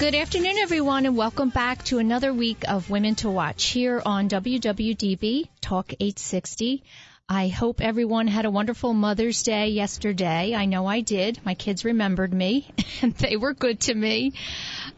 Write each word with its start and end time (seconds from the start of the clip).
Good 0.00 0.14
afternoon, 0.14 0.56
everyone, 0.56 1.04
and 1.04 1.14
welcome 1.14 1.50
back 1.50 1.84
to 1.84 1.98
another 1.98 2.32
week 2.32 2.64
of 2.66 2.88
Women 2.88 3.16
to 3.16 3.28
Watch 3.28 3.66
here 3.66 4.00
on 4.02 4.30
WWDB 4.30 5.46
Talk 5.60 5.92
860. 5.92 6.82
I 7.32 7.46
hope 7.46 7.80
everyone 7.80 8.26
had 8.26 8.44
a 8.44 8.50
wonderful 8.50 8.92
Mother's 8.92 9.44
Day 9.44 9.68
yesterday. 9.68 10.52
I 10.52 10.64
know 10.64 10.86
I 10.86 11.00
did. 11.00 11.38
My 11.44 11.54
kids 11.54 11.84
remembered 11.84 12.34
me, 12.34 12.66
and 13.02 13.14
they 13.14 13.36
were 13.36 13.54
good 13.54 13.78
to 13.82 13.94
me. 13.94 14.32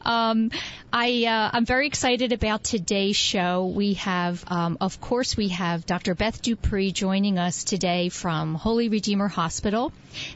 Um, 0.00 0.50
I 0.91 1.27
uh, 1.27 1.50
I'm 1.52 1.66
very 1.66 1.86
excited 1.86 2.32
about 2.32 2.64
today's 2.64 3.16
show. 3.16 3.66
We 3.66 3.95
have, 3.95 4.42
um, 4.46 4.78
of 4.80 4.98
course, 4.98 5.36
we 5.36 5.48
have 5.48 5.84
Dr. 5.84 6.14
Beth 6.14 6.41
Dupree 6.41 6.91
joining 6.91 7.38
us 7.38 7.64
today 7.64 8.08
from 8.08 8.55
Holy 8.55 8.88
Redeemer 8.88 9.28
Hospital, 9.28 9.92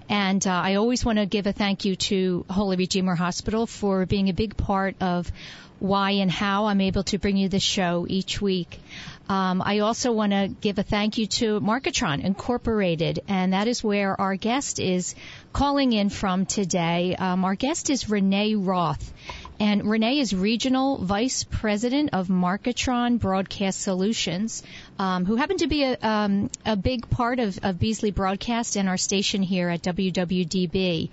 and 0.06 0.47
uh, 0.47 0.50
I 0.50 0.74
always 0.74 1.02
want 1.02 1.19
to 1.19 1.24
give 1.24 1.47
a 1.47 1.52
thank 1.55 1.86
you 1.86 1.97
to 1.97 2.44
Holy 2.50 2.77
Redeemer 2.77 3.14
Hospital 3.14 3.66
for 3.66 4.05
being 4.05 4.28
a 4.28 4.34
big 4.34 4.58
part 4.58 4.97
of 5.00 5.33
why 5.78 6.12
and 6.12 6.30
how 6.30 6.66
I'm 6.66 6.80
able 6.80 7.02
to 7.05 7.19
bring 7.19 7.36
you 7.36 7.48
this 7.48 7.62
show 7.62 8.06
each 8.08 8.41
week. 8.41 8.80
Um, 9.28 9.60
I 9.64 9.80
also 9.80 10.12
want 10.12 10.32
to 10.32 10.48
give 10.60 10.78
a 10.78 10.82
thank 10.82 11.18
you 11.18 11.26
to 11.26 11.60
Marketron 11.60 12.22
Incorporated, 12.22 13.20
and 13.26 13.52
that 13.52 13.66
is 13.66 13.83
where 13.83 14.18
our 14.20 14.36
guest 14.36 14.78
is 14.78 15.14
calling 15.52 15.92
in 15.92 16.10
from 16.10 16.46
today. 16.46 17.16
Um, 17.16 17.44
our 17.44 17.56
guest 17.56 17.91
is 17.91 18.08
Renee 18.08 18.55
Roth. 18.55 19.12
And 19.58 19.88
Renee 19.88 20.18
is 20.18 20.34
Regional 20.34 20.98
Vice 20.98 21.44
President 21.44 22.10
of 22.12 22.28
Marketron 22.28 23.18
Broadcast 23.18 23.80
Solutions, 23.80 24.62
um, 24.98 25.24
who 25.24 25.36
happen 25.36 25.56
to 25.58 25.66
be 25.66 25.82
a, 25.82 25.96
um, 26.02 26.50
a 26.66 26.76
big 26.76 27.08
part 27.08 27.38
of, 27.38 27.58
of 27.62 27.78
Beasley 27.78 28.10
Broadcast 28.10 28.77
and 28.77 28.86
our 28.86 28.98
station 28.98 29.42
here 29.42 29.70
at 29.70 29.82
WWDB. 29.82 31.08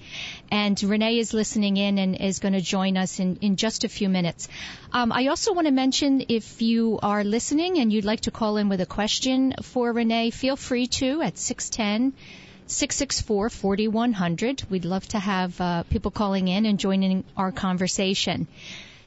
And 0.51 0.81
Renee 0.83 1.19
is 1.19 1.33
listening 1.33 1.77
in 1.77 1.97
and 1.97 2.19
is 2.19 2.39
going 2.39 2.53
to 2.53 2.61
join 2.61 2.97
us 2.97 3.19
in, 3.19 3.37
in 3.37 3.55
just 3.55 3.85
a 3.85 3.89
few 3.89 4.09
minutes. 4.09 4.49
Um, 4.91 5.13
I 5.13 5.27
also 5.27 5.53
want 5.53 5.67
to 5.67 5.73
mention 5.73 6.25
if 6.27 6.61
you 6.61 6.99
are 7.01 7.23
listening 7.23 7.79
and 7.79 7.93
you'd 7.93 8.05
like 8.05 8.21
to 8.21 8.31
call 8.31 8.57
in 8.57 8.67
with 8.67 8.81
a 8.81 8.85
question 8.85 9.53
for 9.61 9.93
Renee, 9.93 10.31
feel 10.31 10.57
free 10.57 10.87
to 10.87 11.21
at 11.21 11.35
610- 11.35 12.11
664 12.67 13.49
4100. 13.49 14.63
We'd 14.69 14.85
love 14.85 15.07
to 15.09 15.19
have 15.19 15.59
uh, 15.59 15.83
people 15.83 16.11
calling 16.11 16.47
in 16.47 16.65
and 16.65 16.79
joining 16.79 17.23
our 17.35 17.51
conversation. 17.51 18.47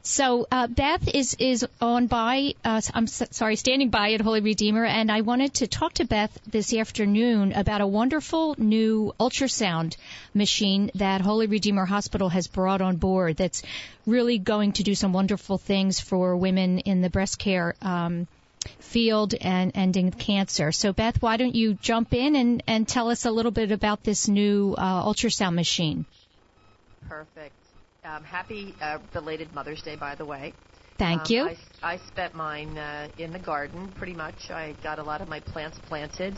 So 0.06 0.46
uh, 0.52 0.68
Beth 0.68 1.12
is 1.12 1.34
is 1.40 1.66
on 1.80 2.06
by. 2.06 2.54
Uh, 2.64 2.80
I'm 2.94 3.08
sorry, 3.08 3.56
standing 3.56 3.90
by 3.90 4.12
at 4.12 4.20
Holy 4.20 4.40
Redeemer, 4.40 4.84
and 4.84 5.10
I 5.10 5.22
wanted 5.22 5.54
to 5.54 5.66
talk 5.66 5.94
to 5.94 6.04
Beth 6.04 6.38
this 6.46 6.72
afternoon 6.72 7.52
about 7.52 7.80
a 7.80 7.88
wonderful 7.88 8.54
new 8.56 9.12
ultrasound 9.18 9.96
machine 10.32 10.92
that 10.94 11.22
Holy 11.22 11.48
Redeemer 11.48 11.86
Hospital 11.86 12.28
has 12.28 12.46
brought 12.46 12.82
on 12.82 12.98
board. 12.98 13.36
That's 13.36 13.64
really 14.06 14.38
going 14.38 14.74
to 14.74 14.84
do 14.84 14.94
some 14.94 15.12
wonderful 15.12 15.58
things 15.58 15.98
for 15.98 16.36
women 16.36 16.78
in 16.78 17.00
the 17.00 17.10
breast 17.10 17.40
care 17.40 17.74
um, 17.82 18.28
field 18.78 19.34
and 19.34 19.72
ending 19.74 20.10
cancer. 20.10 20.72
So, 20.72 20.92
Beth, 20.92 21.20
why 21.20 21.36
don't 21.36 21.54
you 21.54 21.74
jump 21.74 22.12
in 22.12 22.36
and, 22.36 22.62
and 22.66 22.86
tell 22.86 23.10
us 23.10 23.24
a 23.24 23.30
little 23.30 23.52
bit 23.52 23.72
about 23.72 24.04
this 24.04 24.28
new 24.28 24.74
uh, 24.76 25.04
ultrasound 25.04 25.54
machine? 25.54 26.06
Perfect. 27.08 27.54
Um, 28.04 28.22
happy 28.22 28.74
uh, 28.80 28.98
belated 29.12 29.52
Mother's 29.52 29.82
Day, 29.82 29.96
by 29.96 30.14
the 30.14 30.24
way. 30.24 30.52
Thank 30.98 31.22
um, 31.22 31.26
you. 31.28 31.48
I, 31.82 31.94
I 31.94 31.96
spent 32.08 32.34
mine 32.34 32.78
uh, 32.78 33.08
in 33.18 33.32
the 33.32 33.38
garden, 33.38 33.92
pretty 33.96 34.14
much. 34.14 34.50
I 34.50 34.74
got 34.82 34.98
a 34.98 35.02
lot 35.02 35.20
of 35.20 35.28
my 35.28 35.40
plants 35.40 35.78
planted. 35.86 36.34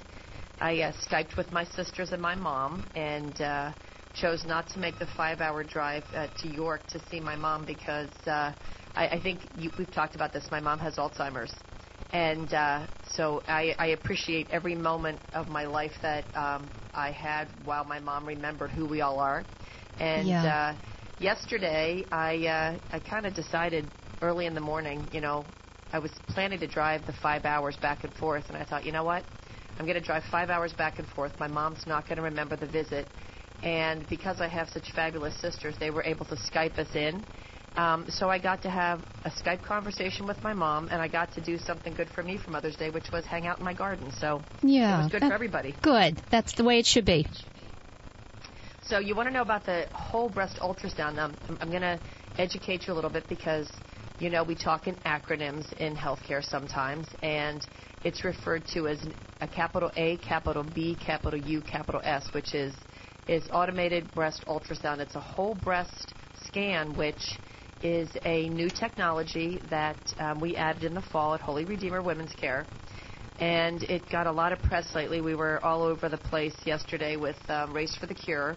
I 0.60 0.80
uh, 0.80 0.92
Skyped 0.92 1.36
with 1.36 1.52
my 1.52 1.64
sisters 1.64 2.12
and 2.12 2.20
my 2.20 2.34
mom, 2.34 2.84
and 2.96 3.40
uh, 3.40 3.72
chose 4.14 4.44
not 4.44 4.68
to 4.70 4.78
make 4.78 4.98
the 4.98 5.06
five-hour 5.06 5.64
drive 5.64 6.04
uh, 6.14 6.26
to 6.38 6.48
York 6.48 6.84
to 6.88 7.00
see 7.10 7.20
my 7.20 7.36
mom 7.36 7.64
because 7.64 8.10
uh, 8.26 8.52
I, 8.96 9.08
I 9.08 9.20
think 9.20 9.40
you, 9.56 9.70
we've 9.78 9.92
talked 9.92 10.16
about 10.16 10.32
this. 10.32 10.50
My 10.50 10.60
mom 10.60 10.78
has 10.80 10.96
Alzheimer's, 10.96 11.54
and 12.12 12.52
uh, 12.54 12.86
so 13.12 13.42
I, 13.46 13.74
I 13.78 13.86
appreciate 13.88 14.48
every 14.50 14.74
moment 14.74 15.20
of 15.34 15.48
my 15.48 15.66
life 15.66 15.92
that 16.02 16.24
um, 16.34 16.70
I 16.94 17.10
had 17.10 17.48
while 17.64 17.84
my 17.84 18.00
mom 18.00 18.26
remembered 18.26 18.70
who 18.70 18.86
we 18.86 19.00
all 19.02 19.18
are. 19.18 19.44
And 20.00 20.28
yeah. 20.28 20.74
uh, 20.74 21.20
yesterday, 21.20 22.04
I 22.10 22.46
uh, 22.46 22.78
I 22.92 23.00
kind 23.00 23.26
of 23.26 23.34
decided 23.34 23.84
early 24.22 24.46
in 24.46 24.54
the 24.54 24.60
morning, 24.60 25.06
you 25.12 25.20
know, 25.20 25.44
I 25.92 25.98
was 25.98 26.10
planning 26.28 26.60
to 26.60 26.66
drive 26.66 27.06
the 27.06 27.14
five 27.22 27.44
hours 27.44 27.76
back 27.76 28.04
and 28.04 28.12
forth, 28.14 28.44
and 28.48 28.56
I 28.56 28.64
thought, 28.64 28.84
you 28.84 28.92
know 28.92 29.04
what, 29.04 29.24
I'm 29.78 29.84
going 29.84 30.00
to 30.00 30.04
drive 30.04 30.22
five 30.30 30.50
hours 30.50 30.72
back 30.72 30.98
and 30.98 31.08
forth. 31.08 31.32
My 31.38 31.48
mom's 31.48 31.86
not 31.86 32.04
going 32.04 32.16
to 32.16 32.22
remember 32.22 32.56
the 32.56 32.66
visit, 32.66 33.06
and 33.62 34.08
because 34.08 34.40
I 34.40 34.48
have 34.48 34.68
such 34.68 34.92
fabulous 34.94 35.38
sisters, 35.40 35.74
they 35.78 35.90
were 35.90 36.02
able 36.04 36.24
to 36.26 36.36
Skype 36.36 36.78
us 36.78 36.94
in 36.94 37.24
um, 37.76 38.06
so 38.08 38.28
I 38.28 38.38
got 38.38 38.62
to 38.62 38.70
have 38.70 39.00
a 39.24 39.30
Skype 39.30 39.62
conversation 39.62 40.26
with 40.26 40.42
my 40.42 40.52
mom, 40.52 40.88
and 40.90 41.00
I 41.00 41.08
got 41.08 41.32
to 41.34 41.40
do 41.40 41.58
something 41.58 41.94
good 41.94 42.08
for 42.08 42.22
me 42.22 42.36
for 42.36 42.50
Mother's 42.50 42.76
Day, 42.76 42.90
which 42.90 43.10
was 43.12 43.24
hang 43.24 43.46
out 43.46 43.58
in 43.58 43.64
my 43.64 43.74
garden. 43.74 44.10
So 44.12 44.42
yeah, 44.62 44.98
it 44.98 45.02
was 45.02 45.12
good 45.12 45.22
for 45.22 45.32
everybody. 45.32 45.74
Good. 45.82 46.20
That's 46.30 46.54
the 46.54 46.64
way 46.64 46.78
it 46.78 46.86
should 46.86 47.04
be. 47.04 47.26
So 48.82 48.98
you 48.98 49.14
want 49.14 49.28
to 49.28 49.32
know 49.32 49.42
about 49.42 49.66
the 49.66 49.86
whole 49.92 50.30
breast 50.30 50.56
ultrasound? 50.60 51.18
Um, 51.18 51.36
I'm, 51.48 51.58
I'm 51.60 51.68
going 51.68 51.82
to 51.82 52.00
educate 52.38 52.86
you 52.86 52.94
a 52.94 52.96
little 52.96 53.10
bit 53.10 53.28
because 53.28 53.70
you 54.18 54.30
know 54.30 54.42
we 54.42 54.54
talk 54.54 54.88
in 54.88 54.94
acronyms 54.96 55.70
in 55.74 55.94
healthcare 55.94 56.42
sometimes, 56.42 57.06
and 57.22 57.66
it's 58.02 58.24
referred 58.24 58.66
to 58.68 58.88
as 58.88 58.98
a 59.40 59.46
capital 59.46 59.90
A, 59.96 60.16
capital 60.16 60.62
B, 60.62 60.96
capital 60.98 61.38
U, 61.38 61.60
capital 61.60 62.00
S, 62.02 62.32
which 62.32 62.54
is 62.54 62.74
is 63.28 63.44
automated 63.52 64.10
breast 64.14 64.44
ultrasound. 64.46 65.00
It's 65.00 65.14
a 65.14 65.20
whole 65.20 65.54
breast 65.54 66.14
scan, 66.46 66.96
which 66.96 67.38
is 67.82 68.08
a 68.24 68.48
new 68.48 68.70
technology 68.70 69.60
that 69.70 69.96
um, 70.18 70.40
we 70.40 70.56
added 70.56 70.84
in 70.84 70.94
the 70.94 71.02
fall 71.02 71.34
at 71.34 71.40
Holy 71.40 71.64
Redeemer 71.64 72.02
Women's 72.02 72.32
Care. 72.34 72.66
And 73.40 73.82
it 73.84 74.02
got 74.10 74.26
a 74.26 74.32
lot 74.32 74.52
of 74.52 74.58
press 74.60 74.94
lately. 74.94 75.20
We 75.20 75.36
were 75.36 75.64
all 75.64 75.82
over 75.82 76.08
the 76.08 76.18
place 76.18 76.54
yesterday 76.64 77.16
with 77.16 77.36
um, 77.48 77.72
Race 77.72 77.94
for 77.96 78.06
the 78.06 78.14
Cure. 78.14 78.56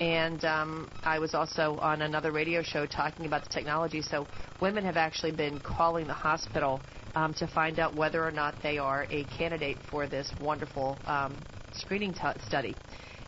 And 0.00 0.44
um, 0.44 0.90
I 1.04 1.18
was 1.20 1.32
also 1.32 1.78
on 1.80 2.02
another 2.02 2.32
radio 2.32 2.62
show 2.62 2.86
talking 2.86 3.24
about 3.24 3.44
the 3.44 3.50
technology. 3.50 4.02
So 4.02 4.26
women 4.60 4.84
have 4.84 4.96
actually 4.96 5.32
been 5.32 5.60
calling 5.60 6.06
the 6.06 6.12
hospital 6.12 6.80
um, 7.14 7.32
to 7.34 7.46
find 7.46 7.78
out 7.78 7.94
whether 7.94 8.22
or 8.26 8.30
not 8.30 8.54
they 8.62 8.78
are 8.78 9.06
a 9.10 9.24
candidate 9.24 9.78
for 9.90 10.06
this 10.06 10.30
wonderful 10.40 10.98
um, 11.06 11.34
screening 11.72 12.12
t- 12.12 12.20
study. 12.46 12.74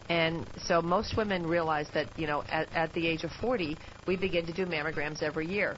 And 0.08 0.46
so 0.64 0.80
most 0.80 1.16
women 1.16 1.46
realize 1.46 1.88
that, 1.94 2.18
you 2.18 2.26
know, 2.26 2.42
at, 2.48 2.72
at 2.74 2.92
the 2.94 3.06
age 3.06 3.24
of 3.24 3.30
40, 3.40 3.76
we 4.06 4.16
begin 4.16 4.46
to 4.46 4.52
do 4.52 4.64
mammograms 4.64 5.22
every 5.22 5.46
year. 5.46 5.76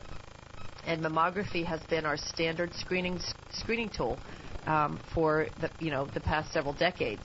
And 0.86 1.02
mammography 1.02 1.64
has 1.64 1.80
been 1.90 2.06
our 2.06 2.16
standard 2.16 2.72
screening 2.74 3.20
screening 3.50 3.90
tool 3.90 4.18
um, 4.66 5.00
for 5.14 5.46
the, 5.60 5.70
you 5.80 5.90
know, 5.90 6.06
the 6.06 6.20
past 6.20 6.52
several 6.52 6.74
decades. 6.74 7.22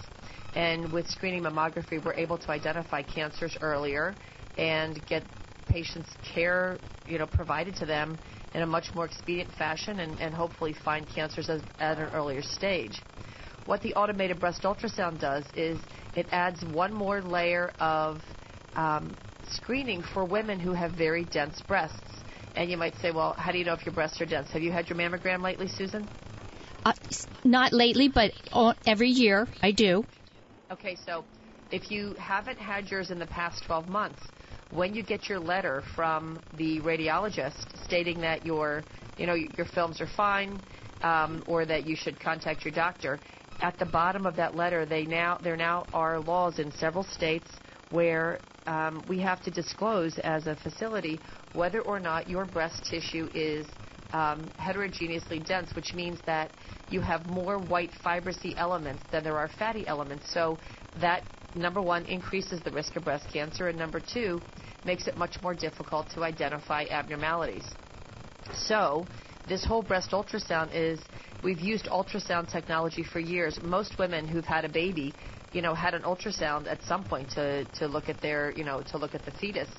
And 0.55 0.91
with 0.91 1.07
screening 1.07 1.43
mammography, 1.43 2.03
we're 2.03 2.13
able 2.13 2.37
to 2.37 2.51
identify 2.51 3.03
cancers 3.03 3.57
earlier 3.61 4.15
and 4.57 5.05
get 5.05 5.23
patients 5.67 6.09
care, 6.33 6.77
you 7.05 7.17
know, 7.17 7.27
provided 7.27 7.75
to 7.77 7.85
them 7.85 8.17
in 8.53 8.61
a 8.61 8.65
much 8.65 8.93
more 8.95 9.05
expedient 9.05 9.51
fashion 9.57 9.99
and, 9.99 10.19
and 10.19 10.33
hopefully 10.33 10.73
find 10.85 11.07
cancers 11.07 11.49
as, 11.49 11.61
at 11.79 11.97
an 11.97 12.09
earlier 12.13 12.41
stage. 12.41 13.01
What 13.65 13.81
the 13.81 13.93
automated 13.95 14.39
breast 14.39 14.63
ultrasound 14.63 15.19
does 15.19 15.43
is 15.55 15.79
it 16.15 16.27
adds 16.31 16.63
one 16.63 16.93
more 16.93 17.21
layer 17.21 17.71
of 17.79 18.21
um, 18.75 19.15
screening 19.49 20.01
for 20.01 20.25
women 20.25 20.59
who 20.59 20.73
have 20.73 20.91
very 20.91 21.25
dense 21.25 21.61
breasts. 21.61 21.99
And 22.55 22.71
you 22.71 22.77
might 22.77 22.95
say, 23.01 23.11
well, 23.11 23.33
how 23.33 23.51
do 23.51 23.57
you 23.57 23.65
know 23.65 23.73
if 23.73 23.85
your 23.85 23.93
breasts 23.93 24.19
are 24.21 24.25
dense? 24.25 24.49
Have 24.51 24.61
you 24.61 24.71
had 24.71 24.89
your 24.89 24.97
mammogram 24.97 25.41
lately, 25.41 25.67
Susan? 25.67 26.07
Uh, 26.85 26.93
not 27.43 27.73
lately, 27.73 28.07
but 28.07 28.31
every 28.87 29.09
year 29.09 29.47
I 29.61 29.71
do. 29.71 30.05
Okay, 30.71 30.95
so 31.05 31.25
if 31.71 31.91
you 31.91 32.13
haven't 32.13 32.59
had 32.59 32.89
yours 32.89 33.11
in 33.11 33.19
the 33.19 33.25
past 33.25 33.63
12 33.65 33.89
months, 33.89 34.21
when 34.71 34.93
you 34.93 35.03
get 35.03 35.27
your 35.27 35.39
letter 35.39 35.83
from 35.95 36.39
the 36.57 36.79
radiologist 36.81 37.83
stating 37.83 38.21
that 38.21 38.45
your, 38.45 38.83
you 39.17 39.25
know, 39.25 39.35
your 39.35 39.65
films 39.65 39.99
are 40.01 40.07
fine, 40.07 40.59
um, 41.01 41.43
or 41.47 41.65
that 41.65 41.85
you 41.85 41.95
should 41.95 42.19
contact 42.19 42.65
your 42.65 42.73
doctor, 42.73 43.19
at 43.61 43.77
the 43.79 43.85
bottom 43.85 44.25
of 44.25 44.35
that 44.35 44.55
letter, 44.55 44.85
they 44.85 45.05
now 45.05 45.37
there 45.41 45.57
now 45.57 45.85
are 45.93 46.19
laws 46.19 46.59
in 46.59 46.71
several 46.73 47.03
states 47.03 47.47
where 47.91 48.39
um, 48.67 49.03
we 49.07 49.19
have 49.19 49.41
to 49.43 49.51
disclose 49.51 50.17
as 50.19 50.47
a 50.47 50.55
facility 50.55 51.19
whether 51.53 51.81
or 51.81 51.99
not 51.99 52.29
your 52.29 52.45
breast 52.45 52.83
tissue 52.89 53.29
is 53.33 53.65
um, 54.11 54.49
heterogeneously 54.57 55.39
dense, 55.39 55.73
which 55.75 55.93
means 55.93 56.19
that 56.25 56.51
you 56.89 57.01
have 57.01 57.25
more 57.27 57.59
white 57.59 57.91
fibrosy 58.03 58.53
elements 58.57 59.03
than 59.11 59.23
there 59.23 59.37
are 59.37 59.49
fatty 59.59 59.85
elements. 59.87 60.31
So 60.31 60.57
that 61.01 61.23
number 61.55 61.81
one 61.81 62.05
increases 62.05 62.61
the 62.61 62.71
risk 62.71 62.95
of 62.95 63.03
breast 63.03 63.27
cancer, 63.31 63.67
and 63.67 63.77
number 63.77 63.99
two 63.99 64.41
makes 64.85 65.07
it 65.07 65.17
much 65.17 65.41
more 65.41 65.55
difficult 65.55 66.09
to 66.11 66.23
identify 66.23 66.85
abnormalities. 66.89 67.65
So 68.53 69.05
this 69.47 69.63
whole 69.63 69.81
breast 69.81 70.11
ultrasound 70.11 70.69
is 70.73 70.99
we've 71.43 71.59
used 71.59 71.85
ultrasound 71.85 72.51
technology 72.51 73.03
for 73.03 73.19
years. 73.19 73.59
Most 73.61 73.97
women 73.99 74.27
who've 74.27 74.45
had 74.45 74.65
a 74.65 74.69
baby, 74.69 75.13
you 75.53 75.61
know, 75.61 75.73
had 75.73 75.93
an 75.93 76.01
ultrasound 76.01 76.67
at 76.67 76.81
some 76.83 77.03
point 77.03 77.29
to 77.31 77.65
to 77.79 77.87
look 77.87 78.09
at 78.09 78.21
their, 78.21 78.51
you 78.51 78.63
know, 78.63 78.81
to 78.91 78.97
look 78.97 79.13
at 79.15 79.23
the 79.25 79.31
fetus 79.31 79.69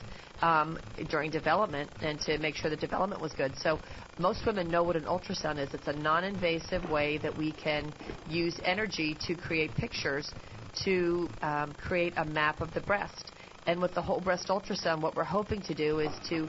um, 0.42 0.78
during 1.08 1.30
development 1.30 1.90
and 2.02 2.20
to 2.20 2.38
make 2.38 2.54
sure 2.54 2.70
the 2.70 2.76
development 2.76 3.20
was 3.20 3.32
good. 3.32 3.56
So 3.56 3.80
most 4.18 4.46
women 4.46 4.70
know 4.70 4.82
what 4.82 4.96
an 4.96 5.04
ultrasound 5.04 5.58
is. 5.58 5.72
It's 5.74 5.88
a 5.88 5.92
non-invasive 5.92 6.90
way 6.90 7.18
that 7.18 7.36
we 7.36 7.52
can 7.52 7.92
use 8.28 8.58
energy 8.64 9.16
to 9.26 9.34
create 9.34 9.74
pictures 9.74 10.30
to 10.84 11.28
um, 11.42 11.72
create 11.72 12.12
a 12.16 12.24
map 12.24 12.60
of 12.60 12.72
the 12.74 12.80
breast. 12.80 13.32
And 13.66 13.80
with 13.80 13.94
the 13.94 14.02
whole 14.02 14.20
breast 14.20 14.48
ultrasound, 14.48 15.00
what 15.00 15.16
we're 15.16 15.24
hoping 15.24 15.60
to 15.62 15.74
do 15.74 15.98
is 15.98 16.12
to 16.28 16.48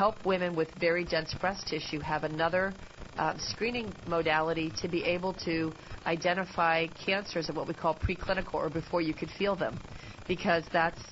help 0.00 0.24
women 0.24 0.56
with 0.56 0.70
very 0.76 1.04
dense 1.04 1.34
breast 1.34 1.66
tissue 1.66 2.00
have 2.00 2.24
another 2.24 2.72
uh, 3.18 3.36
screening 3.36 3.92
modality 4.06 4.70
to 4.70 4.88
be 4.88 5.04
able 5.04 5.34
to 5.34 5.70
identify 6.06 6.86
cancers 7.04 7.50
at 7.50 7.54
what 7.54 7.68
we 7.68 7.74
call 7.74 7.94
preclinical 7.94 8.54
or 8.54 8.70
before 8.70 9.02
you 9.02 9.12
could 9.12 9.30
feel 9.30 9.54
them 9.54 9.78
because 10.26 10.64
that's 10.72 11.02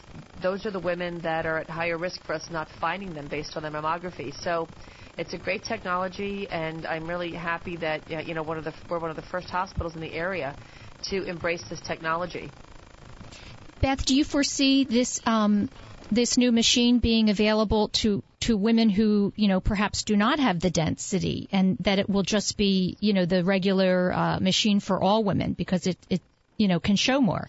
those 0.40 0.64
are 0.64 0.70
the 0.70 0.80
women 0.80 1.18
that 1.18 1.44
are 1.44 1.58
at 1.58 1.68
higher 1.68 1.98
risk 1.98 2.24
for 2.24 2.32
us 2.32 2.48
not 2.50 2.66
finding 2.80 3.12
them 3.12 3.28
based 3.28 3.58
on 3.58 3.62
their 3.62 3.70
mammography. 3.72 4.32
So 4.42 4.66
it's 5.18 5.34
a 5.34 5.38
great 5.38 5.64
technology, 5.64 6.48
and 6.50 6.86
I'm 6.86 7.06
really 7.06 7.32
happy 7.32 7.76
that 7.76 8.08
you 8.26 8.32
know 8.32 8.42
one 8.42 8.56
of 8.56 8.64
the 8.64 8.72
we're 8.88 9.00
one 9.00 9.10
of 9.10 9.16
the 9.16 9.28
first 9.34 9.50
hospitals 9.50 9.96
in 9.96 10.00
the 10.00 10.14
area 10.14 10.56
to 11.10 11.24
embrace 11.24 11.62
this 11.68 11.80
technology. 11.82 12.50
Beth, 13.82 14.06
do 14.06 14.16
you 14.16 14.24
foresee 14.24 14.84
this 14.84 15.20
um, 15.26 15.68
this 16.10 16.38
new 16.38 16.52
machine 16.52 17.00
being 17.00 17.28
available 17.28 17.88
to 18.00 18.22
to 18.40 18.56
women 18.56 18.88
who 18.88 19.32
you 19.36 19.48
know 19.48 19.60
perhaps 19.60 20.04
do 20.04 20.16
not 20.16 20.38
have 20.38 20.60
the 20.60 20.70
density, 20.70 21.48
and 21.52 21.76
that 21.80 21.98
it 21.98 22.08
will 22.08 22.22
just 22.22 22.56
be 22.56 22.96
you 23.00 23.12
know 23.12 23.26
the 23.26 23.44
regular 23.44 24.12
uh, 24.12 24.38
machine 24.40 24.80
for 24.80 25.02
all 25.02 25.24
women 25.24 25.52
because 25.52 25.86
it 25.86 25.98
it 26.08 26.20
you 26.56 26.68
know 26.68 26.80
can 26.80 26.96
show 26.96 27.20
more? 27.20 27.48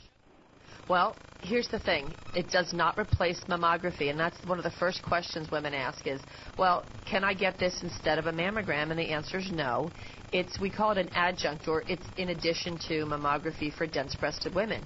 Well, 0.88 1.16
here's 1.42 1.68
the 1.68 1.80
thing. 1.80 2.14
It 2.36 2.50
does 2.50 2.74
not 2.74 2.98
replace 2.98 3.40
mammography 3.42 4.10
and 4.10 4.20
that's 4.20 4.38
one 4.46 4.58
of 4.58 4.64
the 4.64 4.72
first 4.72 5.04
questions 5.04 5.52
women 5.52 5.74
ask 5.74 6.06
is 6.08 6.20
well 6.58 6.84
can 7.06 7.24
i 7.24 7.34
get 7.34 7.60
this 7.60 7.82
instead 7.84 8.18
of 8.18 8.26
a 8.26 8.32
mammogram? 8.32 8.90
And 8.90 9.00
the 9.00 9.10
answer 9.10 9.38
is 9.38 9.52
no. 9.52 9.92
It's 10.32 10.60
we 10.60 10.70
call 10.70 10.92
it 10.92 10.98
an 10.98 11.10
adjunct 11.14 11.68
or 11.68 11.84
it's 11.88 12.06
in 12.18 12.30
addition 12.30 12.78
to 12.88 13.06
mammography 13.06 13.74
for 13.74 13.88
dense 13.88 14.16
breasted 14.16 14.54
women. 14.54 14.84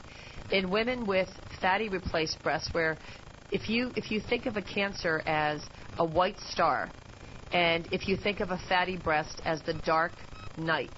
In 0.51 0.69
women 0.69 1.05
with 1.05 1.29
fatty 1.61 1.89
replaced 1.89 2.41
breasts 2.43 2.73
where 2.73 2.97
if 3.51 3.69
you 3.69 3.91
if 3.95 4.11
you 4.11 4.19
think 4.19 4.45
of 4.45 4.57
a 4.57 4.61
cancer 4.61 5.21
as 5.25 5.61
a 5.97 6.05
white 6.05 6.39
star. 6.49 6.91
And 7.51 7.87
if 7.91 8.07
you 8.07 8.17
think 8.17 8.39
of 8.39 8.51
a 8.51 8.59
fatty 8.69 8.97
breast 8.97 9.41
as 9.45 9.61
the 9.61 9.73
dark 9.73 10.13
night 10.57 10.91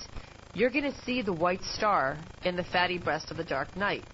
you're 0.56 0.70
going 0.70 0.90
to 0.90 1.02
see 1.02 1.22
the 1.22 1.34
white 1.34 1.62
star 1.64 2.18
in 2.46 2.56
the 2.56 2.64
fatty 2.64 2.98
breast 2.98 3.30
of 3.30 3.36
the 3.38 3.44
dark 3.44 3.76
night. 3.76 4.06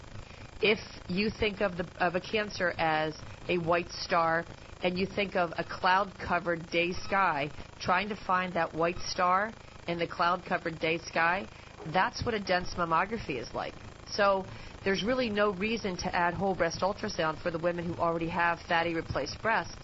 If 0.59 0.79
you 1.07 1.29
think 1.29 1.61
of 1.61 1.77
the 1.77 1.85
of 1.99 2.15
a 2.15 2.19
cancer 2.19 2.73
as 2.79 3.15
a 3.47 3.59
white 3.59 3.91
star 3.91 4.45
and 4.83 4.97
you 4.97 5.05
think 5.05 5.35
of 5.35 5.53
a 5.57 5.63
cloud 5.63 6.11
covered 6.19 6.69
day 6.71 6.93
sky 6.93 7.51
trying 7.79 8.09
to 8.09 8.15
find 8.15 8.53
that 8.55 8.73
white 8.73 8.99
star 9.07 9.51
in 9.87 9.99
the 9.99 10.07
cloud 10.07 10.43
covered 10.43 10.79
day 10.79 10.97
sky 10.97 11.47
that's 11.93 12.23
what 12.25 12.33
a 12.33 12.39
dense 12.39 12.73
mammography 12.75 13.39
is 13.39 13.51
like. 13.53 13.73
So 14.07 14.45
there's 14.83 15.03
really 15.03 15.29
no 15.29 15.51
reason 15.51 15.95
to 15.97 16.15
add 16.15 16.33
whole 16.33 16.55
breast 16.55 16.81
ultrasound 16.81 17.41
for 17.41 17.51
the 17.51 17.59
women 17.59 17.85
who 17.85 17.95
already 17.95 18.29
have 18.29 18.59
fatty 18.67 18.93
replaced 18.95 19.41
breasts 19.41 19.75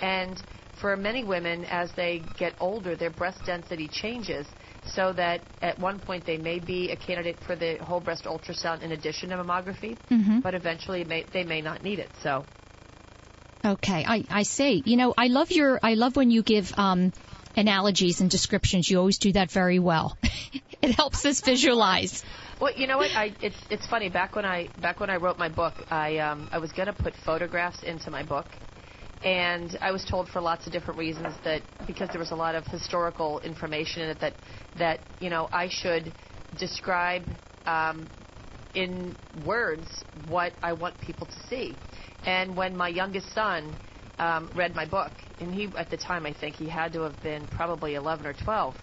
and 0.00 0.42
for 0.80 0.96
many 0.96 1.24
women 1.24 1.64
as 1.66 1.92
they 1.92 2.22
get 2.38 2.54
older 2.58 2.96
their 2.96 3.10
breast 3.10 3.44
density 3.44 3.88
changes 3.88 4.46
so 4.84 5.12
that 5.12 5.42
at 5.60 5.78
one 5.78 5.98
point 5.98 6.24
they 6.24 6.38
may 6.38 6.58
be 6.58 6.90
a 6.90 6.96
candidate 6.96 7.38
for 7.40 7.54
the 7.54 7.76
whole 7.76 8.00
breast 8.00 8.24
ultrasound 8.24 8.82
in 8.82 8.92
addition 8.92 9.28
to 9.30 9.36
mammography, 9.36 9.96
mm-hmm. 10.10 10.40
but 10.40 10.54
eventually 10.54 11.04
may, 11.04 11.24
they 11.32 11.44
may 11.44 11.60
not 11.60 11.82
need 11.82 11.98
it. 11.98 12.08
So. 12.22 12.44
Okay, 13.64 14.04
I, 14.06 14.24
I 14.30 14.42
see. 14.44 14.82
You 14.86 14.96
know, 14.96 15.12
I 15.16 15.26
love 15.26 15.50
your 15.50 15.78
I 15.82 15.94
love 15.94 16.16
when 16.16 16.30
you 16.30 16.42
give 16.42 16.72
um, 16.78 17.12
analogies 17.56 18.22
and 18.22 18.30
descriptions. 18.30 18.88
You 18.88 18.98
always 18.98 19.18
do 19.18 19.32
that 19.32 19.50
very 19.50 19.78
well. 19.78 20.16
it 20.82 20.92
helps 20.92 21.26
us 21.26 21.42
visualize. 21.42 22.24
Well, 22.58 22.72
you 22.74 22.86
know 22.86 22.96
what? 22.96 23.10
I 23.10 23.34
it's 23.42 23.56
it's 23.68 23.86
funny. 23.86 24.08
Back 24.08 24.34
when 24.34 24.46
I 24.46 24.68
back 24.80 24.98
when 24.98 25.10
I 25.10 25.16
wrote 25.16 25.38
my 25.38 25.50
book, 25.50 25.74
I 25.90 26.18
um 26.18 26.48
I 26.52 26.58
was 26.58 26.72
gonna 26.72 26.94
put 26.94 27.14
photographs 27.16 27.82
into 27.82 28.10
my 28.10 28.22
book, 28.22 28.46
and 29.22 29.76
I 29.80 29.90
was 29.90 30.04
told 30.04 30.28
for 30.28 30.40
lots 30.40 30.66
of 30.66 30.72
different 30.72 30.98
reasons 30.98 31.34
that 31.44 31.62
because 31.86 32.08
there 32.10 32.18
was 32.18 32.30
a 32.30 32.36
lot 32.36 32.54
of 32.54 32.64
historical 32.66 33.40
information 33.40 34.02
in 34.02 34.10
it 34.10 34.20
that 34.20 34.34
that 34.78 35.00
you 35.18 35.28
know 35.28 35.48
I 35.52 35.68
should 35.70 36.12
describe 36.58 37.24
um, 37.66 38.08
in 38.74 39.16
words 39.44 39.86
what 40.28 40.52
I 40.62 40.72
want 40.72 40.98
people 41.00 41.26
to 41.26 41.36
see. 41.48 41.76
And 42.24 42.56
when 42.56 42.76
my 42.76 42.88
youngest 42.88 43.32
son 43.34 43.76
um, 44.18 44.50
read 44.54 44.74
my 44.74 44.86
book, 44.86 45.12
and 45.38 45.52
he 45.52 45.68
at 45.76 45.90
the 45.90 45.96
time 45.98 46.24
I 46.24 46.32
think 46.32 46.56
he 46.56 46.68
had 46.68 46.92
to 46.94 47.02
have 47.02 47.20
been 47.22 47.46
probably 47.46 47.94
11 47.94 48.26
or 48.26 48.34
12, 48.44 48.74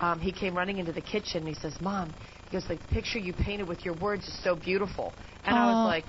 um, 0.00 0.20
he 0.20 0.32
came 0.32 0.56
running 0.56 0.78
into 0.78 0.92
the 0.92 1.02
kitchen 1.02 1.38
and 1.38 1.48
he 1.48 1.54
says, 1.54 1.74
"Mom." 1.80 2.14
He 2.48 2.56
goes, 2.56 2.66
"The 2.66 2.78
picture 2.90 3.18
you 3.18 3.34
painted 3.34 3.68
with 3.68 3.84
your 3.84 3.94
words 3.94 4.26
is 4.26 4.42
so 4.42 4.54
beautiful." 4.54 5.12
And 5.44 5.56
Aww. 5.56 5.60
I 5.60 5.74
was 5.74 5.84
like, 5.84 6.04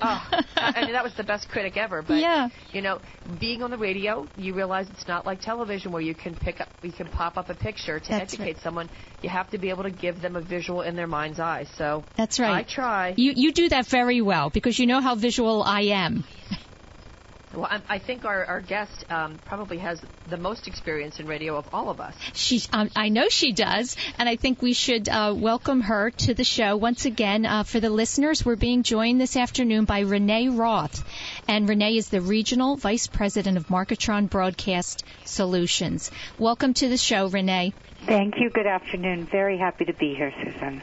oh, 0.00 0.28
I 0.56 0.82
mean, 0.82 0.92
that 0.92 1.04
was 1.04 1.14
the 1.14 1.24
best 1.24 1.48
critic 1.48 1.76
ever. 1.76 2.02
But 2.02 2.18
yeah. 2.18 2.48
you 2.72 2.82
know, 2.82 3.00
being 3.38 3.62
on 3.62 3.70
the 3.70 3.78
radio, 3.78 4.28
you 4.36 4.54
realize 4.54 4.88
it's 4.90 5.08
not 5.08 5.26
like 5.26 5.40
television 5.40 5.92
where 5.92 6.02
you 6.02 6.14
can 6.14 6.34
pick 6.34 6.60
up, 6.60 6.68
you 6.82 6.92
can 6.92 7.08
pop 7.08 7.36
up 7.36 7.50
a 7.50 7.54
picture 7.54 7.98
to 7.98 8.08
That's 8.08 8.34
educate 8.34 8.54
right. 8.54 8.62
someone. 8.62 8.90
You 9.22 9.28
have 9.28 9.50
to 9.50 9.58
be 9.58 9.70
able 9.70 9.84
to 9.84 9.90
give 9.90 10.20
them 10.20 10.36
a 10.36 10.40
visual 10.40 10.82
in 10.82 10.96
their 10.96 11.06
mind's 11.06 11.40
eye. 11.40 11.66
So 11.76 12.04
That's 12.16 12.38
right. 12.38 12.54
I 12.54 12.62
try. 12.62 13.14
You 13.16 13.32
you 13.34 13.52
do 13.52 13.68
that 13.70 13.86
very 13.86 14.20
well 14.20 14.50
because 14.50 14.78
you 14.78 14.86
know 14.86 15.00
how 15.00 15.14
visual 15.14 15.62
I 15.62 15.82
am. 15.82 16.24
Well, 17.56 17.68
I, 17.70 17.80
I 17.88 17.98
think 17.98 18.26
our, 18.26 18.44
our 18.44 18.60
guest 18.60 19.06
um, 19.08 19.40
probably 19.46 19.78
has 19.78 20.04
the 20.26 20.36
most 20.36 20.68
experience 20.68 21.20
in 21.20 21.26
radio 21.26 21.56
of 21.56 21.66
all 21.72 21.88
of 21.88 22.00
us. 22.00 22.14
She, 22.34 22.60
um, 22.70 22.90
I 22.94 23.08
know 23.08 23.30
she 23.30 23.52
does, 23.52 23.96
and 24.18 24.28
I 24.28 24.36
think 24.36 24.60
we 24.60 24.74
should 24.74 25.08
uh, 25.08 25.34
welcome 25.34 25.80
her 25.80 26.10
to 26.10 26.34
the 26.34 26.44
show 26.44 26.76
once 26.76 27.06
again. 27.06 27.46
Uh, 27.46 27.62
for 27.62 27.80
the 27.80 27.88
listeners, 27.88 28.44
we're 28.44 28.56
being 28.56 28.82
joined 28.82 29.22
this 29.22 29.38
afternoon 29.38 29.86
by 29.86 30.00
Renee 30.00 30.50
Roth, 30.50 31.02
and 31.48 31.66
Renee 31.66 31.96
is 31.96 32.10
the 32.10 32.20
regional 32.20 32.76
vice 32.76 33.06
president 33.06 33.56
of 33.56 33.68
Marketron 33.68 34.28
Broadcast 34.28 35.04
Solutions. 35.24 36.10
Welcome 36.38 36.74
to 36.74 36.90
the 36.90 36.98
show, 36.98 37.28
Renee. 37.28 37.72
Thank 38.04 38.34
you. 38.38 38.50
Good 38.50 38.66
afternoon. 38.66 39.26
Very 39.32 39.56
happy 39.56 39.86
to 39.86 39.94
be 39.94 40.14
here, 40.14 40.32
Susan. 40.44 40.82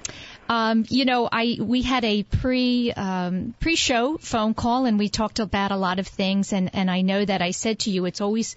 Um, 0.50 0.86
you 0.90 1.06
know, 1.06 1.30
I 1.32 1.58
we 1.60 1.82
had 1.82 2.04
a 2.04 2.24
pre 2.24 2.92
um, 2.92 3.54
pre 3.60 3.76
show 3.76 4.18
phone 4.18 4.54
call 4.54 4.86
and 4.86 5.00
we 5.00 5.10
talked 5.10 5.40
about 5.40 5.72
a 5.72 5.78
lot 5.78 6.00
of 6.00 6.08
things 6.08 6.54
and 6.54 6.70
and 6.74 6.92
I 6.92 7.02
know 7.02 7.24
that 7.24 7.42
I 7.42 7.52
said 7.52 7.80
to 7.80 7.92
you 7.92 8.06
it's 8.06 8.22
always 8.22 8.56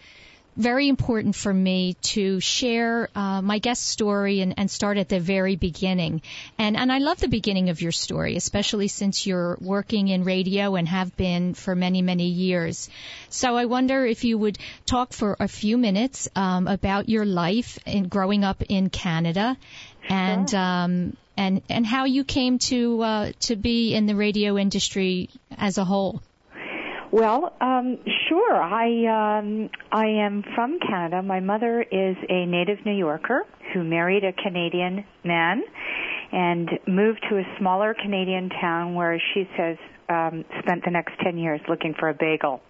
very 0.57 0.88
important 0.88 1.37
for 1.37 1.52
me 1.52 1.95
to 2.00 2.40
share 2.40 3.11
uh, 3.14 3.43
my 3.43 3.59
guest 3.59 3.87
story 3.87 4.40
and, 4.40 4.55
and 4.57 4.71
start 4.71 4.97
at 4.97 5.09
the 5.09 5.21
very 5.21 5.55
beginning. 5.55 6.23
And 6.59 6.76
and 6.76 6.90
I 6.90 6.99
love 6.99 7.21
the 7.21 7.28
beginning 7.28 7.69
of 7.69 7.83
your 7.83 7.93
story, 7.93 8.37
especially 8.37 8.88
since 8.88 9.26
you're 9.26 9.59
working 9.61 10.09
in 10.09 10.25
radio 10.25 10.75
and 10.76 10.88
have 10.88 11.16
been 11.16 11.55
for 11.55 11.75
many 11.75 12.02
many 12.02 12.28
years. 12.28 12.88
So 13.28 13.57
I 13.57 13.66
wonder 13.66 14.05
if 14.05 14.25
you 14.25 14.38
would 14.38 14.59
talk 14.87 15.12
for 15.12 15.37
a 15.38 15.49
few 15.49 15.76
minutes 15.76 16.28
um, 16.35 16.66
about 16.66 17.09
your 17.09 17.26
life 17.26 17.78
in 17.87 18.09
growing 18.09 18.43
up 18.43 18.62
in 18.69 18.88
Canada 18.90 19.57
and 20.09 20.52
um, 20.55 21.16
and 21.37 21.62
and 21.69 21.87
how 21.87 22.05
you 22.05 22.25
came 22.25 22.59
to 22.59 23.02
uh, 23.02 23.33
to 23.40 23.57
be 23.57 23.95
in 23.95 24.07
the 24.07 24.16
radio 24.16 24.57
industry 24.57 25.31
as 25.57 25.78
a 25.78 25.85
whole. 25.85 26.23
Well, 27.11 27.52
um, 27.61 27.99
sure. 28.28 28.55
I 28.55 29.38
um, 29.38 29.71
I 29.93 30.07
am 30.25 30.45
from 30.55 30.78
Canada. 30.81 31.23
My 31.23 31.40
mother 31.40 31.83
is 31.83 32.16
a 32.28 32.47
native 32.47 32.85
New 32.85 32.97
Yorker 32.97 33.45
who 33.73 33.85
married 33.85 34.25
a 34.25 34.33
Canadian 34.33 35.05
man 35.25 35.62
and 36.33 36.69
moved 36.87 37.25
to 37.31 37.38
a 37.38 37.45
smaller 37.59 37.95
Canadian 37.95 38.50
town 38.50 38.95
where 38.95 39.23
she 39.33 39.49
says 39.57 39.78
um, 40.09 40.45
spent 40.61 40.85
the 40.85 40.90
next 40.90 41.12
ten 41.23 41.38
years 41.38 41.61
looking 41.69 41.95
for 41.99 42.09
a 42.09 42.14
bagel. 42.14 42.61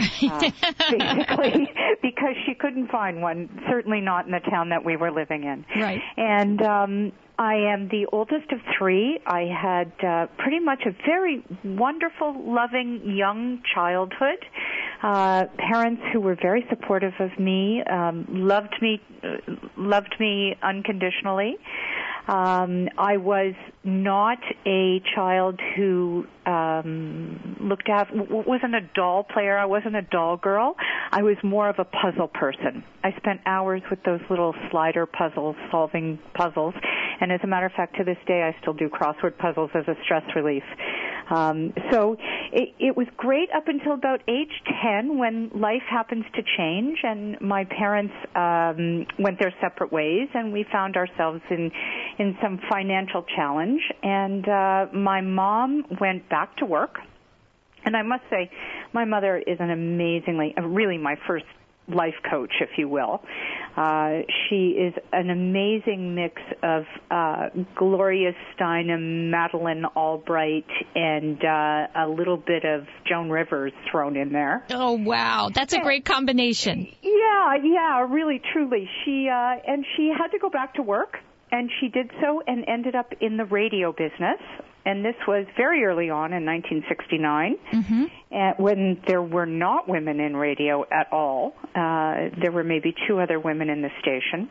Uh, 0.00 0.40
basically, 0.90 1.70
because 2.02 2.34
she 2.46 2.54
couldn't 2.54 2.90
find 2.90 3.22
one. 3.22 3.48
Certainly 3.68 4.00
not 4.00 4.26
in 4.26 4.32
the 4.32 4.40
town 4.40 4.70
that 4.70 4.84
we 4.84 4.96
were 4.96 5.10
living 5.10 5.44
in. 5.44 5.64
Right. 5.80 6.00
And 6.16 6.62
um, 6.62 7.12
I 7.38 7.54
am 7.54 7.88
the 7.88 8.06
oldest 8.12 8.50
of 8.50 8.58
three. 8.76 9.20
I 9.24 9.42
had 9.42 9.92
uh, 10.04 10.26
pretty 10.38 10.58
much 10.58 10.82
a 10.86 10.90
very 11.06 11.44
wonderful, 11.64 12.34
loving 12.44 13.14
young 13.16 13.62
childhood. 13.72 14.44
Uh, 15.02 15.44
parents 15.56 16.02
who 16.12 16.20
were 16.20 16.34
very 16.34 16.66
supportive 16.68 17.12
of 17.20 17.38
me, 17.38 17.82
um, 17.88 18.26
loved 18.28 18.74
me, 18.82 19.00
uh, 19.22 19.36
loved 19.76 20.16
me 20.18 20.56
unconditionally. 20.62 21.56
Um, 22.28 22.90
I 22.98 23.16
was 23.16 23.54
not 23.84 24.38
a 24.66 25.00
child 25.14 25.58
who 25.74 26.26
um, 26.44 27.56
looked 27.58 27.88
at 27.88 28.08
wasn't 28.12 28.74
a 28.74 28.82
doll 28.94 29.24
player. 29.24 29.56
I 29.56 29.64
wasn't 29.64 29.96
a 29.96 30.02
doll 30.02 30.36
girl. 30.36 30.76
I 31.10 31.22
was 31.22 31.36
more 31.42 31.70
of 31.70 31.76
a 31.78 31.86
puzzle 31.86 32.28
person. 32.28 32.84
I 33.02 33.12
spent 33.16 33.40
hours 33.46 33.80
with 33.88 34.02
those 34.04 34.20
little 34.28 34.54
slider 34.70 35.06
puzzles, 35.06 35.56
solving 35.70 36.18
puzzles. 36.34 36.74
And 37.20 37.32
as 37.32 37.40
a 37.42 37.46
matter 37.46 37.66
of 37.66 37.72
fact, 37.72 37.96
to 37.96 38.04
this 38.04 38.18
day, 38.26 38.42
I 38.42 38.54
still 38.60 38.74
do 38.74 38.90
crossword 38.90 39.38
puzzles 39.38 39.70
as 39.74 39.88
a 39.88 39.94
stress 40.04 40.24
relief. 40.36 40.64
Um, 41.30 41.74
so 41.90 42.16
it, 42.52 42.74
it 42.78 42.96
was 42.96 43.06
great 43.16 43.50
up 43.54 43.68
until 43.68 43.92
about 43.92 44.22
age 44.28 44.52
10 44.82 45.18
when 45.18 45.50
life 45.54 45.82
happens 45.88 46.24
to 46.34 46.42
change 46.56 46.98
and 47.02 47.38
my 47.40 47.64
parents 47.64 48.14
um, 48.34 49.06
went 49.18 49.38
their 49.38 49.52
separate 49.60 49.92
ways 49.92 50.28
and 50.32 50.52
we 50.52 50.64
found 50.72 50.96
ourselves 50.96 51.42
in 51.50 51.70
in 52.18 52.36
some 52.42 52.60
financial 52.70 53.24
challenge 53.36 53.80
and 54.02 54.48
uh, 54.48 54.86
my 54.92 55.20
mom 55.20 55.84
went 56.00 56.28
back 56.28 56.56
to 56.56 56.66
work 56.66 56.98
and 57.84 57.96
I 57.96 58.02
must 58.02 58.24
say, 58.28 58.50
my 58.92 59.04
mother 59.04 59.38
is 59.38 59.58
an 59.60 59.70
amazingly, 59.70 60.54
really 60.60 60.98
my 60.98 61.16
first 61.26 61.46
life 61.88 62.14
coach, 62.28 62.52
if 62.60 62.70
you 62.76 62.88
will. 62.88 63.22
Uh, 63.76 64.20
she 64.48 64.70
is 64.70 64.92
an 65.12 65.30
amazing 65.30 66.14
mix 66.14 66.42
of 66.62 66.84
uh, 67.10 67.48
Gloria 67.76 68.32
Steinem, 68.54 69.30
Madeleine 69.30 69.84
Albright, 69.96 70.66
and 70.94 71.42
uh, 71.42 71.86
a 71.96 72.08
little 72.08 72.36
bit 72.36 72.64
of 72.64 72.86
Joan 73.06 73.30
Rivers 73.30 73.72
thrown 73.90 74.16
in 74.16 74.32
there. 74.32 74.64
Oh 74.70 74.92
wow, 74.92 75.50
that's 75.54 75.72
a 75.72 75.80
great 75.80 76.04
combination. 76.04 76.88
Yeah, 77.02 77.56
yeah, 77.62 78.06
really, 78.08 78.42
truly. 78.52 78.88
She 79.04 79.28
uh, 79.32 79.56
and 79.66 79.86
she 79.96 80.12
had 80.16 80.28
to 80.32 80.38
go 80.38 80.50
back 80.50 80.74
to 80.74 80.82
work, 80.82 81.18
and 81.50 81.70
she 81.80 81.88
did 81.88 82.10
so, 82.20 82.42
and 82.46 82.64
ended 82.68 82.94
up 82.94 83.12
in 83.20 83.36
the 83.36 83.44
radio 83.44 83.92
business 83.92 84.40
and 84.88 85.04
this 85.04 85.16
was 85.26 85.44
very 85.54 85.84
early 85.84 86.08
on 86.08 86.32
in 86.32 86.46
1969, 86.46 87.58
mm-hmm. 87.72 88.62
when 88.62 88.98
there 89.06 89.22
were 89.22 89.44
not 89.44 89.86
women 89.86 90.18
in 90.18 90.34
radio 90.34 90.82
at 90.90 91.12
all. 91.12 91.52
Uh, 91.74 92.30
there 92.40 92.50
were 92.50 92.64
maybe 92.64 92.94
two 93.06 93.20
other 93.20 93.38
women 93.38 93.68
in 93.68 93.82
the 93.82 93.90
station. 94.00 94.48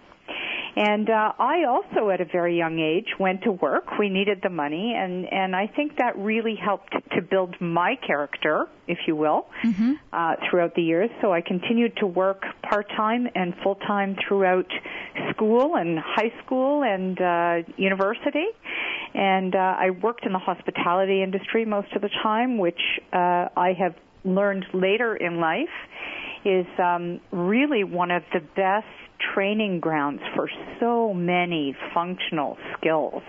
And 0.78 1.10
uh, 1.10 1.34
I 1.40 1.64
also, 1.64 2.12
at 2.12 2.22
a 2.22 2.26
very 2.26 2.56
young 2.56 2.78
age, 2.78 3.08
went 3.20 3.42
to 3.46 3.52
work. 3.52 3.98
We 3.98 4.10
needed 4.10 4.42
the 4.44 4.52
money, 4.52 4.94
and 4.96 5.26
and 5.26 5.56
I 5.56 5.66
think 5.66 5.98
that 5.98 6.16
really 6.16 6.56
helped 6.56 6.94
to 7.16 7.22
build 7.24 7.60
my 7.60 7.96
character, 8.06 8.68
if 8.88 9.00
you 9.08 9.16
will, 9.16 9.48
mm-hmm. 9.64 9.94
uh, 10.14 10.36
throughout 10.48 10.76
the 10.76 10.84
years. 10.84 11.10
So 11.20 11.34
I 11.34 11.42
continued 11.42 11.98
to 11.98 12.06
work 12.06 12.44
part 12.62 12.90
time 12.96 13.28
and 13.34 13.56
full 13.64 13.74
time 13.74 14.18
throughout 14.28 14.72
school 15.32 15.78
and 15.78 15.98
high 15.98 16.32
school 16.46 16.84
and 16.84 17.20
uh, 17.20 17.72
university. 17.78 18.46
And 19.16 19.56
uh, 19.56 19.58
I 19.80 19.90
worked 19.90 20.28
in 20.28 20.32
the 20.32 20.38
hospitality 20.38 21.24
industry 21.24 21.66
most 21.66 21.92
of 21.94 22.04
the 22.04 22.12
time, 22.22 22.60
which 22.60 22.82
uh, 23.12 23.50
I 23.58 23.74
have 23.80 23.96
learned 24.24 24.68
later 24.76 25.16
in 25.16 25.40
life 25.40 25.74
is 26.46 26.68
um, 26.78 27.20
really 27.32 27.84
one 27.84 28.12
of 28.12 28.22
the 28.32 28.42
best 28.56 28.86
training 29.34 29.80
grounds 29.80 30.22
for 30.36 30.50
so 30.80 31.14
many 31.14 31.76
functional 31.94 32.58
skills 32.78 33.24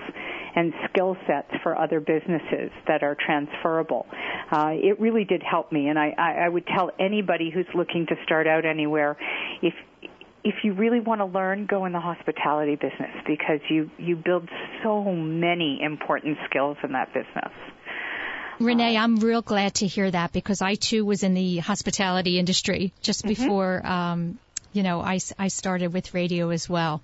and 0.55 0.73
skill 0.91 1.17
sets 1.27 1.51
for 1.63 1.79
other 1.79 2.01
businesses 2.01 2.71
that 2.87 3.03
are 3.03 3.15
transferable. 3.15 4.07
Uh, 4.51 4.71
it 4.73 4.99
really 5.01 5.25
did 5.25 5.43
help 5.43 5.71
me, 5.71 5.89
and 5.89 5.99
I, 5.99 6.11
I 6.19 6.49
would 6.49 6.67
tell 6.67 6.91
anybody 6.99 7.51
who's 7.51 7.67
looking 7.75 8.07
to 8.07 8.17
start 8.25 8.47
out 8.47 8.65
anywhere, 8.65 9.17
if 9.63 9.75
if 10.45 10.55
you 10.63 10.73
really 10.73 11.01
want 11.01 11.21
to 11.21 11.27
learn, 11.27 11.67
go 11.67 11.85
in 11.85 11.93
the 11.93 12.01
hospitality 12.01 12.77
business 12.77 13.11
because 13.27 13.61
you 13.69 13.91
you 13.99 14.17
build 14.17 14.49
so 14.83 15.05
many 15.05 15.81
important 15.83 16.39
skills 16.49 16.77
in 16.83 16.93
that 16.93 17.13
business. 17.13 17.53
Renee, 18.61 18.97
I'm 18.97 19.17
real 19.17 19.43
glad 19.43 19.75
to 19.77 19.87
hear 19.87 20.11
that 20.11 20.33
because 20.33 20.63
I 20.63 20.75
too 20.75 21.05
was 21.05 21.23
in 21.23 21.35
the 21.35 21.59
hospitality 21.59 22.39
industry 22.39 22.93
just 23.03 23.21
mm-hmm. 23.21 23.29
before 23.29 23.87
um, 23.87 24.39
you 24.73 24.83
know, 24.83 25.01
I, 25.01 25.19
I 25.39 25.49
started 25.49 25.93
with 25.93 26.15
radio 26.15 26.51
as 26.51 26.69
well. 26.69 27.03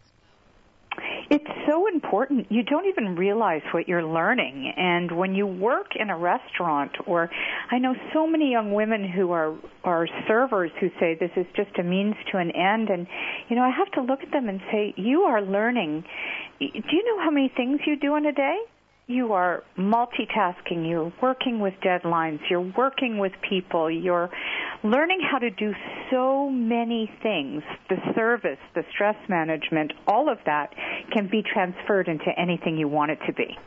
It's 1.30 1.44
so 1.66 1.88
important. 1.88 2.52
You 2.52 2.62
don't 2.62 2.86
even 2.86 3.16
realize 3.16 3.62
what 3.72 3.88
you're 3.88 4.04
learning. 4.04 4.72
And 4.76 5.10
when 5.16 5.34
you 5.34 5.46
work 5.46 5.96
in 5.96 6.10
a 6.10 6.16
restaurant 6.16 6.92
or 7.06 7.30
I 7.70 7.78
know 7.78 7.94
so 8.12 8.26
many 8.26 8.52
young 8.52 8.72
women 8.72 9.08
who 9.08 9.32
are 9.32 9.54
are 9.82 10.06
servers 10.28 10.70
who 10.78 10.90
say 11.00 11.16
this 11.18 11.30
is 11.36 11.46
just 11.56 11.76
a 11.78 11.82
means 11.82 12.14
to 12.30 12.38
an 12.38 12.50
end 12.50 12.90
and 12.90 13.06
you 13.48 13.56
know, 13.56 13.62
I 13.62 13.70
have 13.70 13.90
to 13.92 14.02
look 14.02 14.22
at 14.22 14.30
them 14.30 14.48
and 14.48 14.60
say 14.70 14.94
you 14.96 15.22
are 15.22 15.40
learning. 15.42 16.04
Do 16.60 16.66
you 16.66 17.04
know 17.04 17.24
how 17.24 17.30
many 17.30 17.48
things 17.48 17.80
you 17.86 17.96
do 17.96 18.14
in 18.16 18.26
a 18.26 18.32
day? 18.32 18.58
You 19.06 19.34
are 19.34 19.62
multitasking, 19.78 20.88
you're 20.88 21.12
working 21.20 21.60
with 21.60 21.74
deadlines, 21.84 22.40
you're 22.48 22.72
working 22.76 23.18
with 23.18 23.32
people, 23.48 23.90
you're 23.90 24.30
learning 24.82 25.20
how 25.30 25.38
to 25.38 25.50
do 25.50 25.72
so 26.10 26.48
many 26.48 27.10
things. 27.22 27.62
The 27.90 27.96
service, 28.14 28.58
the 28.74 28.82
stress 28.92 29.16
management, 29.28 29.92
all 30.06 30.30
of 30.30 30.38
that 30.46 30.74
can 31.12 31.28
be 31.30 31.42
transferred 31.42 32.08
into 32.08 32.30
anything 32.38 32.78
you 32.78 32.88
want 32.88 33.10
it 33.10 33.18
to 33.26 33.32
be. 33.32 33.58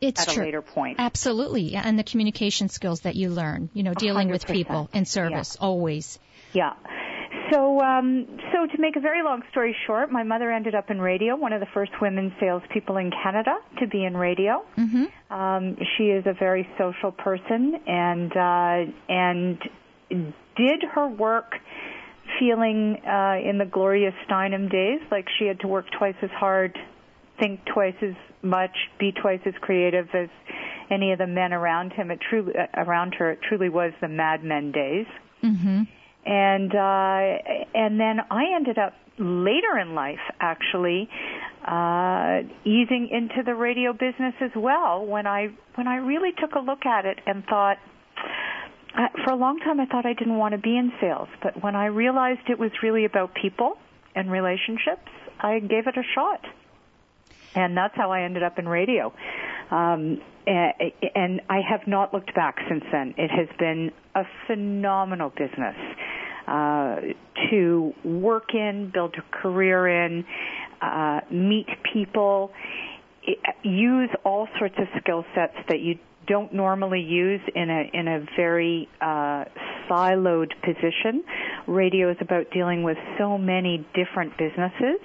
It's 0.00 0.22
at 0.22 0.34
true. 0.34 0.42
a 0.42 0.46
later 0.46 0.62
point. 0.62 0.96
Absolutely. 0.98 1.74
And 1.74 1.98
the 1.98 2.04
communication 2.04 2.68
skills 2.68 3.00
that 3.02 3.14
you 3.14 3.30
learn, 3.30 3.70
you 3.72 3.82
know, 3.82 3.94
dealing 3.94 4.28
100%. 4.28 4.32
with 4.32 4.46
people 4.46 4.90
in 4.92 5.04
service, 5.06 5.56
yeah. 5.58 5.66
always. 5.66 6.18
Yeah. 6.52 6.74
So, 7.50 7.80
um, 7.80 8.26
so 8.52 8.66
to 8.66 8.80
make 8.80 8.96
a 8.96 9.00
very 9.00 9.22
long 9.22 9.42
story 9.50 9.76
short, 9.86 10.10
my 10.10 10.22
mother 10.22 10.50
ended 10.50 10.74
up 10.74 10.90
in 10.90 11.00
radio, 11.00 11.36
one 11.36 11.52
of 11.52 11.60
the 11.60 11.66
first 11.72 11.92
women 12.00 12.34
salespeople 12.40 12.96
in 12.96 13.10
Canada 13.10 13.56
to 13.80 13.86
be 13.86 14.04
in 14.04 14.16
radio. 14.16 14.64
Mm-hmm. 14.76 15.32
Um, 15.32 15.76
she 15.96 16.04
is 16.04 16.24
a 16.26 16.32
very 16.32 16.68
social 16.78 17.12
person, 17.12 17.74
and 17.86 18.32
uh, 18.32 18.92
and 19.08 19.58
did 20.56 20.82
her 20.94 21.08
work 21.08 21.54
feeling 22.38 22.96
uh, 23.06 23.36
in 23.48 23.58
the 23.58 23.68
Gloria 23.70 24.12
Steinem 24.26 24.70
days 24.70 25.00
like 25.10 25.26
she 25.38 25.46
had 25.46 25.60
to 25.60 25.68
work 25.68 25.86
twice 25.96 26.16
as 26.22 26.30
hard, 26.30 26.76
think 27.38 27.60
twice 27.72 27.94
as 28.02 28.14
much, 28.42 28.76
be 28.98 29.12
twice 29.12 29.40
as 29.46 29.54
creative 29.60 30.08
as 30.14 30.28
any 30.90 31.12
of 31.12 31.18
the 31.18 31.26
men 31.26 31.52
around 31.52 31.92
him. 31.92 32.10
It 32.10 32.18
truly 32.28 32.52
uh, 32.56 32.66
around 32.82 33.14
her. 33.18 33.32
It 33.32 33.40
truly 33.48 33.68
was 33.68 33.92
the 34.00 34.08
Mad 34.08 34.42
Men 34.42 34.72
days. 34.72 35.06
Mm-hmm 35.44 35.82
and 36.26 36.74
uh, 36.74 37.38
and 37.74 38.00
then 38.00 38.20
I 38.30 38.56
ended 38.56 38.78
up 38.78 38.94
later 39.18 39.78
in 39.78 39.94
life 39.94 40.20
actually 40.40 41.08
uh, 41.64 42.40
easing 42.64 43.08
into 43.10 43.42
the 43.44 43.54
radio 43.54 43.92
business 43.92 44.34
as 44.40 44.50
well 44.56 45.06
when 45.06 45.26
I 45.26 45.48
when 45.76 45.86
I 45.86 45.96
really 45.96 46.32
took 46.32 46.54
a 46.54 46.60
look 46.60 46.84
at 46.84 47.06
it 47.06 47.20
and 47.26 47.44
thought. 47.44 47.78
I, 48.94 49.08
for 49.24 49.30
a 49.30 49.36
long 49.36 49.58
time, 49.58 49.78
I 49.78 49.84
thought 49.84 50.06
I 50.06 50.14
didn't 50.14 50.38
want 50.38 50.52
to 50.52 50.58
be 50.58 50.74
in 50.74 50.90
sales, 51.02 51.28
but 51.42 51.62
when 51.62 51.76
I 51.76 51.86
realized 51.86 52.48
it 52.48 52.58
was 52.58 52.70
really 52.82 53.04
about 53.04 53.34
people 53.34 53.76
and 54.14 54.30
relationships, 54.30 55.10
I 55.38 55.58
gave 55.58 55.86
it 55.86 55.98
a 55.98 56.02
shot, 56.14 56.40
and 57.54 57.76
that's 57.76 57.94
how 57.94 58.10
I 58.10 58.22
ended 58.22 58.42
up 58.42 58.58
in 58.58 58.66
radio. 58.66 59.12
Um, 59.70 60.22
and 60.46 61.40
I 61.48 61.60
have 61.68 61.86
not 61.86 62.14
looked 62.14 62.34
back 62.34 62.56
since 62.68 62.84
then. 62.92 63.14
It 63.16 63.30
has 63.30 63.48
been 63.58 63.90
a 64.14 64.22
phenomenal 64.46 65.30
business 65.30 65.76
uh, 66.46 66.96
to 67.50 67.92
work 68.04 68.54
in, 68.54 68.90
build 68.92 69.16
a 69.18 69.36
career 69.36 70.04
in, 70.04 70.24
uh, 70.80 71.20
meet 71.30 71.66
people, 71.92 72.52
use 73.62 74.10
all 74.24 74.48
sorts 74.58 74.76
of 74.78 74.86
skill 75.00 75.24
sets 75.34 75.56
that 75.68 75.80
you 75.80 75.98
don't 76.28 76.52
normally 76.52 77.00
use 77.00 77.40
in 77.54 77.70
a 77.70 77.90
in 77.92 78.08
a 78.08 78.26
very 78.36 78.88
uh, 79.00 79.44
siloed 79.88 80.52
position. 80.62 81.24
Radio 81.66 82.10
is 82.10 82.16
about 82.20 82.50
dealing 82.52 82.82
with 82.82 82.96
so 83.18 83.38
many 83.38 83.86
different 83.94 84.36
businesses 84.36 85.00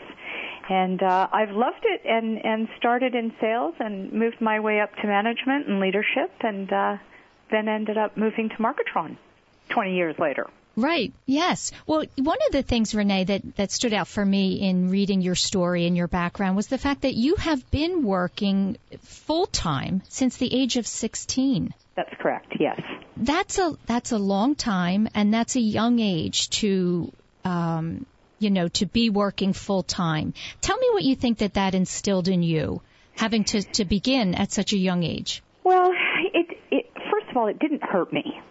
and 0.70 1.02
uh, 1.02 1.28
I've 1.32 1.52
loved 1.52 1.84
it 1.84 2.02
and 2.06 2.44
and 2.44 2.68
started 2.78 3.16
in 3.16 3.34
sales 3.40 3.76
and 3.80 4.12
moved 4.12 4.42
my 4.42 4.60
way 4.60 4.80
up 4.80 4.96
to 4.98 5.08
management 5.08 5.68
and 5.68 5.80
leadership 5.80 6.32
and 6.42 6.72
uh, 6.72 6.98
then 7.52 7.68
ended 7.68 7.98
up 7.98 8.18
moving 8.18 8.50
to 8.50 8.56
Marketron 8.56 9.18
20 9.70 9.96
years 9.96 10.16
later. 10.20 10.48
Right. 10.76 11.14
Yes. 11.26 11.72
Well, 11.86 12.06
one 12.18 12.38
of 12.48 12.54
the 12.54 12.64
things, 12.64 12.96
Renee, 12.96 13.26
that, 13.26 13.56
that 13.58 13.72
stood 13.72 13.94
out 13.94 14.08
for 14.08 14.26
me 14.26 14.62
in 14.62 14.90
reading 14.90 15.22
your 15.22 15.36
story 15.36 15.86
and 15.86 15.98
your 15.98 16.08
background 16.08 16.56
was 16.56 16.68
the 16.68 16.78
fact 16.78 17.02
that 17.02 17.14
you 17.14 17.36
have 17.36 17.70
been 17.72 18.04
working 18.04 18.78
full 19.02 19.48
time 19.48 20.02
since 20.08 20.38
the 20.38 20.54
age 20.54 20.78
of 20.78 20.88
16. 20.88 21.74
That's 21.96 22.14
correct. 22.22 22.54
Yes. 22.58 22.80
That's 23.18 23.60
a 23.60 23.78
that's 23.86 24.14
a 24.14 24.18
long 24.18 24.56
time, 24.56 25.10
and 25.14 25.34
that's 25.34 25.56
a 25.58 25.60
young 25.60 26.00
age 26.00 26.50
to, 26.62 27.12
um, 27.44 28.06
you 28.42 28.50
know, 28.50 28.68
to 28.70 28.86
be 28.86 29.10
working 29.10 29.54
full 29.54 29.84
time. 29.84 30.34
Tell 30.62 30.78
me 30.78 30.90
what 30.92 31.04
you 31.04 31.16
think 31.16 31.40
that 31.40 31.56
that 31.56 31.76
instilled 31.76 32.28
in 32.28 32.44
you, 32.44 32.82
having 33.16 33.44
to 33.46 33.62
to 33.74 33.86
begin 33.86 34.36
at 34.36 34.52
such 34.52 34.74
a 34.74 34.78
young 34.78 35.04
age. 35.04 35.44
Well, 35.64 35.92
it, 36.34 36.58
it 36.72 36.86
first 37.12 37.30
of 37.30 37.38
all, 37.38 37.48
it 37.48 37.60
didn't 37.60 37.84
hurt 37.84 38.12
me. 38.12 38.42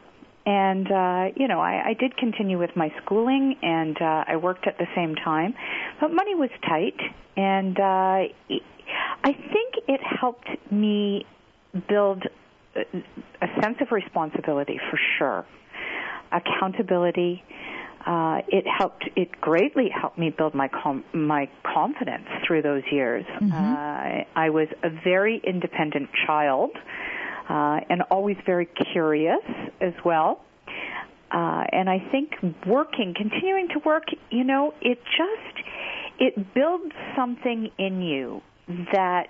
And 0.47 0.91
uh, 0.91 1.33
you 1.37 1.49
know, 1.49 1.61
I, 1.61 1.91
I 1.91 1.95
did 1.95 2.17
continue 2.17 2.59
with 2.59 2.75
my 2.75 2.93
schooling, 3.03 3.57
and 3.63 3.97
uh, 4.01 4.25
I 4.27 4.37
worked 4.37 4.67
at 4.67 4.79
the 4.79 4.87
same 4.97 5.15
time, 5.15 5.55
but 6.01 6.13
money 6.13 6.35
was 6.35 6.51
tight, 6.67 6.99
and 7.37 7.79
uh, 7.79 7.83
I 9.23 9.33
think 9.33 9.75
it 9.87 10.01
helped 10.21 10.49
me 10.71 11.27
build 11.89 12.25
a 12.75 13.47
sense 13.63 13.77
of 13.81 13.93
responsibility 13.93 14.81
for 14.91 14.99
sure, 15.19 15.47
accountability. 16.33 17.43
Uh, 18.05 18.41
it 18.49 18.65
helped. 18.67 19.05
It 19.15 19.41
greatly 19.41 19.91
helped 19.91 20.19
me 20.19 20.31
build 20.31 20.55
my 20.55 20.69
com- 20.69 21.05
my 21.13 21.51
confidence 21.63 22.27
through 22.47 22.63
those 22.63 22.83
years. 22.91 23.27
Mm-hmm. 23.27 23.53
Uh, 23.53 24.25
I 24.35 24.49
was 24.51 24.69
a 24.83 24.89
very 25.05 25.41
independent 25.45 26.09
child 26.27 26.71
uh, 27.49 27.81
and 27.91 28.03
always 28.11 28.37
very 28.47 28.67
curious 28.67 29.45
as 29.81 29.93
well. 30.05 30.41
Uh, 31.31 31.65
and 31.73 31.91
I 31.91 31.99
think 32.11 32.35
working, 32.67 33.15
continuing 33.15 33.69
to 33.69 33.81
work, 33.85 34.05
you 34.31 34.45
know, 34.45 34.73
it 34.81 34.99
just 35.05 35.67
it 36.19 36.55
builds 36.55 36.93
something 37.17 37.71
in 37.79 38.03
you 38.03 38.41
that 38.93 39.29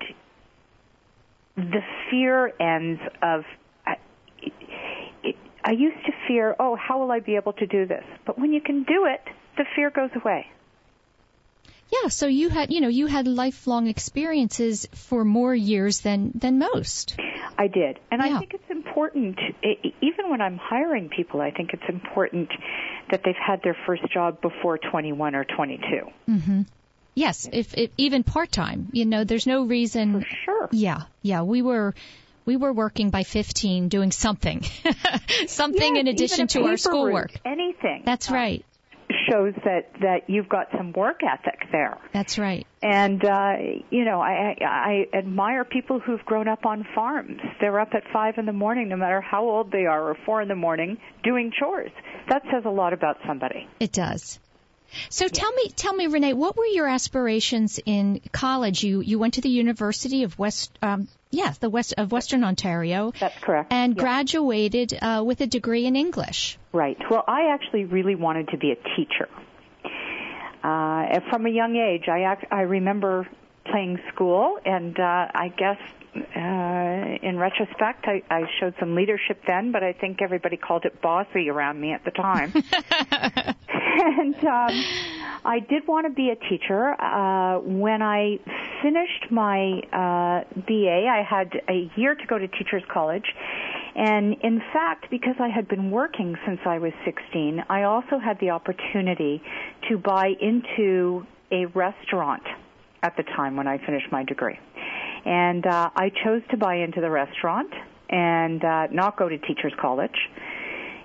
the 1.57 1.81
fear 2.11 2.53
ends 2.61 3.01
of. 3.23 3.45
I, 5.65 5.73
used 5.73 6.05
to 6.07 6.13
fear, 6.27 6.57
oh, 6.59 6.77
how 6.77 7.01
will 7.01 7.11
I 7.11 7.21
be 7.21 7.37
able 7.37 7.53
to 7.55 7.67
do 7.67 7.87
this? 7.87 8.05
But 8.27 8.39
when 8.39 8.53
you 8.53 8.61
can 8.61 8.85
do 8.85 9.07
it, 9.07 9.21
the 9.57 9.65
fear 9.77 9.91
goes 9.91 10.11
away. 10.15 10.47
Yeah, 11.93 12.09
so 12.09 12.27
you 12.27 12.49
had, 12.49 12.73
you 12.73 12.81
know, 12.81 12.89
you 12.89 13.07
had 13.07 13.27
lifelong 13.27 13.89
experiences 13.89 14.89
for 14.95 15.25
more 15.25 15.55
years 15.55 16.01
than 16.01 16.31
than 16.37 16.59
most. 16.59 17.17
I 17.59 17.67
did, 17.67 17.99
and 18.11 18.23
yeah. 18.23 18.37
I 18.37 18.39
think 18.39 18.55
it's 18.55 18.71
important. 18.71 19.39
Even 20.01 20.31
when 20.31 20.41
I'm 20.41 20.57
hiring 20.57 21.09
people, 21.09 21.41
I 21.41 21.51
think 21.51 21.71
it's 21.73 21.89
important 21.89 22.49
that 23.11 23.23
they've 23.25 23.35
had 23.35 23.63
their 23.63 23.77
first 23.87 24.03
job 24.13 24.41
before 24.41 24.79
21 24.79 25.35
or 25.35 25.45
22. 25.45 25.83
Mm-hmm. 26.29 26.63
Yes, 27.15 27.49
if, 27.53 27.77
if 27.77 27.91
even 27.99 28.23
part 28.23 28.53
time, 28.53 28.89
you 28.93 29.05
know, 29.05 29.25
there's 29.25 29.47
no 29.47 29.65
reason. 29.65 30.21
For 30.21 30.27
sure. 30.45 30.69
Yeah, 30.73 31.03
yeah, 31.23 31.43
we 31.43 31.61
were 31.61 31.95
we 32.45 32.57
were 32.57 32.73
working 32.73 33.11
by 33.11 33.23
15 33.23 33.89
doing 33.89 34.11
something 34.11 34.63
something 35.47 35.97
yes, 35.97 36.01
in 36.01 36.09
addition 36.09 36.47
to 36.49 36.63
our 36.63 36.77
schoolwork 36.77 37.33
anything 37.45 38.03
that's 38.05 38.31
uh, 38.31 38.35
right 38.35 38.65
shows 39.31 39.55
that 39.65 39.91
that 40.01 40.29
you've 40.29 40.49
got 40.49 40.69
some 40.77 40.93
work 40.93 41.21
ethic 41.23 41.69
there. 41.73 41.99
That's 42.13 42.39
right. 42.39 42.67
And 42.83 43.25
uh, 43.25 43.53
you 43.91 44.05
know, 44.05 44.21
I 44.21 44.57
I 44.61 45.07
admire 45.17 45.65
people 45.65 46.01
who've 46.01 46.25
grown 46.25 46.49
up 46.49 46.67
on 46.67 46.87
farms. 46.95 47.41
They're 47.61 47.81
up 47.81 47.95
at 47.95 48.05
five 48.13 48.39
in 48.39 48.47
the 48.47 48.53
morning, 48.53 48.89
no 48.89 48.97
matter 48.97 49.21
how 49.21 49.49
old 49.49 49.73
they 49.73 49.87
are, 49.87 50.11
or 50.11 50.17
four 50.27 50.43
in 50.43 50.49
the 50.49 50.55
morning, 50.55 50.99
doing 51.23 51.53
chores. 51.59 51.91
That 52.29 52.43
says 52.53 52.65
a 52.65 52.71
lot 52.71 52.93
about 52.93 53.19
somebody. 53.27 53.69
It 53.79 53.93
does. 53.93 54.39
So 55.09 55.29
tell 55.29 55.53
me, 55.53 55.69
tell 55.69 55.95
me, 55.95 56.09
Renee, 56.09 56.33
what 56.33 56.57
were 56.57 56.67
your 56.67 56.89
aspirations 56.89 57.79
in 57.85 58.21
college? 58.33 58.83
You 58.83 59.01
you 59.01 59.19
went 59.19 59.35
to 59.35 59.41
the 59.41 59.51
University 59.51 60.25
of 60.25 60.39
West, 60.39 60.77
um, 60.83 61.09
yeah, 61.31 61.53
the 61.61 61.71
West 61.71 61.95
of 61.97 62.13
Western 62.13 62.45
Ontario. 62.45 63.13
That's 63.19 63.39
correct. 63.41 63.73
And 63.73 63.97
graduated 63.97 64.99
uh, 65.01 65.23
with 65.25 65.41
a 65.41 65.47
degree 65.47 65.87
in 65.87 65.97
English. 65.97 66.59
Right. 66.73 66.99
Well, 67.11 67.25
I 67.27 67.53
actually 67.55 67.85
really 67.85 68.17
wanted 68.17 68.49
to 68.49 68.59
be 68.59 68.73
a 68.73 68.77
teacher. 68.97 69.29
Uh, 70.63 71.21
from 71.31 71.47
a 71.47 71.51
young 71.51 71.77
age, 71.77 72.09
I 72.09 72.23
act, 72.23 72.47
I 72.51 72.63
remember 72.63 73.27
playing 73.65 73.99
school, 74.13 74.59
and 74.65 74.99
uh, 74.99 75.03
I 75.03 75.53
guess 75.57 75.79
uh, 76.15 77.27
in 77.27 77.39
retrospect, 77.39 78.07
I, 78.07 78.23
I 78.31 78.43
showed 78.59 78.75
some 78.81 78.95
leadership 78.95 79.43
then, 79.47 79.73
but 79.73 79.83
I 79.83 79.93
think 79.93 80.21
everybody 80.23 80.57
called 80.57 80.85
it 80.85 81.01
bossy 81.01 81.49
around 81.49 81.81
me 81.81 81.93
at 81.93 82.05
the 82.05 82.11
time. 82.11 82.53
and 83.73 84.35
um, 84.45 84.85
I 85.45 85.61
did 85.61 85.87
want 85.87 86.07
to 86.07 86.13
be 86.13 86.31
a 86.31 86.37
teacher. 86.37 87.01
Uh, 87.01 87.61
when 87.61 88.03
I 88.03 88.39
finished 88.83 89.31
my 89.31 89.81
uh, 89.93 90.45
BA, 90.67 91.07
I 91.09 91.23
had 91.29 91.53
a 91.69 91.91
year 91.97 92.15
to 92.15 92.27
go 92.27 92.39
to 92.39 92.49
teachers 92.49 92.83
college. 92.93 93.27
And 93.95 94.37
in 94.43 94.61
fact, 94.73 95.11
because 95.11 95.37
I 95.41 95.49
had 95.49 95.69
been 95.69 95.91
working 95.91 96.37
since 96.47 96.61
I 96.65 96.79
was 96.79 96.93
16, 97.05 97.65
I 97.69 97.83
also 97.83 98.19
had 98.19 98.39
the 98.41 98.51
opportunity 98.51 99.43
to 99.89 99.99
buy 99.99 100.33
into 100.41 101.27
a 101.51 101.67
restaurant 101.67 102.43
at 103.03 103.17
the 103.17 103.23
time 103.23 103.57
when 103.57 103.67
I 103.67 103.79
finished 103.85 104.07
my 104.11 104.25
degree. 104.25 104.59
And 105.25 105.67
uh, 105.67 105.91
I 105.95 106.11
chose 106.25 106.43
to 106.51 106.57
buy 106.57 106.77
into 106.77 107.01
the 107.01 107.11
restaurant 107.11 107.73
and 108.09 108.65
uh, 108.65 108.87
not 108.91 109.19
go 109.19 109.29
to 109.29 109.39
teachers 109.39 109.73
college 109.81 110.17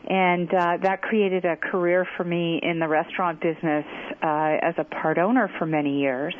and 0.07 0.53
uh, 0.53 0.77
that 0.83 1.01
created 1.01 1.45
a 1.45 1.55
career 1.55 2.07
for 2.15 2.23
me 2.23 2.59
in 2.61 2.79
the 2.79 2.87
restaurant 2.87 3.41
business 3.41 3.85
uh, 4.21 4.57
as 4.61 4.75
a 4.77 4.83
part 4.83 5.17
owner 5.17 5.49
for 5.57 5.65
many 5.65 5.99
years 5.99 6.35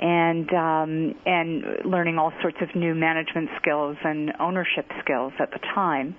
and 0.00 0.48
um, 0.54 1.14
and 1.26 1.64
learning 1.84 2.18
all 2.18 2.32
sorts 2.40 2.56
of 2.62 2.74
new 2.74 2.94
management 2.94 3.50
skills 3.60 3.96
and 4.04 4.32
ownership 4.40 4.86
skills 5.02 5.32
at 5.38 5.50
the 5.50 5.58
time. 5.74 6.14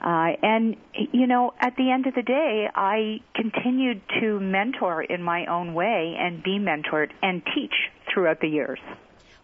Uh, 0.00 0.32
and 0.42 0.76
you 1.12 1.26
know, 1.26 1.52
at 1.60 1.76
the 1.76 1.90
end 1.90 2.06
of 2.06 2.14
the 2.14 2.22
day, 2.22 2.68
I 2.74 3.20
continued 3.34 4.00
to 4.20 4.40
mentor 4.40 5.02
in 5.02 5.22
my 5.22 5.46
own 5.46 5.74
way 5.74 6.16
and 6.18 6.42
be 6.42 6.58
mentored 6.58 7.10
and 7.22 7.42
teach 7.54 7.74
throughout 8.12 8.40
the 8.40 8.48
years. 8.48 8.78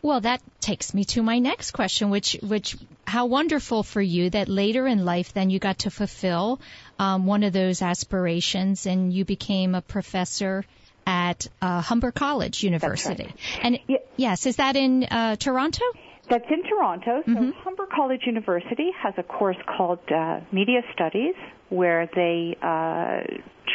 Well, 0.02 0.20
that 0.20 0.40
takes 0.60 0.94
me 0.94 1.04
to 1.06 1.22
my 1.22 1.40
next 1.40 1.72
question, 1.72 2.10
which, 2.10 2.38
which, 2.42 2.76
how 3.06 3.26
wonderful 3.26 3.82
for 3.82 4.00
you 4.00 4.30
that 4.30 4.48
later 4.48 4.86
in 4.86 5.04
life 5.04 5.32
then 5.32 5.50
you 5.50 5.58
got 5.58 5.80
to 5.80 5.90
fulfill 5.90 6.60
um, 6.98 7.26
one 7.26 7.42
of 7.42 7.52
those 7.52 7.82
aspirations 7.82 8.86
and 8.86 9.12
you 9.12 9.24
became 9.24 9.74
a 9.74 9.82
professor 9.82 10.64
at 11.06 11.48
uh, 11.62 11.80
Humber 11.80 12.12
College 12.12 12.62
University. 12.62 13.24
Right. 13.24 13.60
And 13.62 13.78
yeah. 13.88 13.98
yes, 14.16 14.46
is 14.46 14.56
that 14.56 14.76
in 14.76 15.04
uh, 15.04 15.36
Toronto? 15.36 15.84
That's 16.28 16.44
in 16.50 16.62
Toronto. 16.64 17.22
So 17.24 17.32
mm-hmm. 17.32 17.50
Humber 17.62 17.86
College 17.94 18.22
University 18.26 18.90
has 19.00 19.14
a 19.16 19.22
course 19.22 19.56
called 19.76 20.00
uh, 20.10 20.40
Media 20.52 20.80
Studies, 20.92 21.34
where 21.68 22.08
they 22.14 22.56
uh, 22.62 23.20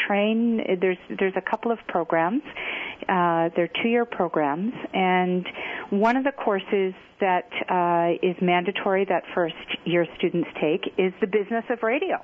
train. 0.07 0.61
There's 0.79 0.97
there's 1.17 1.33
a 1.37 1.49
couple 1.49 1.71
of 1.71 1.79
programs. 1.87 2.43
Uh, 3.07 3.49
they're 3.55 3.69
two-year 3.81 4.05
programs, 4.05 4.73
and 4.93 5.47
one 5.89 6.17
of 6.17 6.23
the 6.23 6.31
courses 6.31 6.93
that 7.19 7.49
uh, 7.69 8.27
is 8.27 8.35
mandatory 8.41 9.05
that 9.05 9.23
first-year 9.33 10.05
students 10.17 10.49
take 10.59 10.93
is 10.97 11.13
the 11.21 11.27
business 11.27 11.63
of 11.69 11.83
radio. 11.83 12.17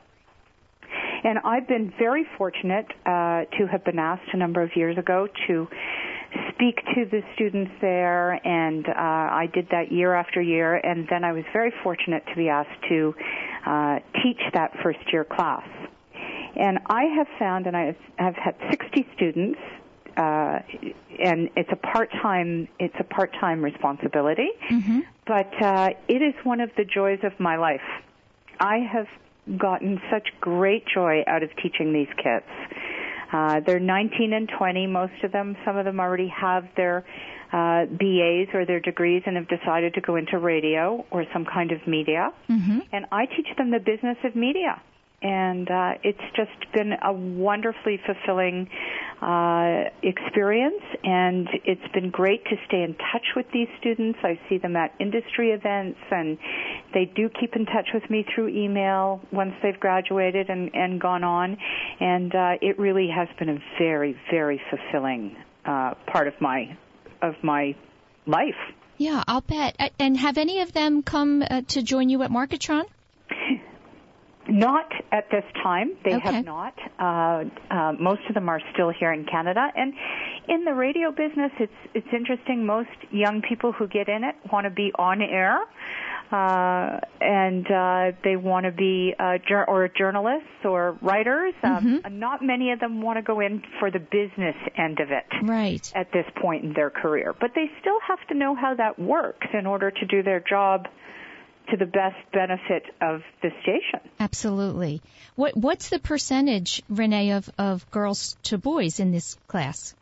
And 1.24 1.40
I've 1.40 1.68
been 1.68 1.92
very 1.98 2.26
fortunate 2.38 2.86
uh, 3.06 3.46
to 3.58 3.68
have 3.72 3.84
been 3.84 4.00
asked 4.00 4.30
a 4.34 4.38
number 4.38 4.62
of 4.62 4.76
years 4.76 4.98
ago 4.98 5.28
to 5.48 5.68
speak 6.54 6.78
to 6.96 7.06
the 7.06 7.22
students 7.36 7.72
there, 7.82 8.34
and 8.46 8.88
uh, 8.88 8.92
I 8.94 9.50
did 9.54 9.70
that 9.72 9.92
year 9.92 10.14
after 10.14 10.42
year. 10.42 10.76
And 10.76 11.08
then 11.10 11.24
I 11.24 11.32
was 11.32 11.44
very 11.54 11.72
fortunate 11.84 12.24
to 12.28 12.36
be 12.36 12.50
asked 12.50 12.82
to 12.90 13.16
uh, 13.66 14.00
teach 14.24 14.42
that 14.54 14.72
first 14.84 15.00
year 15.12 15.24
class. 15.24 15.68
And 16.56 16.80
I 16.88 17.04
have 17.04 17.28
found, 17.38 17.68
and 17.68 17.78
I 17.78 17.96
have 18.18 18.36
had 18.36 18.56
60 18.72 19.08
students 19.16 19.60
uh, 20.18 20.60
and 21.20 21.50
it's 21.56 21.70
a 21.72 21.76
part-time 21.76 22.68
it's 22.80 22.96
a 23.00 23.04
part-time 23.04 23.64
responsibility. 23.64 24.50
Mm-hmm. 24.70 25.02
But 25.28 25.54
uh, 25.62 25.90
it 26.08 26.22
is 26.24 26.34
one 26.44 26.60
of 26.60 26.72
the 26.76 26.86
joys 26.86 27.20
of 27.24 27.40
my 27.40 27.58
life. 27.58 27.82
I 28.60 28.78
have 28.92 29.08
gotten 29.58 30.02
such 30.12 30.30
great 30.42 30.86
joy 30.92 31.24
out 31.28 31.44
of 31.44 31.50
teaching 31.62 31.94
these 31.94 32.10
kids. 32.18 32.46
Uh, 33.32 33.60
they're 33.66 33.80
19 33.80 34.34
and 34.34 34.50
20, 34.58 34.88
most 34.88 35.24
of 35.24 35.32
them. 35.32 35.56
Some 35.66 35.78
of 35.78 35.86
them 35.86 36.00
already 36.00 36.28
have 36.30 36.64
their 36.76 37.06
uh, 37.52 37.86
BAs 37.86 38.54
or 38.54 38.66
their 38.66 38.80
degrees 38.80 39.24
and 39.26 39.36
have 39.36 39.48
decided 39.48 39.94
to 39.96 40.02
go 40.02 40.16
into 40.16 40.38
radio 40.38 41.06
or 41.12 41.26
some 41.34 41.46
kind 41.46 41.72
of 41.72 41.86
media. 41.88 42.30
Mm-hmm. 42.50 42.80
And 42.92 43.06
I 43.12 43.26
teach 43.26 43.48
them 43.58 43.72
the 43.72 43.80
business 43.80 44.18
of 44.24 44.36
media 44.36 44.82
and 45.22 45.70
uh, 45.70 45.94
it's 46.04 46.22
just 46.36 46.72
been 46.74 46.94
a 47.04 47.12
wonderfully 47.12 48.00
fulfilling 48.06 48.70
uh, 49.22 49.90
experience, 50.04 50.84
and 51.04 51.48
it's 51.66 51.92
been 51.94 52.12
great 52.12 52.44
to 52.46 52.56
stay 52.68 52.84
in 52.84 52.94
touch 52.94 53.26
with 53.36 53.48
these 53.52 53.68
students. 53.80 54.20
I 54.22 54.40
see 54.48 54.60
them 54.60 54.76
at 54.76 54.94
industry 55.00 55.52
events, 55.52 55.98
and 56.12 56.38
they 56.94 57.06
do 57.06 57.30
keep 57.30 57.56
in 57.56 57.66
touch 57.66 57.90
with 57.94 58.08
me 58.12 58.26
through 58.34 58.50
email 58.50 59.20
once 59.32 59.54
they've 59.64 59.80
graduated 59.80 60.50
and, 60.50 60.70
and 60.76 61.02
gone 61.02 61.24
on, 61.24 61.58
and 62.00 62.36
uh, 62.36 62.52
it 62.62 62.78
really 62.78 63.10
has 63.10 63.28
been 63.40 63.50
a 63.50 63.58
very, 63.80 64.16
very 64.30 64.62
fulfilling 64.70 65.36
uh, 65.66 65.96
part 66.06 66.28
of 66.28 66.40
my 66.40 66.78
of 67.24 67.34
my 67.42 67.76
life. 68.28 68.56
Yeah, 68.98 69.24
I'll 69.28 69.42
bet. 69.42 69.76
And 70.00 70.16
have 70.18 70.38
any 70.38 70.62
of 70.62 70.74
them 70.74 71.02
come 71.02 71.42
uh, 71.42 71.62
to 71.70 71.82
join 71.82 72.10
you 72.10 72.22
at 72.22 72.30
Marketron? 72.30 72.84
Not 74.58 74.92
at 75.12 75.30
this 75.30 75.44
time. 75.64 75.92
They 76.04 76.16
Okay. 76.16 76.32
have 76.32 76.46
not. 76.46 76.74
Uh, 77.00 77.44
uh, 77.70 77.94
most 78.00 78.22
of 78.28 78.34
them 78.34 78.50
are 78.50 78.62
still 78.74 78.90
here 78.90 79.12
in 79.14 79.26
Canada, 79.26 79.72
and 79.76 79.94
in 80.48 80.64
the 80.66 80.74
radio 80.74 81.12
business, 81.12 81.52
it's 81.60 81.80
it's 81.94 82.08
interesting. 82.14 82.66
Most 82.66 82.90
young 83.12 83.42
people 83.42 83.72
who 83.72 83.88
get 83.88 84.08
in 84.10 84.24
it 84.24 84.36
want 84.52 84.66
to 84.66 84.70
be 84.72 84.92
on 84.98 85.22
air, 85.22 85.60
uh, 86.32 87.00
and 87.22 87.70
uh, 87.72 88.12
they 88.24 88.36
want 88.36 88.66
to 88.66 88.72
be 88.72 89.14
uh, 89.20 89.38
jour- 89.48 89.66
or 89.70 89.88
journalists 89.88 90.66
or 90.66 90.98
writers. 91.02 91.54
Um, 91.64 92.02
not 92.12 92.42
many 92.44 92.72
of 92.72 92.80
them 92.80 93.02
want 93.02 93.18
to 93.18 93.22
go 93.22 93.40
in 93.40 93.62
for 93.80 93.92
the 93.92 94.00
business 94.00 94.56
end 94.76 95.00
of 95.00 95.12
it 95.12 95.26
Right. 95.44 95.92
at 95.96 96.12
this 96.12 96.26
point 96.42 96.64
in 96.64 96.74
their 96.74 96.90
career. 96.90 97.34
But 97.40 97.52
they 97.56 97.70
still 97.80 98.00
have 98.08 98.20
to 98.30 98.34
know 98.34 98.56
how 98.56 98.74
that 98.76 98.98
works 99.00 99.48
in 99.54 99.66
order 99.66 99.92
to 99.92 100.06
do 100.06 100.24
their 100.24 100.40
job 100.40 100.88
to 101.72 101.78
the 101.78 101.86
best 101.86 102.18
benefit 102.34 102.84
of 103.02 103.22
the 103.42 103.50
station. 103.62 104.00
Absolutely. 104.20 105.02
What 105.36 105.56
what's 105.58 105.90
the 105.90 106.00
percentage, 106.00 106.82
Renee, 106.90 107.32
of, 107.32 107.50
of 107.58 107.90
girls 107.92 108.38
to 108.44 108.58
boys 108.58 109.00
in 109.00 109.12
this 109.12 109.36
class? 109.48 109.94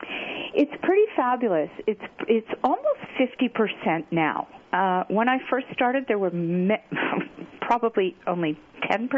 It's 0.54 0.72
pretty 0.82 1.06
fabulous. 1.16 1.70
It's 1.88 2.02
it's 2.28 2.48
almost 2.64 3.02
50% 3.20 4.06
now. 4.12 4.48
Uh, 4.72 5.04
when 5.10 5.28
I 5.30 5.38
first 5.50 5.68
started, 5.74 6.06
there 6.08 6.18
were 6.20 6.32
me- 6.32 6.76
probably 7.62 8.16
only 8.28 8.58
10% 8.84 9.10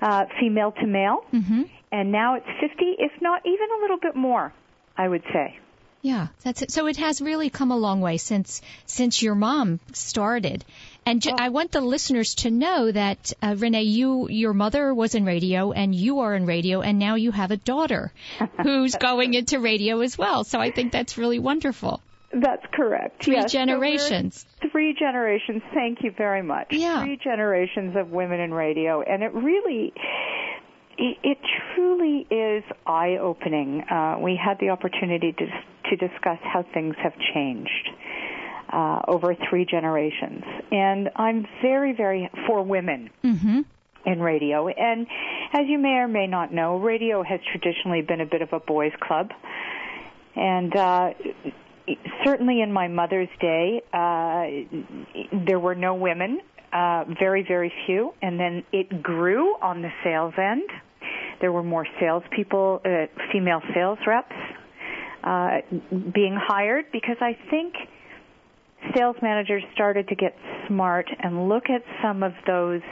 uh, 0.00 0.24
female 0.40 0.72
to 0.72 0.86
male, 0.86 1.24
Mm-hmm. 1.32 1.62
and 1.92 2.12
now 2.12 2.34
it's 2.36 2.46
50, 2.60 2.84
if 2.98 3.12
not 3.20 3.42
even 3.46 3.68
a 3.78 3.80
little 3.82 3.98
bit 3.98 4.16
more. 4.16 4.52
I 4.96 5.06
would 5.08 5.22
say. 5.32 5.56
Yeah, 6.00 6.28
that's 6.44 6.62
it. 6.62 6.70
So 6.70 6.86
it 6.86 6.96
has 6.98 7.20
really 7.20 7.50
come 7.50 7.70
a 7.72 7.76
long 7.76 8.00
way 8.00 8.16
since 8.18 8.62
since 8.86 9.20
your 9.22 9.34
mom 9.34 9.80
started. 9.92 10.64
And 11.04 11.24
I 11.38 11.48
want 11.48 11.72
the 11.72 11.80
listeners 11.80 12.34
to 12.36 12.50
know 12.50 12.92
that 12.92 13.32
uh, 13.42 13.54
Renee, 13.58 13.82
you 13.82 14.28
your 14.28 14.52
mother 14.52 14.94
was 14.94 15.14
in 15.14 15.24
radio, 15.24 15.72
and 15.72 15.94
you 15.94 16.20
are 16.20 16.34
in 16.34 16.46
radio, 16.46 16.82
and 16.82 16.98
now 16.98 17.14
you 17.16 17.32
have 17.32 17.50
a 17.50 17.56
daughter 17.56 18.12
who's 18.62 18.94
going 18.94 19.34
into 19.34 19.58
radio 19.58 20.00
as 20.00 20.16
well. 20.18 20.44
So 20.44 20.60
I 20.60 20.70
think 20.70 20.92
that's 20.92 21.18
really 21.18 21.38
wonderful. 21.38 22.00
That's 22.30 22.64
correct. 22.74 23.24
Three 23.24 23.36
Yes, 23.36 23.52
so 23.52 23.58
generations. 23.58 24.44
three 24.70 24.94
generations. 24.98 25.62
Thank 25.72 26.04
you 26.04 26.10
very 26.10 26.42
much. 26.42 26.66
Yeah. 26.72 27.02
Three 27.02 27.16
generations 27.16 27.96
of 27.96 28.10
women 28.10 28.38
in 28.38 28.52
radio, 28.52 29.00
and 29.00 29.22
it 29.22 29.32
really, 29.32 29.94
it, 30.98 31.16
it 31.22 31.38
truly 31.74 32.26
is 32.30 32.64
eye-opening. 32.86 33.82
Uh, 33.82 34.18
we 34.20 34.36
had 34.36 34.58
the 34.60 34.70
opportunity 34.70 35.32
to 35.32 35.46
to 35.90 35.96
discuss 35.96 36.38
how 36.42 36.64
things 36.74 36.94
have 37.02 37.14
changed 37.34 37.88
uh, 38.70 39.00
over 39.08 39.34
three 39.48 39.64
generations, 39.64 40.44
and 40.70 41.08
I'm 41.16 41.46
very, 41.62 41.92
very 41.94 42.28
for 42.46 42.62
women 42.62 43.10
Mm-hmm. 43.24 43.60
in 44.04 44.20
radio. 44.20 44.68
And 44.68 45.06
as 45.52 45.62
you 45.66 45.78
may 45.78 45.96
or 45.96 46.08
may 46.08 46.26
not 46.26 46.52
know, 46.52 46.78
radio 46.78 47.22
has 47.22 47.40
traditionally 47.50 48.02
been 48.02 48.20
a 48.20 48.26
bit 48.26 48.42
of 48.42 48.52
a 48.52 48.60
boys' 48.60 48.92
club. 49.00 49.30
And 50.36 50.74
uh, 50.76 51.10
certainly 52.24 52.60
in 52.60 52.72
my 52.72 52.88
mother's 52.88 53.28
day, 53.40 53.82
uh, 53.92 54.44
there 55.46 55.58
were 55.58 55.74
no 55.74 55.94
women, 55.94 56.40
uh, 56.72 57.04
very, 57.18 57.42
very 57.46 57.72
few. 57.86 58.14
And 58.22 58.38
then 58.38 58.64
it 58.72 59.02
grew 59.02 59.56
on 59.60 59.82
the 59.82 59.90
sales 60.04 60.34
end. 60.38 60.68
There 61.40 61.52
were 61.52 61.62
more 61.62 61.86
salespeople, 62.00 62.80
uh, 62.84 63.06
female 63.32 63.60
sales 63.74 63.98
reps 64.06 64.34
uh, 65.22 65.58
being 65.90 66.36
hired 66.40 66.86
because 66.92 67.16
I 67.20 67.36
think 67.50 67.74
sales 68.96 69.16
managers 69.22 69.62
started 69.74 70.08
to 70.08 70.14
get 70.14 70.36
smart 70.66 71.06
and 71.20 71.48
look 71.48 71.64
at 71.68 71.82
some 72.02 72.22
of 72.22 72.32
those 72.46 72.82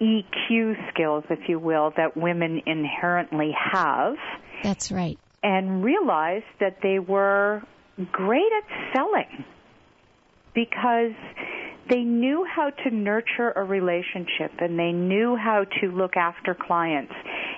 EQ 0.00 0.90
skills, 0.92 1.24
if 1.30 1.48
you 1.48 1.58
will, 1.58 1.92
that 1.96 2.16
women 2.16 2.62
inherently 2.66 3.50
have 3.72 4.16
That's 4.62 4.92
right. 4.92 5.18
and 5.42 5.82
realized 5.82 6.44
that 6.60 6.78
they 6.82 6.98
were 6.98 7.62
great 8.12 8.52
at 8.62 8.94
selling 8.94 9.44
because 10.54 11.14
they 11.88 12.02
knew 12.02 12.44
how 12.44 12.70
to 12.70 12.90
nurture 12.94 13.50
a 13.56 13.64
relationship 13.64 14.52
and 14.60 14.78
they 14.78 14.92
knew 14.92 15.36
how 15.36 15.64
to 15.80 15.86
look 15.88 16.16
after 16.16 16.54
clients. 16.54 17.12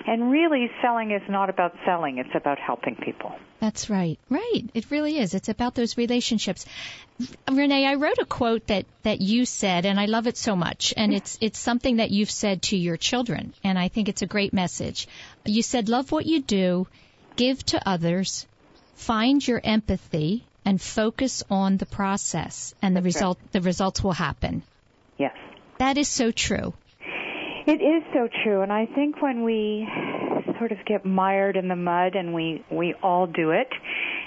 And 0.07 0.31
really, 0.31 0.71
selling 0.83 1.11
is 1.11 1.23
not 1.29 1.51
about 1.51 1.75
selling, 1.85 2.19
it's 2.19 2.35
about 2.35 2.59
helping 2.59 2.97
people. 2.97 3.33
That's 3.61 3.91
right. 3.91 4.19
Right. 4.31 4.63
It 4.73 4.91
really 4.91 5.19
is. 5.19 5.35
It's 5.35 5.51
about 5.51 5.75
those 5.75 5.99
relationships. 5.99 6.65
Renee, 7.51 7.87
I 7.87 7.95
wrote 7.97 8.19
a 8.19 8.25
quote 8.25 8.67
that, 8.69 8.87
that 9.03 9.21
you 9.21 9.45
said, 9.45 9.85
and 9.85 10.01
I 10.01 10.07
love 10.07 10.27
it 10.27 10.39
so 10.39 10.57
much. 10.57 10.95
And 10.97 11.13
it's, 11.13 11.37
it's 11.43 11.59
something 11.59 11.97
that 11.97 12.11
you've 12.11 12.31
said 12.31 12.63
to 12.63 12.77
your 12.77 12.97
children. 12.97 13.53
And 13.63 13.79
I 13.79 13.89
think 13.89 14.09
it's 14.09 14.23
a 14.23 14.27
great 14.27 14.55
message. 14.55 15.07
You 15.45 15.63
said, 15.63 15.91
love 15.91 16.11
what 16.11 16.25
you 16.25 16.41
do, 16.41 16.87
give 17.37 17.63
to 17.67 17.87
others, 17.87 18.47
find 18.95 19.47
your 19.47 19.61
empathy, 19.63 20.45
and 20.65 20.81
focus 20.81 21.45
on 21.51 21.77
the 21.77 21.87
process. 21.87 22.75
And 22.81 22.97
the 22.97 23.03
result, 23.03 23.39
the 23.53 23.61
results 23.61 24.03
will 24.03 24.13
happen. 24.13 24.63
Yes. 25.19 25.37
That 25.79 25.99
is 25.99 26.09
so 26.09 26.31
true. 26.31 26.73
It 27.71 27.81
is 27.83 28.03
so 28.13 28.29
true, 28.43 28.63
and 28.63 28.73
I 28.73 28.87
think 28.87 29.23
when 29.23 29.45
we 29.45 29.87
sort 30.59 30.73
of 30.73 30.79
get 30.87 31.05
mired 31.05 31.57
in 31.57 31.69
the 31.69 31.77
mud, 31.77 32.17
and 32.17 32.35
we 32.35 32.65
we 32.69 32.95
all 33.01 33.29
do 33.29 33.53
it, 33.53 33.69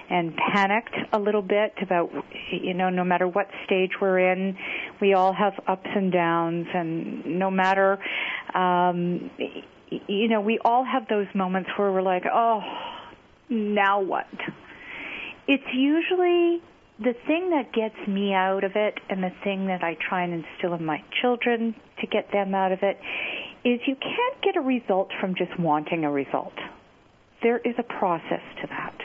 and 0.09 0.33
panicked 0.33 0.95
a 1.11 1.19
little 1.19 1.41
bit 1.41 1.73
about 1.81 2.09
you 2.53 2.73
know 2.73 2.89
no 2.89 3.03
matter 3.03 3.27
what 3.27 3.49
stage 3.65 3.91
we're 3.99 4.31
in, 4.31 4.55
we 5.01 5.13
all 5.13 5.33
have 5.33 5.59
ups 5.67 5.89
and 5.93 6.09
downs, 6.09 6.67
and 6.73 7.37
no 7.37 7.51
matter 7.51 7.99
um, 8.55 9.29
you 9.89 10.29
know 10.29 10.39
we 10.39 10.57
all 10.63 10.85
have 10.85 11.09
those 11.09 11.27
moments 11.35 11.69
where 11.75 11.91
we're 11.91 12.01
like, 12.01 12.23
oh, 12.33 12.61
now 13.49 13.99
what? 13.99 14.27
It's 15.49 15.67
usually 15.73 16.61
the 16.99 17.13
thing 17.27 17.49
that 17.49 17.73
gets 17.73 18.07
me 18.07 18.33
out 18.33 18.63
of 18.63 18.73
it 18.75 18.99
and 19.09 19.23
the 19.23 19.31
thing 19.43 19.67
that 19.67 19.83
I 19.83 19.95
try 19.95 20.23
and 20.23 20.45
instill 20.45 20.73
in 20.73 20.85
my 20.85 21.03
children 21.21 21.75
to 22.01 22.07
get 22.07 22.31
them 22.31 22.53
out 22.53 22.71
of 22.71 22.79
it 22.83 22.99
is 23.65 23.79
you 23.87 23.95
can't 23.95 24.41
get 24.41 24.57
a 24.57 24.61
result 24.61 25.09
from 25.19 25.35
just 25.35 25.57
wanting 25.59 26.03
a 26.03 26.11
result. 26.11 26.53
There 27.41 27.57
is 27.57 27.75
a 27.77 27.83
process 27.83 28.41
to 28.61 28.67
that. 28.67 28.97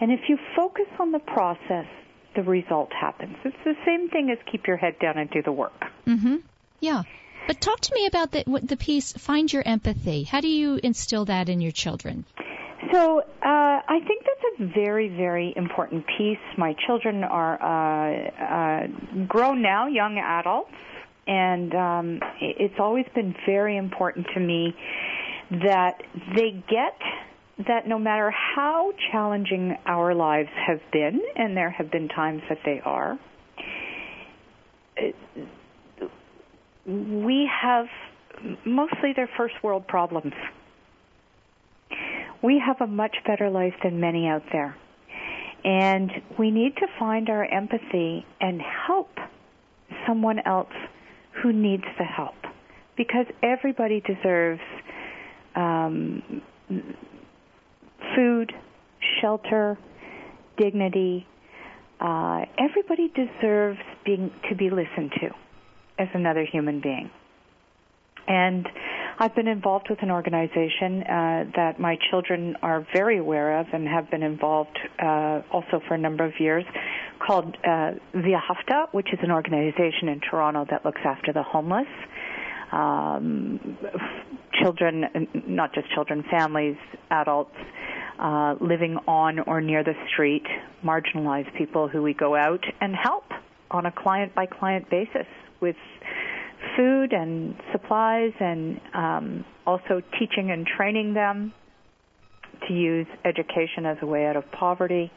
And 0.00 0.10
if 0.10 0.28
you 0.28 0.38
focus 0.56 0.86
on 0.98 1.12
the 1.12 1.18
process, 1.20 1.86
the 2.34 2.42
result 2.42 2.90
happens. 2.98 3.36
It's 3.44 3.56
the 3.64 3.76
same 3.84 4.08
thing 4.08 4.30
as 4.30 4.38
keep 4.50 4.66
your 4.66 4.76
head 4.76 4.98
down 4.98 5.18
and 5.18 5.30
do 5.30 5.42
the 5.42 5.52
work. 5.52 5.84
Hmm 6.04 6.36
Yeah. 6.80 7.02
But 7.46 7.60
talk 7.60 7.80
to 7.80 7.94
me 7.94 8.06
about 8.06 8.30
the, 8.30 8.44
the 8.62 8.76
piece, 8.76 9.12
find 9.12 9.52
your 9.52 9.62
empathy. 9.66 10.22
How 10.22 10.40
do 10.40 10.48
you 10.48 10.78
instill 10.82 11.24
that 11.26 11.48
in 11.48 11.60
your 11.60 11.72
children? 11.72 12.24
So 12.92 13.20
uh, 13.20 13.24
I 13.42 14.00
think 14.06 14.24
that's 14.24 14.31
very, 14.58 15.08
very 15.08 15.52
important 15.56 16.04
piece. 16.18 16.38
My 16.56 16.74
children 16.86 17.24
are 17.24 17.62
uh, 17.62 18.84
uh, 18.84 18.86
grown 19.26 19.62
now, 19.62 19.88
young 19.88 20.18
adults, 20.18 20.70
and 21.26 21.74
um, 21.74 22.20
it's 22.40 22.78
always 22.78 23.06
been 23.14 23.34
very 23.46 23.76
important 23.76 24.26
to 24.34 24.40
me 24.40 24.74
that 25.50 26.02
they 26.34 26.50
get 26.68 26.98
that 27.66 27.86
no 27.86 27.98
matter 27.98 28.30
how 28.30 28.92
challenging 29.12 29.76
our 29.86 30.14
lives 30.14 30.48
have 30.66 30.80
been, 30.92 31.20
and 31.36 31.56
there 31.56 31.70
have 31.70 31.90
been 31.90 32.08
times 32.08 32.42
that 32.48 32.58
they 32.64 32.80
are, 32.84 33.18
uh, 34.98 36.06
we 36.86 37.48
have 37.62 37.86
mostly 38.64 39.12
their 39.14 39.30
first 39.36 39.54
world 39.62 39.86
problems 39.86 40.32
we 42.42 42.62
have 42.64 42.80
a 42.80 42.86
much 42.86 43.16
better 43.26 43.50
life 43.50 43.74
than 43.82 44.00
many 44.00 44.26
out 44.26 44.42
there. 44.52 44.76
And 45.64 46.10
we 46.38 46.50
need 46.50 46.74
to 46.76 46.86
find 46.98 47.28
our 47.28 47.44
empathy 47.44 48.26
and 48.40 48.60
help 48.60 49.10
someone 50.06 50.40
else 50.44 50.72
who 51.42 51.52
needs 51.52 51.84
the 51.98 52.04
help. 52.04 52.34
Because 52.96 53.26
everybody 53.42 54.00
deserves 54.00 54.60
um, 55.54 56.42
food, 58.14 58.52
shelter, 59.20 59.78
dignity. 60.58 61.26
Uh, 62.00 62.44
everybody 62.58 63.12
deserves 63.14 63.78
being 64.04 64.32
to 64.50 64.56
be 64.56 64.68
listened 64.68 65.12
to 65.20 65.28
as 65.98 66.08
another 66.14 66.44
human 66.50 66.80
being. 66.80 67.10
And 68.26 68.66
I've 69.18 69.34
been 69.34 69.48
involved 69.48 69.88
with 69.90 70.02
an 70.02 70.10
organization 70.10 71.02
uh, 71.02 71.44
that 71.56 71.78
my 71.78 71.96
children 72.10 72.56
are 72.62 72.86
very 72.94 73.18
aware 73.18 73.60
of 73.60 73.66
and 73.72 73.86
have 73.86 74.10
been 74.10 74.22
involved 74.22 74.78
uh, 74.98 75.42
also 75.52 75.80
for 75.86 75.94
a 75.94 75.98
number 75.98 76.24
of 76.24 76.32
years 76.40 76.64
called 77.24 77.56
uh, 77.64 77.92
V'ahavta, 78.14 78.88
which 78.92 79.12
is 79.12 79.18
an 79.22 79.30
organization 79.30 80.08
in 80.08 80.20
Toronto 80.20 80.66
that 80.70 80.84
looks 80.84 81.00
after 81.04 81.32
the 81.32 81.42
homeless. 81.42 81.86
Um, 82.72 83.76
children, 84.62 85.28
not 85.46 85.74
just 85.74 85.90
children, 85.92 86.24
families, 86.30 86.76
adults 87.10 87.54
uh, 88.18 88.54
living 88.60 88.96
on 89.06 89.40
or 89.40 89.60
near 89.60 89.84
the 89.84 89.94
street, 90.12 90.46
marginalized 90.84 91.54
people 91.56 91.88
who 91.88 92.02
we 92.02 92.14
go 92.14 92.34
out 92.34 92.64
and 92.80 92.94
help 92.94 93.24
on 93.70 93.86
a 93.86 93.92
client 93.92 94.34
by 94.34 94.46
client 94.46 94.88
basis 94.90 95.26
with 95.60 95.76
food 96.76 97.12
and 97.12 97.54
supplies, 97.72 98.32
and 98.40 98.80
um, 98.94 99.44
also 99.66 100.02
teaching 100.18 100.50
and 100.50 100.66
training 100.66 101.14
them 101.14 101.52
to 102.68 102.74
use 102.74 103.06
education 103.24 103.86
as 103.86 103.96
a 104.02 104.06
way 104.06 104.26
out 104.26 104.36
of 104.36 104.44
poverty. 104.52 105.10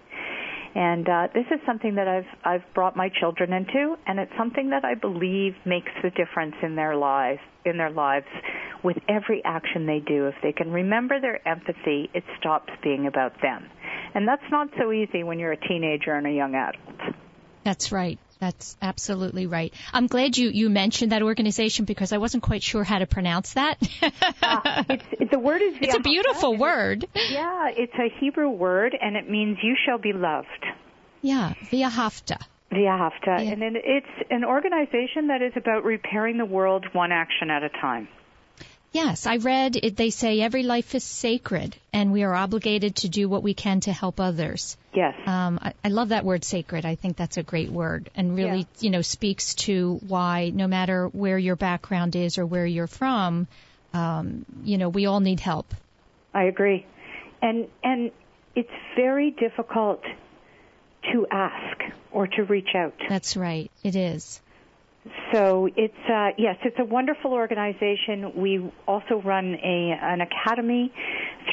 And 0.74 1.08
uh, 1.08 1.28
this 1.34 1.46
is 1.52 1.60
something 1.66 1.96
that 1.96 2.08
I've 2.08 2.28
I've 2.44 2.74
brought 2.74 2.98
my 2.98 3.10
children 3.10 3.54
into, 3.54 3.96
and 4.06 4.20
it's 4.20 4.32
something 4.38 4.72
that 4.72 4.84
I 4.84 4.96
believe 4.96 5.54
makes 5.66 5.92
the 6.04 6.10
difference 6.10 6.56
in 6.62 6.76
their 6.76 6.98
lives 6.98 7.40
in 7.66 7.78
their 7.78 7.92
lives 7.92 8.28
with 8.84 8.98
every 9.08 9.42
action 9.46 9.86
they 9.86 10.00
do. 10.06 10.28
If 10.28 10.36
they 10.44 10.52
can 10.52 10.72
remember 10.72 11.22
their 11.22 11.48
empathy, 11.48 12.10
it 12.14 12.26
stops 12.38 12.74
being 12.84 13.08
about 13.08 13.42
them, 13.42 13.70
and 14.14 14.28
that's 14.28 14.44
not 14.52 14.68
so 14.78 14.92
easy 14.92 15.24
when 15.24 15.40
you're 15.40 15.54
a 15.54 15.68
teenager 15.68 16.14
and 16.14 16.28
a 16.28 16.32
young 16.32 16.56
adult. 16.56 17.16
That's 17.64 17.94
right. 17.94 18.20
That's 18.40 18.76
absolutely 18.82 19.48
right. 19.48 19.74
I'm 19.94 20.08
glad 20.08 20.38
you, 20.38 20.50
you 20.50 20.70
mentioned 20.70 21.12
that 21.12 21.22
organization 21.22 21.86
because 21.86 22.12
I 22.12 22.18
wasn't 22.18 22.44
quite 22.44 22.64
sure 22.64 22.84
how 22.84 23.00
to 23.00 23.06
pronounce 23.06 23.54
that. 23.54 23.78
uh, 24.42 24.84
it's, 24.90 25.32
the 25.32 25.40
word 25.40 25.62
is 25.62 25.76
It's 25.80 25.96
a 25.96 26.00
beautiful 26.00 26.58
word. 26.58 27.06
Yeah, 27.14 27.70
it's 27.70 27.94
a 27.94 28.10
Hebrew 28.20 28.50
word 28.50 28.96
and 29.00 29.16
it 29.16 29.30
means 29.30 29.58
you 29.64 29.76
shall 29.86 29.98
be 29.98 30.12
loved. 30.14 30.66
Yeah, 31.22 31.54
V'ahavta. 31.72 32.42
V'ahavta. 32.72 33.12
Yeah. 33.26 33.52
And 33.52 33.62
then 33.62 33.76
it's 33.76 34.30
an 34.30 34.44
organization 34.44 35.28
that 35.28 35.42
is 35.42 35.54
about 35.56 35.86
repairing 35.86 36.38
the 36.38 36.46
world 36.46 36.86
one 36.94 37.12
action 37.12 37.50
at 37.50 37.64
a 37.64 37.70
time. 37.70 38.08
Yes, 38.96 39.28
I 39.28 39.36
read 39.36 39.76
it, 39.76 39.98
they 39.98 40.10
say 40.10 40.40
every 40.40 40.64
life 40.64 40.96
is 40.96 41.04
sacred 41.04 41.76
and 41.92 42.14
we 42.14 42.24
are 42.24 42.34
obligated 42.34 42.96
to 42.98 43.10
do 43.10 43.28
what 43.28 43.44
we 43.44 43.54
can 43.54 43.82
to 43.82 43.92
help 43.92 44.22
others. 44.22 44.78
Yes. 44.94 45.16
Um, 45.28 45.60
I, 45.62 45.74
I 45.84 45.90
love 45.90 46.10
that 46.10 46.24
word 46.24 46.46
sacred. 46.46 46.86
I 46.86 46.96
think 46.96 47.18
that's 47.18 47.36
a 47.36 47.44
great 47.44 47.70
word 47.70 48.10
and 48.16 48.38
really, 48.38 48.60
yeah. 48.60 48.80
you 48.80 48.90
know, 48.92 49.02
speaks 49.02 49.54
to 49.66 50.00
why 50.08 50.50
no 50.56 50.68
matter 50.68 51.08
where 51.08 51.38
your 51.38 51.58
background 51.58 52.16
is 52.16 52.38
or 52.38 52.46
where 52.46 52.66
you're 52.66 52.88
from, 52.88 53.48
um, 53.94 54.46
you 54.64 54.78
know, 54.78 54.88
we 54.88 55.08
all 55.08 55.20
need 55.20 55.42
help. 55.42 55.74
I 56.34 56.44
agree. 56.44 56.86
And, 57.42 57.68
and 57.84 58.12
it's 58.56 58.72
very 58.96 59.32
difficult 59.32 60.04
to 61.12 61.28
ask 61.30 61.82
or 62.14 62.28
to 62.28 62.44
reach 62.46 62.70
out. 62.74 62.94
That's 63.10 63.36
right. 63.36 63.70
It 63.84 63.98
is. 63.98 64.40
So 65.32 65.70
it's 65.76 65.94
uh, 66.10 66.30
yes, 66.38 66.56
it's 66.64 66.78
a 66.80 66.86
wonderful 66.86 67.34
organization. 67.34 68.32
We 68.36 68.72
also 68.88 69.22
run 69.24 69.56
a 69.56 69.98
an 70.02 70.22
academy 70.22 70.92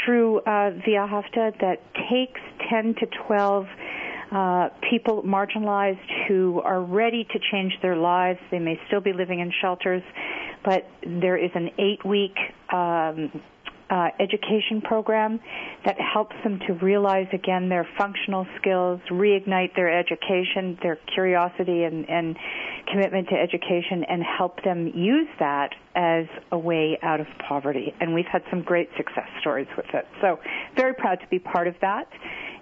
through 0.04 0.38
uh, 0.40 0.72
V'ahavta 0.86 1.58
that 1.60 1.76
takes 2.10 2.40
10 2.70 2.94
to 3.00 3.06
12 3.26 3.66
uh, 4.32 4.68
people 4.88 5.22
marginalized 5.22 6.26
who 6.28 6.60
are 6.64 6.80
ready 6.80 7.24
to 7.24 7.38
change 7.50 7.72
their 7.82 7.96
lives. 7.96 8.38
They 8.50 8.58
may 8.58 8.78
still 8.86 9.02
be 9.02 9.12
living 9.12 9.40
in 9.40 9.52
shelters, 9.60 10.02
but 10.64 10.88
there 11.04 11.36
is 11.36 11.50
an 11.54 11.68
eight 11.78 12.04
week 12.06 12.36
um, 12.72 13.30
uh, 13.92 14.08
education 14.18 14.80
program 14.80 15.38
that 15.84 15.96
helps 16.00 16.34
them 16.42 16.58
to 16.66 16.72
realize 16.72 17.26
again 17.34 17.68
their 17.68 17.86
functional 17.98 18.46
skills, 18.58 19.00
reignite 19.10 19.76
their 19.76 19.92
education, 19.92 20.78
their 20.82 20.98
curiosity 21.14 21.84
and, 21.84 22.08
and 22.08 22.36
commitment 22.90 23.28
to 23.28 23.34
education, 23.34 24.02
and 24.08 24.22
help 24.22 24.64
them 24.64 24.86
use 24.86 25.28
that 25.38 25.74
as 25.94 26.24
a 26.50 26.58
way 26.58 26.98
out 27.02 27.20
of 27.20 27.26
poverty. 27.46 27.94
And 28.00 28.14
we've 28.14 28.24
had 28.24 28.42
some 28.48 28.62
great 28.62 28.88
success 28.96 29.28
stories 29.40 29.68
with 29.76 29.92
it. 29.92 30.06
So 30.22 30.38
very 30.74 30.94
proud 30.94 31.16
to 31.16 31.26
be 31.28 31.38
part 31.38 31.68
of 31.68 31.74
that 31.82 32.08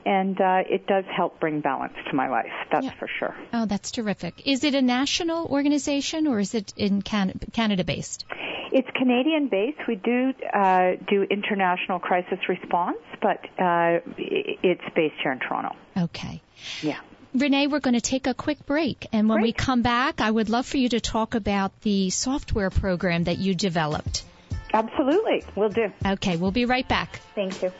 and 0.04 0.40
uh, 0.40 0.62
it 0.68 0.86
does 0.86 1.04
help 1.14 1.40
bring 1.40 1.60
balance 1.60 1.92
to 2.08 2.16
my 2.16 2.28
life. 2.28 2.50
That's 2.72 2.86
yeah. 2.86 2.94
for 2.98 3.08
sure. 3.18 3.36
Oh, 3.52 3.66
that's 3.66 3.90
terrific. 3.90 4.46
Is 4.46 4.64
it 4.64 4.74
a 4.74 4.82
national 4.82 5.46
organization 5.46 6.26
or 6.26 6.40
is 6.40 6.54
it 6.54 6.72
in 6.76 7.02
Can- 7.02 7.38
Canada 7.52 7.84
based? 7.84 8.24
It's 8.72 8.88
Canadian 8.96 9.48
based. 9.48 9.78
We 9.88 9.96
do 9.96 10.32
uh, 10.52 10.92
do 11.08 11.22
international 11.22 11.98
crisis 11.98 12.38
response, 12.48 12.98
but 13.20 13.44
uh, 13.58 13.98
it's 14.16 14.94
based 14.94 15.16
here 15.22 15.32
in 15.32 15.40
Toronto. 15.40 15.74
Okay. 15.96 16.40
Yeah. 16.82 16.98
Renee, 17.34 17.68
we're 17.68 17.80
going 17.80 17.94
to 17.94 18.00
take 18.00 18.26
a 18.26 18.34
quick 18.34 18.66
break. 18.66 19.06
And 19.12 19.28
when 19.28 19.38
Great. 19.38 19.48
we 19.48 19.52
come 19.52 19.82
back, 19.82 20.20
I 20.20 20.30
would 20.30 20.48
love 20.48 20.66
for 20.66 20.78
you 20.78 20.88
to 20.90 21.00
talk 21.00 21.34
about 21.34 21.80
the 21.82 22.10
software 22.10 22.70
program 22.70 23.24
that 23.24 23.38
you 23.38 23.54
developed. 23.54 24.24
Absolutely. 24.72 25.44
We'll 25.56 25.68
do. 25.68 25.92
Okay, 26.04 26.36
we'll 26.36 26.50
be 26.50 26.64
right 26.64 26.86
back. 26.86 27.20
Thank 27.34 27.62
you. 27.62 27.72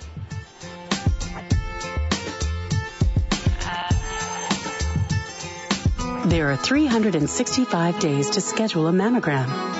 There 6.26 6.50
are 6.52 6.56
365 6.56 7.98
days 7.98 8.30
to 8.30 8.40
schedule 8.40 8.86
a 8.86 8.92
mammogram. 8.92 9.79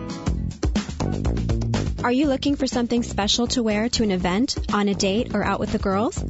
Are 2.03 2.11
you 2.11 2.25
looking 2.25 2.55
for 2.55 2.65
something 2.65 3.03
special 3.03 3.45
to 3.47 3.61
wear 3.61 3.87
to 3.87 4.01
an 4.01 4.09
event, 4.09 4.57
on 4.73 4.87
a 4.87 4.95
date, 4.95 5.35
or 5.35 5.43
out 5.43 5.59
with 5.59 5.71
the 5.71 5.77
girls? 5.77 6.23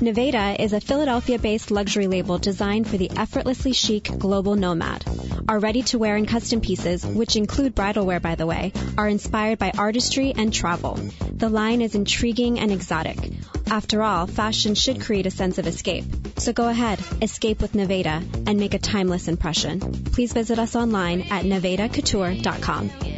Nevada 0.00 0.62
is 0.62 0.72
a 0.72 0.80
Philadelphia-based 0.80 1.72
luxury 1.72 2.06
label 2.06 2.38
designed 2.38 2.86
for 2.86 2.96
the 2.96 3.10
effortlessly 3.10 3.72
chic 3.72 4.04
global 4.04 4.54
nomad. 4.54 5.04
Our 5.48 5.58
ready-to-wear 5.58 6.14
and 6.14 6.28
custom 6.28 6.60
pieces, 6.60 7.04
which 7.04 7.34
include 7.34 7.74
bridal 7.74 8.06
wear 8.06 8.20
by 8.20 8.36
the 8.36 8.46
way, 8.46 8.72
are 8.96 9.08
inspired 9.08 9.58
by 9.58 9.72
artistry 9.76 10.32
and 10.36 10.54
travel. 10.54 10.94
The 11.32 11.48
line 11.48 11.82
is 11.82 11.96
intriguing 11.96 12.60
and 12.60 12.70
exotic. 12.70 13.18
After 13.68 14.04
all, 14.04 14.28
fashion 14.28 14.76
should 14.76 15.00
create 15.00 15.26
a 15.26 15.32
sense 15.32 15.58
of 15.58 15.66
escape. 15.66 16.04
So 16.38 16.52
go 16.52 16.68
ahead, 16.68 17.00
escape 17.20 17.60
with 17.60 17.74
Nevada, 17.74 18.22
and 18.46 18.60
make 18.60 18.74
a 18.74 18.78
timeless 18.78 19.26
impression. 19.26 19.80
Please 19.80 20.32
visit 20.32 20.60
us 20.60 20.76
online 20.76 21.22
at 21.30 21.44
nevadacouture.com. 21.44 23.15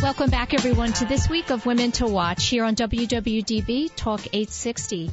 Welcome 0.00 0.30
back, 0.30 0.54
everyone, 0.54 0.92
to 0.92 1.06
this 1.06 1.28
week 1.28 1.50
of 1.50 1.66
Women 1.66 1.90
to 1.92 2.06
Watch 2.06 2.46
here 2.46 2.62
on 2.62 2.76
WWDB 2.76 3.90
Talk 3.96 4.20
860. 4.26 5.10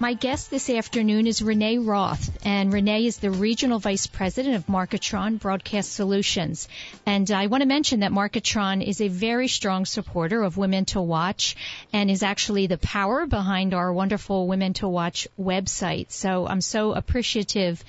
My 0.00 0.14
guest 0.14 0.50
this 0.50 0.68
afternoon 0.68 1.28
is 1.28 1.40
Renee 1.40 1.78
Roth, 1.78 2.36
and 2.44 2.72
Renee 2.72 3.06
is 3.06 3.18
the 3.18 3.30
Regional 3.30 3.78
Vice 3.78 4.08
President 4.08 4.56
of 4.56 4.66
Marketron 4.66 5.38
Broadcast 5.38 5.92
Solutions. 5.92 6.68
And 7.06 7.30
I 7.30 7.46
want 7.46 7.62
to 7.62 7.68
mention 7.68 8.00
that 8.00 8.10
Marketron 8.10 8.84
is 8.84 9.00
a 9.00 9.06
very 9.06 9.46
strong 9.46 9.84
supporter 9.84 10.42
of 10.42 10.56
Women 10.56 10.84
to 10.86 11.00
Watch 11.00 11.54
and 11.92 12.10
is 12.10 12.24
actually 12.24 12.66
the 12.66 12.76
power 12.76 13.26
behind 13.26 13.72
our 13.72 13.92
wonderful 13.92 14.48
Women 14.48 14.72
to 14.74 14.88
Watch 14.88 15.28
website. 15.40 16.10
So 16.10 16.44
I'm 16.44 16.60
so 16.60 16.92
appreciative 16.92 17.84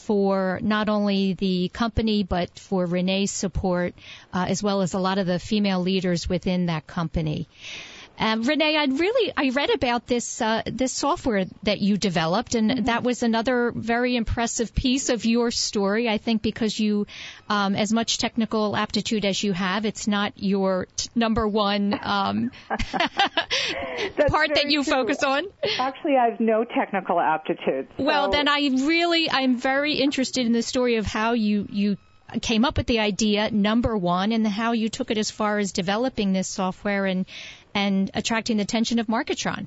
for 0.00 0.58
not 0.62 0.88
only 0.88 1.34
the 1.34 1.68
company 1.72 2.22
but 2.22 2.58
for 2.58 2.86
Renee's 2.86 3.30
support, 3.30 3.94
uh, 4.32 4.46
as 4.48 4.62
well 4.62 4.82
as 4.82 4.94
a 4.94 4.98
lot 4.98 5.18
of 5.18 5.26
the 5.26 5.38
female 5.38 5.80
leaders 5.80 6.28
within 6.28 6.66
that 6.66 6.86
company. 6.86 7.48
Um, 8.20 8.42
Renee, 8.42 8.76
I 8.76 8.84
really 8.84 9.32
I 9.34 9.48
read 9.48 9.70
about 9.70 10.06
this 10.06 10.42
uh, 10.42 10.60
this 10.66 10.92
software 10.92 11.46
that 11.62 11.80
you 11.80 11.96
developed, 11.96 12.54
and 12.54 12.70
mm-hmm. 12.70 12.84
that 12.84 13.02
was 13.02 13.22
another 13.22 13.72
very 13.74 14.14
impressive 14.14 14.74
piece 14.74 15.08
of 15.08 15.24
your 15.24 15.50
story. 15.50 16.06
I 16.06 16.18
think 16.18 16.42
because 16.42 16.78
you, 16.78 17.06
um, 17.48 17.74
as 17.74 17.90
much 17.94 18.18
technical 18.18 18.76
aptitude 18.76 19.24
as 19.24 19.42
you 19.42 19.54
have, 19.54 19.86
it's 19.86 20.06
not 20.06 20.34
your 20.36 20.86
t- 20.96 21.08
number 21.14 21.48
one 21.48 21.98
um, 22.02 22.50
part 22.68 24.50
that 24.54 24.66
you 24.66 24.84
true. 24.84 24.92
focus 24.92 25.22
on. 25.22 25.46
Actually, 25.78 26.16
I 26.16 26.28
have 26.28 26.40
no 26.40 26.64
technical 26.64 27.18
aptitude. 27.18 27.88
So. 27.96 28.04
Well, 28.04 28.30
then 28.30 28.48
I 28.48 28.68
really 28.84 29.30
I'm 29.30 29.56
very 29.56 29.94
interested 29.94 30.44
in 30.44 30.52
the 30.52 30.62
story 30.62 30.96
of 30.96 31.06
how 31.06 31.32
you 31.32 31.66
you 31.70 31.96
came 32.38 32.64
up 32.64 32.76
with 32.76 32.86
the 32.86 33.00
idea, 33.00 33.50
number 33.50 33.96
one, 33.96 34.32
and 34.32 34.46
how 34.46 34.72
you 34.72 34.88
took 34.88 35.10
it 35.10 35.18
as 35.18 35.30
far 35.30 35.58
as 35.58 35.72
developing 35.72 36.32
this 36.32 36.48
software 36.48 37.06
and 37.06 37.26
and 37.74 38.10
attracting 38.14 38.56
the 38.56 38.62
attention 38.62 38.98
of 38.98 39.06
Marketron. 39.06 39.66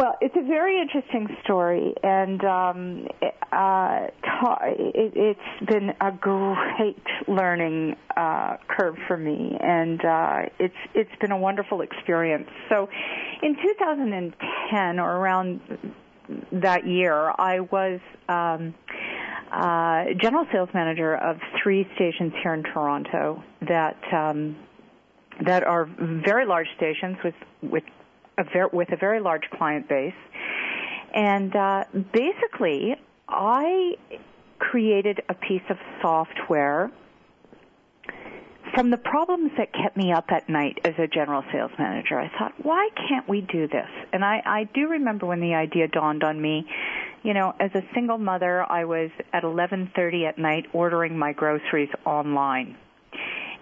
Well, 0.00 0.16
it's 0.22 0.34
a 0.34 0.42
very 0.42 0.80
interesting 0.80 1.28
story, 1.44 1.92
and 2.02 2.42
um, 2.42 3.06
uh, 3.52 4.06
it, 4.32 5.36
has 5.36 5.68
been 5.68 5.90
a 6.00 6.10
great 6.10 7.04
learning 7.28 7.96
uh, 8.16 8.56
curve 8.66 8.96
for 9.06 9.18
me, 9.18 9.58
and 9.60 10.02
uh, 10.02 10.42
it's 10.58 10.74
it's 10.94 11.14
been 11.20 11.32
a 11.32 11.36
wonderful 11.36 11.82
experience. 11.82 12.48
So, 12.70 12.88
in 13.42 13.56
2010 13.56 15.00
or 15.00 15.16
around 15.16 15.60
that 16.52 16.86
year, 16.86 17.30
I 17.38 17.60
was. 17.60 18.00
Um, 18.26 18.74
uh, 19.52 20.04
general 20.22 20.46
sales 20.52 20.68
manager 20.72 21.12
of 21.16 21.36
three 21.60 21.84
stations 21.96 22.32
here 22.40 22.54
in 22.54 22.62
Toronto 22.62 23.42
that 23.62 23.98
um, 24.12 24.54
that 25.44 25.64
are 25.64 25.88
very 25.98 26.46
large 26.46 26.68
stations 26.76 27.16
with 27.24 27.34
with 27.62 27.84
a 28.38 28.44
ver- 28.44 28.70
with 28.72 28.92
a 28.92 28.96
very 28.96 29.20
large 29.20 29.44
client 29.50 29.88
base, 29.88 30.14
and 31.14 31.54
uh, 31.54 31.84
basically, 32.12 32.96
I 33.28 33.96
created 34.58 35.22
a 35.28 35.34
piece 35.34 35.62
of 35.70 35.76
software 36.02 36.90
from 38.74 38.90
the 38.90 38.96
problems 38.96 39.50
that 39.58 39.72
kept 39.72 39.96
me 39.96 40.12
up 40.12 40.26
at 40.30 40.48
night 40.48 40.78
as 40.84 40.94
a 40.98 41.06
general 41.06 41.42
sales 41.52 41.72
manager, 41.78 42.18
I 42.18 42.30
thought, 42.38 42.52
why 42.62 42.88
can't 43.08 43.28
we 43.28 43.40
do 43.40 43.66
this? 43.66 43.88
And 44.12 44.24
I, 44.24 44.42
I 44.44 44.64
do 44.74 44.88
remember 44.88 45.26
when 45.26 45.40
the 45.40 45.54
idea 45.54 45.88
dawned 45.88 46.22
on 46.22 46.40
me. 46.40 46.66
You 47.22 47.34
know, 47.34 47.54
as 47.60 47.70
a 47.74 47.82
single 47.94 48.18
mother, 48.18 48.64
I 48.70 48.84
was 48.84 49.10
at 49.32 49.42
11:30 49.42 50.26
at 50.26 50.38
night 50.38 50.66
ordering 50.72 51.18
my 51.18 51.32
groceries 51.32 51.90
online. 52.06 52.76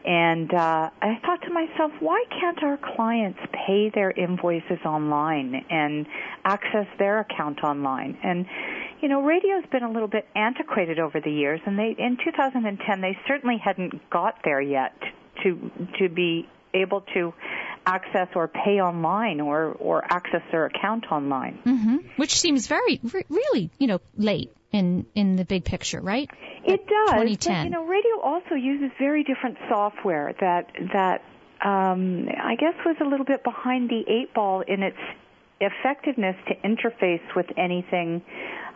And 0.04 0.52
uh, 0.54 0.90
I 1.02 1.18
thought 1.24 1.42
to 1.42 1.50
myself, 1.50 1.92
why 2.00 2.24
can't 2.30 2.62
our 2.62 2.78
clients 2.94 3.38
pay 3.52 3.90
their 3.94 4.10
invoices 4.10 4.78
online 4.84 5.66
and 5.70 6.06
access 6.44 6.86
their 6.98 7.20
account 7.20 7.62
online? 7.62 8.16
And 8.22 8.46
you 9.00 9.08
know, 9.08 9.22
radio's 9.22 9.64
been 9.70 9.84
a 9.84 9.90
little 9.90 10.08
bit 10.08 10.26
antiquated 10.34 10.98
over 10.98 11.20
the 11.20 11.30
years, 11.30 11.60
and 11.66 11.78
they 11.78 11.94
in 11.98 12.16
2010 12.24 13.00
they 13.00 13.16
certainly 13.28 13.58
hadn't 13.62 14.10
got 14.10 14.38
there 14.44 14.60
yet 14.60 14.94
to 15.42 15.70
to 15.98 16.08
be 16.08 16.48
able 16.74 17.02
to 17.14 17.32
access 17.88 18.28
or 18.34 18.48
pay 18.48 18.80
online 18.80 19.40
or 19.40 19.72
or 19.72 20.04
access 20.04 20.42
their 20.52 20.66
account 20.66 21.06
online. 21.10 21.58
Mm-hmm. 21.64 21.96
Which 22.16 22.38
seems 22.38 22.66
very 22.66 23.00
re- 23.02 23.24
really 23.28 23.70
you 23.78 23.86
know 23.86 24.00
late 24.16 24.52
in 24.72 25.06
in 25.14 25.36
the 25.36 25.44
big 25.44 25.64
picture, 25.64 26.00
right? 26.00 26.30
It 26.64 26.86
does. 26.86 27.10
2010. 27.10 27.54
But, 27.54 27.64
you 27.64 27.70
know, 27.70 27.86
radio 27.86 28.20
also 28.22 28.54
uses 28.54 28.90
very 28.98 29.24
different 29.24 29.56
software 29.68 30.34
that 30.40 30.70
that 30.92 31.22
um, 31.64 32.28
I 32.28 32.56
guess 32.56 32.74
was 32.84 32.96
a 33.00 33.04
little 33.04 33.24
bit 33.24 33.42
behind 33.42 33.88
the 33.88 34.04
eight 34.06 34.34
ball 34.34 34.60
in 34.60 34.82
its 34.82 34.98
effectiveness 35.60 36.36
to 36.48 36.54
interface 36.56 37.34
with 37.34 37.46
anything 37.56 38.22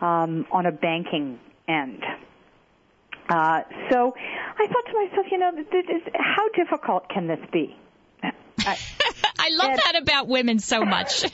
um, 0.01 0.45
on 0.51 0.65
a 0.65 0.71
banking 0.71 1.39
end. 1.67 2.03
Uh, 3.29 3.61
so 3.89 4.13
I 4.17 4.67
thought 4.67 4.85
to 4.91 5.07
myself, 5.07 5.27
you 5.31 5.37
know, 5.37 5.51
this 5.55 5.65
is, 5.71 6.01
how 6.13 6.49
difficult 6.49 7.07
can 7.07 7.27
this 7.27 7.39
be? 7.53 7.73
I, 8.65 8.77
I 9.37 9.49
love 9.49 9.77
that 9.77 10.01
about 10.01 10.27
women 10.27 10.59
so 10.59 10.85
much. 10.85 11.21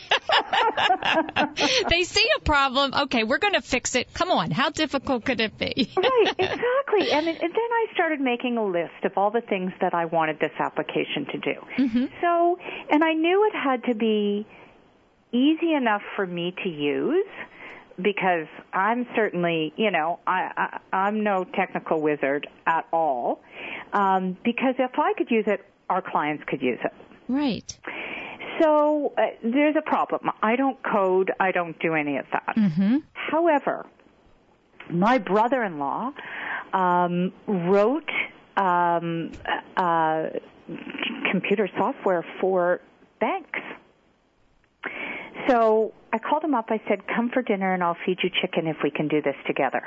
they 1.89 2.03
see 2.03 2.25
a 2.37 2.41
problem. 2.41 2.93
Okay, 2.93 3.23
we're 3.23 3.39
going 3.39 3.53
to 3.53 3.61
fix 3.61 3.95
it. 3.95 4.13
Come 4.13 4.31
on, 4.31 4.51
how 4.51 4.69
difficult 4.69 5.25
could 5.25 5.41
it 5.41 5.57
be? 5.57 5.91
right, 5.97 6.35
exactly. 6.39 7.11
And, 7.11 7.27
and 7.27 7.39
then 7.39 7.51
I 7.51 7.85
started 7.93 8.21
making 8.21 8.57
a 8.57 8.65
list 8.65 9.03
of 9.03 9.17
all 9.17 9.31
the 9.31 9.41
things 9.41 9.71
that 9.81 9.93
I 9.93 10.05
wanted 10.05 10.39
this 10.39 10.53
application 10.59 11.25
to 11.31 11.37
do. 11.37 11.53
Mm-hmm. 11.77 12.05
So, 12.21 12.57
and 12.89 13.03
I 13.03 13.13
knew 13.13 13.49
it 13.51 13.57
had 13.57 13.83
to 13.85 13.95
be 13.95 14.47
easy 15.31 15.73
enough 15.73 16.01
for 16.15 16.25
me 16.25 16.53
to 16.63 16.69
use 16.69 17.27
because 18.01 18.47
I'm 18.73 19.05
certainly, 19.15 19.73
you 19.75 19.91
know, 19.91 20.19
I, 20.25 20.79
I 20.91 20.95
I'm 20.95 21.23
no 21.23 21.43
technical 21.43 22.01
wizard 22.01 22.47
at 22.65 22.87
all. 22.93 23.41
Um, 23.91 24.37
because 24.43 24.75
if 24.79 24.91
I 24.97 25.13
could 25.17 25.29
use 25.29 25.45
it, 25.47 25.65
our 25.89 26.01
clients 26.01 26.43
could 26.47 26.61
use 26.61 26.79
it. 26.83 26.93
Right. 27.29 27.79
So 28.59 29.13
uh, 29.17 29.21
there's 29.43 29.75
a 29.77 29.81
problem. 29.81 30.31
I 30.41 30.55
don't 30.57 30.77
code. 30.83 31.31
I 31.39 31.51
don't 31.51 31.79
do 31.79 31.93
any 31.93 32.17
of 32.17 32.25
that. 32.33 32.55
Mm-hmm. 32.57 32.97
However, 33.13 33.85
my 34.89 35.19
brother-in-law 35.19 36.11
um, 36.73 37.31
wrote 37.47 38.09
um, 38.57 39.31
uh, 39.77 40.23
computer 41.31 41.69
software 41.77 42.25
for 42.41 42.81
banks. 43.21 43.59
So 45.47 45.93
I 46.11 46.17
called 46.17 46.43
him 46.43 46.55
up. 46.55 46.65
I 46.69 46.81
said, 46.87 47.07
"Come 47.07 47.29
for 47.29 47.41
dinner, 47.41 47.73
and 47.73 47.83
I'll 47.83 47.97
feed 48.05 48.17
you 48.23 48.29
chicken 48.41 48.67
if 48.67 48.77
we 48.83 48.91
can 48.91 49.07
do 49.07 49.21
this 49.21 49.35
together." 49.47 49.83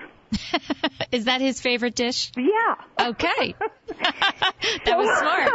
Is 1.13 1.27
that 1.27 1.41
his 1.41 1.61
favorite 1.61 1.95
dish? 1.95 2.33
Yeah. 2.37 3.09
Okay. 3.09 3.55
that 4.85 4.97
was 4.97 5.19
smart. 5.19 5.53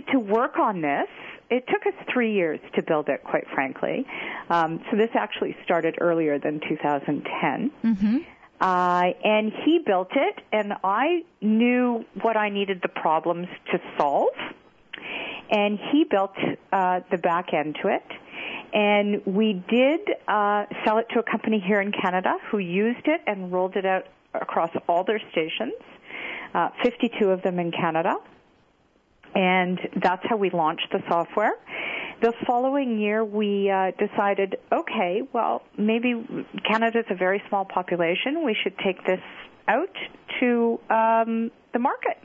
Continued 0.00 0.12
to 0.12 0.32
work 0.32 0.58
on 0.58 0.80
this. 0.80 1.08
It 1.50 1.66
took 1.66 1.86
us 1.86 1.94
three 2.12 2.34
years 2.34 2.60
to 2.74 2.82
build 2.82 3.08
it, 3.08 3.22
quite 3.24 3.46
frankly. 3.54 4.06
Um, 4.50 4.80
so 4.90 4.96
this 4.96 5.10
actually 5.14 5.56
started 5.64 5.96
earlier 6.00 6.38
than 6.38 6.60
2010. 6.68 7.70
Mm-hmm. 7.84 8.18
Uh, 8.60 9.02
and 9.24 9.52
he 9.64 9.78
built 9.84 10.10
it, 10.14 10.40
and 10.52 10.74
I 10.82 11.24
knew 11.40 12.04
what 12.20 12.36
I 12.36 12.50
needed 12.50 12.80
the 12.82 12.88
problems 12.88 13.46
to 13.72 13.80
solve. 13.96 14.34
And 15.50 15.78
he 15.92 16.04
built 16.04 16.34
uh, 16.72 17.00
the 17.10 17.18
back 17.18 17.54
end 17.54 17.78
to 17.82 17.88
it 17.88 18.02
and 18.70 19.24
we 19.24 19.54
did 19.68 20.00
uh, 20.28 20.66
sell 20.84 20.98
it 20.98 21.06
to 21.10 21.20
a 21.20 21.22
company 21.22 21.58
here 21.58 21.80
in 21.80 21.90
Canada 21.90 22.34
who 22.50 22.58
used 22.58 23.06
it 23.06 23.22
and 23.26 23.50
rolled 23.50 23.76
it 23.76 23.86
out 23.86 24.04
across 24.34 24.70
all 24.86 25.04
their 25.04 25.20
stations, 25.30 25.72
uh, 26.54 26.68
52 26.82 27.30
of 27.30 27.42
them 27.42 27.58
in 27.58 27.72
Canada. 27.72 28.16
And 29.38 29.78
that's 30.02 30.24
how 30.28 30.36
we 30.36 30.50
launched 30.50 30.88
the 30.90 30.98
software. 31.08 31.52
The 32.20 32.32
following 32.44 32.98
year, 32.98 33.24
we 33.24 33.70
uh, 33.70 33.92
decided, 33.92 34.56
okay, 34.72 35.22
well, 35.32 35.62
maybe 35.78 36.12
Canada's 36.68 37.04
a 37.08 37.14
very 37.14 37.40
small 37.48 37.64
population. 37.64 38.44
We 38.44 38.56
should 38.60 38.76
take 38.84 39.06
this 39.06 39.20
out 39.68 39.94
to 40.40 40.80
um, 40.90 41.52
the 41.72 41.78
market 41.78 42.18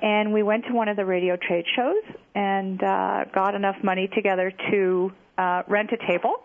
and 0.00 0.32
we 0.32 0.44
went 0.44 0.64
to 0.66 0.72
one 0.72 0.88
of 0.88 0.96
the 0.96 1.04
radio 1.04 1.36
trade 1.36 1.64
shows 1.74 2.16
and 2.34 2.80
uh, 2.82 3.24
got 3.34 3.56
enough 3.56 3.76
money 3.82 4.08
together 4.14 4.52
to 4.70 5.10
uh, 5.36 5.62
rent 5.66 5.90
a 5.92 6.06
table 6.06 6.44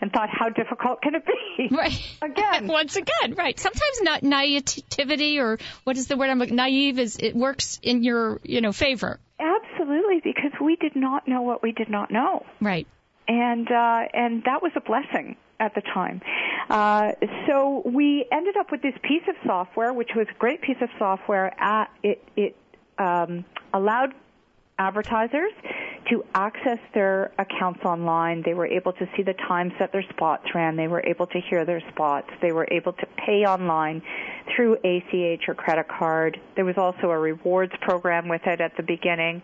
and 0.00 0.12
thought, 0.12 0.28
how 0.30 0.48
difficult 0.48 1.02
can 1.02 1.14
it 1.14 1.24
be? 1.26 1.68
Right. 1.78 2.16
Again. 2.22 2.66
Once 2.78 2.96
again, 2.96 3.34
right. 3.34 3.58
Sometimes 3.58 4.02
not 4.02 4.22
naivety 4.22 5.38
or 5.40 5.58
what 5.84 5.96
is 5.96 6.06
the 6.06 6.16
word 6.16 6.30
I'm 6.30 6.38
looking, 6.38 6.56
naive 6.56 6.98
is, 6.98 7.16
it 7.18 7.34
works 7.34 7.78
in 7.82 8.02
your, 8.02 8.40
you 8.42 8.60
know, 8.60 8.72
favor. 8.72 9.20
Absolutely, 9.38 10.20
because 10.22 10.52
we 10.60 10.76
did 10.76 10.96
not 10.96 11.28
know 11.28 11.42
what 11.42 11.62
we 11.62 11.72
did 11.72 11.88
not 11.88 12.10
know. 12.10 12.44
Right. 12.60 12.86
And, 13.26 13.70
uh, 13.70 14.00
and 14.12 14.44
that 14.44 14.62
was 14.62 14.72
a 14.76 14.80
blessing 14.80 15.36
at 15.60 15.74
the 15.74 15.82
time. 15.82 16.22
Uh, 16.70 17.12
so 17.46 17.82
we 17.84 18.26
ended 18.32 18.56
up 18.56 18.70
with 18.70 18.82
this 18.82 18.94
piece 19.02 19.22
of 19.28 19.34
software, 19.44 19.92
which 19.92 20.10
was 20.14 20.26
a 20.30 20.38
great 20.38 20.62
piece 20.62 20.76
of 20.80 20.88
software. 20.98 21.52
At, 21.60 21.90
it, 22.02 22.24
it, 22.36 22.56
um, 22.98 23.44
allowed 23.72 24.14
advertisers 24.78 25.52
to 26.10 26.24
access 26.34 26.78
their 26.94 27.32
accounts 27.38 27.80
online. 27.84 28.42
They 28.42 28.54
were 28.54 28.66
able 28.66 28.92
to 28.94 29.08
see 29.16 29.22
the 29.22 29.34
times 29.34 29.72
that 29.78 29.92
their 29.92 30.04
spots 30.10 30.44
ran. 30.54 30.76
They 30.76 30.88
were 30.88 31.04
able 31.04 31.26
to 31.26 31.40
hear 31.40 31.64
their 31.64 31.82
spots. 31.90 32.28
They 32.40 32.52
were 32.52 32.66
able 32.70 32.92
to 32.94 33.06
pay 33.16 33.44
online 33.44 34.02
through 34.54 34.78
ACH 34.84 35.48
or 35.48 35.54
credit 35.54 35.88
card. 35.88 36.40
There 36.56 36.64
was 36.64 36.78
also 36.78 37.10
a 37.10 37.18
rewards 37.18 37.72
program 37.80 38.28
with 38.28 38.46
it 38.46 38.60
at 38.60 38.76
the 38.76 38.82
beginning. 38.82 39.42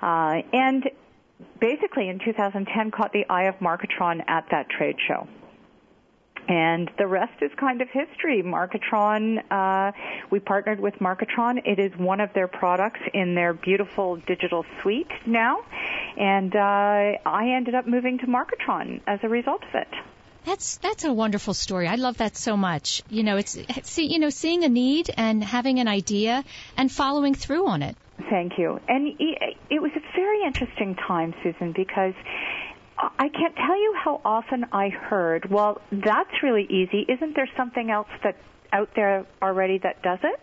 Uh, 0.00 0.42
and 0.52 0.88
basically 1.60 2.08
in 2.08 2.18
2010 2.18 2.90
caught 2.90 3.12
the 3.12 3.28
eye 3.28 3.44
of 3.44 3.56
Marketron 3.56 4.22
at 4.28 4.46
that 4.50 4.68
trade 4.68 4.96
show 5.06 5.26
and 6.48 6.90
the 6.98 7.06
rest 7.06 7.42
is 7.42 7.50
kind 7.58 7.82
of 7.82 7.88
history. 7.88 8.42
Marketron, 8.42 9.42
uh, 9.50 9.92
we 10.30 10.40
partnered 10.40 10.80
with 10.80 10.94
Marketron. 10.94 11.62
It 11.64 11.78
is 11.78 11.96
one 11.98 12.20
of 12.20 12.32
their 12.32 12.48
products 12.48 13.00
in 13.12 13.34
their 13.34 13.52
beautiful 13.52 14.16
digital 14.16 14.64
suite 14.80 15.10
now, 15.26 15.64
and 16.16 16.54
uh, 16.54 16.58
I 16.58 17.54
ended 17.56 17.74
up 17.74 17.86
moving 17.86 18.18
to 18.18 18.26
Marketron 18.26 19.00
as 19.06 19.20
a 19.22 19.28
result 19.28 19.62
of 19.64 19.74
it. 19.74 19.88
That's 20.44 20.76
that's 20.76 21.04
a 21.04 21.12
wonderful 21.12 21.54
story. 21.54 21.88
I 21.88 21.96
love 21.96 22.18
that 22.18 22.36
so 22.36 22.56
much. 22.56 23.02
You 23.10 23.24
know, 23.24 23.36
it's 23.36 23.58
see, 23.82 24.06
you 24.06 24.20
know, 24.20 24.30
seeing 24.30 24.62
a 24.62 24.68
need 24.68 25.10
and 25.16 25.42
having 25.42 25.80
an 25.80 25.88
idea 25.88 26.44
and 26.76 26.90
following 26.90 27.34
through 27.34 27.66
on 27.66 27.82
it. 27.82 27.96
Thank 28.30 28.52
you. 28.56 28.80
And 28.88 29.08
it 29.18 29.82
was 29.82 29.90
a 29.96 30.00
very 30.14 30.44
interesting 30.46 30.94
time, 30.94 31.34
Susan, 31.42 31.72
because 31.72 32.14
I 32.98 33.28
can't 33.28 33.54
tell 33.54 33.76
you 33.76 33.94
how 34.02 34.20
often 34.24 34.66
I 34.72 34.88
heard, 34.88 35.50
well, 35.50 35.80
that's 35.92 36.42
really 36.42 36.64
easy. 36.64 37.04
Isn't 37.08 37.36
there 37.36 37.48
something 37.56 37.90
else 37.90 38.08
that 38.24 38.36
out 38.72 38.90
there 38.96 39.26
already 39.42 39.78
that 39.78 40.02
does 40.02 40.18
it? 40.22 40.40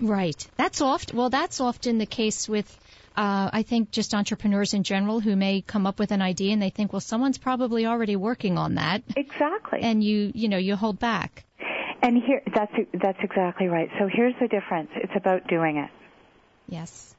Right. 0.00 0.48
That's 0.56 0.80
often, 0.80 1.16
well, 1.16 1.30
that's 1.30 1.60
often 1.60 1.98
the 1.98 2.06
case 2.06 2.48
with, 2.48 2.68
uh, 3.16 3.50
I 3.52 3.64
think 3.64 3.90
just 3.90 4.14
entrepreneurs 4.14 4.72
in 4.72 4.84
general 4.84 5.20
who 5.20 5.34
may 5.34 5.62
come 5.62 5.84
up 5.84 5.98
with 5.98 6.12
an 6.12 6.22
idea 6.22 6.52
and 6.52 6.62
they 6.62 6.70
think, 6.70 6.92
well, 6.92 7.00
someone's 7.00 7.38
probably 7.38 7.86
already 7.86 8.16
working 8.16 8.56
on 8.56 8.76
that. 8.76 9.02
Exactly. 9.16 9.80
And 9.82 10.02
you, 10.02 10.30
you 10.34 10.48
know, 10.48 10.58
you 10.58 10.76
hold 10.76 10.98
back. 10.98 11.44
And 12.02 12.22
here, 12.22 12.40
that's, 12.54 12.72
that's 12.94 13.18
exactly 13.20 13.66
right. 13.66 13.90
So 13.98 14.08
here's 14.10 14.34
the 14.40 14.48
difference. 14.48 14.90
It's 14.94 15.12
about 15.16 15.48
doing 15.48 15.76
it. 15.76 15.90
Yes. 16.68 17.14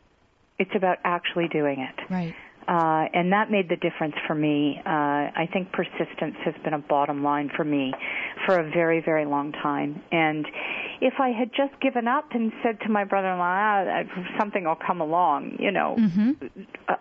It's 0.57 0.71
about 0.75 0.97
actually 1.03 1.49
doing 1.49 1.81
it. 1.81 2.11
Right 2.11 2.35
Uh, 2.71 3.03
and 3.13 3.33
that 3.33 3.51
made 3.51 3.67
the 3.67 3.75
difference 3.75 4.15
for 4.25 4.33
me. 4.33 4.79
Uh, 4.85 4.89
I 4.89 5.49
think 5.51 5.73
persistence 5.73 6.37
has 6.45 6.53
been 6.63 6.73
a 6.73 6.79
bottom 6.79 7.21
line 7.21 7.51
for 7.53 7.65
me 7.65 7.93
for 8.45 8.59
a 8.59 8.71
very, 8.71 9.01
very 9.01 9.25
long 9.25 9.51
time. 9.51 10.01
And 10.09 10.45
if 11.01 11.15
I 11.19 11.31
had 11.37 11.49
just 11.49 11.81
given 11.81 12.07
up 12.07 12.29
and 12.31 12.53
said 12.63 12.79
to 12.85 12.89
my 12.89 13.03
brother-in-law, 13.03 13.43
ah, 13.43 14.03
something 14.39 14.63
will 14.63 14.77
come 14.87 15.01
along, 15.01 15.57
you 15.59 15.71
know, 15.71 15.97
mm-hmm. 15.99 16.31
uh, 16.87 16.95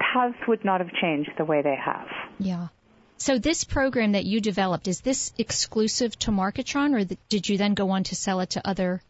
paths 0.00 0.38
would 0.48 0.64
not 0.64 0.80
have 0.80 0.90
changed 1.00 1.30
the 1.38 1.44
way 1.44 1.62
they 1.62 1.76
have. 1.76 2.08
Yeah. 2.40 2.68
So 3.16 3.38
this 3.38 3.62
program 3.62 4.12
that 4.12 4.24
you 4.24 4.40
developed 4.40 4.88
is 4.88 5.02
this 5.02 5.32
exclusive 5.38 6.18
to 6.20 6.32
Marketron, 6.32 6.94
or 6.94 7.16
did 7.28 7.48
you 7.48 7.58
then 7.58 7.74
go 7.74 7.90
on 7.90 8.02
to 8.04 8.16
sell 8.16 8.40
it 8.40 8.50
to 8.50 8.68
other 8.68 9.02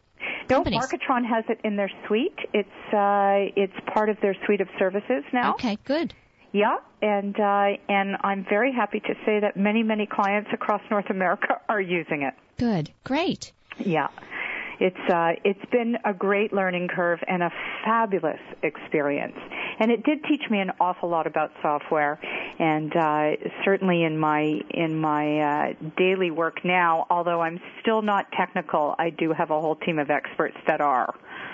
no, 0.49 0.63
Marketron 0.63 1.25
has 1.25 1.45
it 1.49 1.59
in 1.63 1.75
their 1.75 1.91
suite. 2.07 2.37
It's 2.53 2.93
uh, 2.93 3.51
it's 3.55 3.73
part 3.93 4.09
of 4.09 4.17
their 4.21 4.35
suite 4.45 4.61
of 4.61 4.67
services 4.79 5.23
now. 5.33 5.53
Okay, 5.53 5.77
good. 5.85 6.13
Yeah, 6.53 6.77
and 7.01 7.39
uh, 7.39 7.77
and 7.89 8.17
I'm 8.21 8.45
very 8.49 8.71
happy 8.71 8.99
to 9.01 9.13
say 9.25 9.39
that 9.39 9.57
many 9.57 9.83
many 9.83 10.05
clients 10.05 10.49
across 10.53 10.81
North 10.89 11.09
America 11.09 11.59
are 11.69 11.81
using 11.81 12.23
it. 12.23 12.33
Good, 12.57 12.91
great. 13.03 13.51
Yeah 13.79 14.07
it's 14.79 15.09
uh, 15.11 15.33
it's 15.43 15.65
been 15.71 15.97
a 16.05 16.13
great 16.13 16.53
learning 16.53 16.87
curve 16.87 17.19
and 17.27 17.43
a 17.43 17.51
fabulous 17.83 18.39
experience. 18.63 19.37
And 19.79 19.91
it 19.91 20.03
did 20.03 20.23
teach 20.23 20.49
me 20.49 20.59
an 20.59 20.71
awful 20.79 21.09
lot 21.09 21.27
about 21.27 21.51
software, 21.61 22.19
and 22.59 22.95
uh, 22.95 23.31
certainly 23.63 24.03
in 24.03 24.17
my 24.17 24.59
in 24.71 24.97
my 24.97 25.39
uh, 25.39 25.73
daily 25.97 26.31
work 26.31 26.63
now, 26.63 27.05
although 27.09 27.41
I'm 27.41 27.59
still 27.81 28.01
not 28.01 28.31
technical, 28.31 28.95
I 28.97 29.09
do 29.09 29.33
have 29.33 29.51
a 29.51 29.59
whole 29.59 29.75
team 29.75 29.99
of 29.99 30.09
experts 30.09 30.57
that 30.67 30.81
are. 30.81 31.13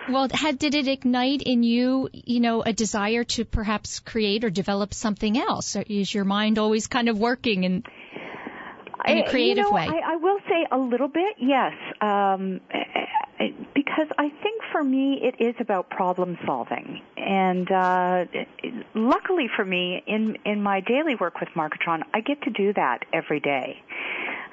Well, 0.09 0.27
had, 0.33 0.59
did 0.59 0.75
it 0.75 0.89
ignite 0.89 1.41
in 1.43 1.63
you, 1.63 2.09
you 2.11 2.41
know, 2.41 2.61
a 2.61 2.73
desire 2.73 3.23
to 3.23 3.45
perhaps 3.45 3.99
create 3.99 4.43
or 4.43 4.49
develop 4.49 4.93
something 4.93 5.37
else? 5.37 5.77
Is 5.77 6.13
your 6.13 6.25
mind 6.25 6.59
always 6.59 6.87
kind 6.87 7.07
of 7.07 7.17
working 7.17 7.63
in 7.63 7.83
in 9.07 9.17
a 9.19 9.29
creative 9.29 9.65
you 9.65 9.71
know, 9.71 9.75
way? 9.75 9.87
I, 9.87 10.13
I 10.13 10.15
will 10.17 10.39
say 10.47 10.65
a 10.71 10.77
little 10.77 11.07
bit, 11.07 11.35
yes. 11.39 11.73
Um, 12.01 12.61
because 13.73 14.07
I 14.17 14.29
think 14.29 14.61
for 14.71 14.83
me 14.83 15.19
it 15.21 15.43
is 15.43 15.55
about 15.59 15.89
problem 15.89 16.37
solving, 16.45 17.01
and 17.17 17.69
uh, 17.71 18.25
luckily 18.93 19.49
for 19.55 19.65
me, 19.65 20.03
in 20.07 20.37
in 20.45 20.61
my 20.61 20.79
daily 20.79 21.15
work 21.15 21.39
with 21.39 21.49
Marketron, 21.49 22.03
I 22.13 22.21
get 22.21 22.41
to 22.43 22.49
do 22.49 22.73
that 22.73 23.05
every 23.11 23.39
day. 23.39 23.81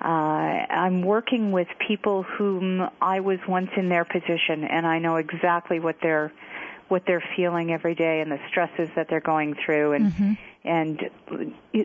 Uh, 0.03 0.09
I'm 0.09 1.03
working 1.03 1.53
with 1.53 1.68
people 1.86 2.22
whom 2.22 2.88
I 3.03 3.20
was 3.20 3.38
once 3.46 3.70
in 3.76 3.90
their 3.90 4.05
position, 4.05 4.64
and 4.64 4.86
I 4.86 4.98
know 4.98 5.16
exactly 5.16 5.78
what 5.78 5.96
they're 6.03 6.32
what 6.91 7.05
they're 7.07 7.24
feeling 7.36 7.72
every 7.72 7.95
day 7.95 8.20
and 8.20 8.30
the 8.30 8.38
stresses 8.49 8.88
that 8.97 9.09
they're 9.09 9.20
going 9.20 9.57
through, 9.64 9.93
and 9.93 10.12
mm-hmm. 10.12 10.32
and 10.64 11.11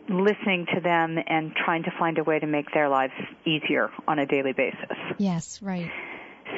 listening 0.08 0.66
to 0.74 0.80
them 0.80 1.18
and 1.26 1.54
trying 1.54 1.84
to 1.84 1.90
find 1.98 2.18
a 2.18 2.24
way 2.24 2.38
to 2.38 2.46
make 2.46 2.72
their 2.72 2.88
lives 2.88 3.14
easier 3.44 3.90
on 4.06 4.18
a 4.18 4.26
daily 4.26 4.52
basis. 4.52 4.96
Yes, 5.18 5.62
right. 5.62 5.90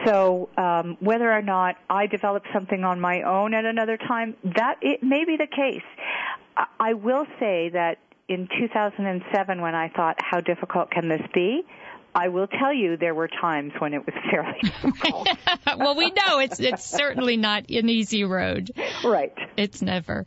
So 0.05 0.49
um, 0.57 0.97
whether 1.01 1.31
or 1.31 1.43
not 1.43 1.77
I 1.89 2.07
develop 2.07 2.45
something 2.53 2.85
on 2.85 3.01
my 3.01 3.23
own 3.23 3.55
at 3.55 3.65
another 3.65 3.97
time, 3.97 4.37
that 4.45 4.77
it 4.83 5.03
may 5.03 5.25
be 5.25 5.37
the 5.37 5.47
case. 5.47 5.83
I, 6.57 6.67
I 6.79 6.93
will 6.95 7.27
say 7.39 7.71
that 7.71 7.99
in 8.29 8.49
2007, 8.59 9.61
when 9.61 9.75
I 9.75 9.89
thought, 9.89 10.17
"How 10.19 10.41
difficult 10.41 10.91
can 10.91 11.09
this 11.09 11.23
be?" 11.33 11.65
I 12.15 12.29
will 12.29 12.47
tell 12.47 12.73
you 12.73 12.97
there 12.97 13.15
were 13.15 13.29
times 13.29 13.73
when 13.79 13.95
it 13.95 14.05
was 14.05 14.15
fairly 14.31 14.59
difficult. 14.63 15.29
well, 15.79 15.97
we 15.97 16.11
know 16.11 16.41
it's 16.41 16.59
it's 16.59 16.85
certainly 16.85 17.37
not 17.37 17.71
an 17.71 17.89
easy 17.89 18.25
road. 18.25 18.71
Right. 19.05 19.33
It's 19.57 19.83
never. 19.83 20.27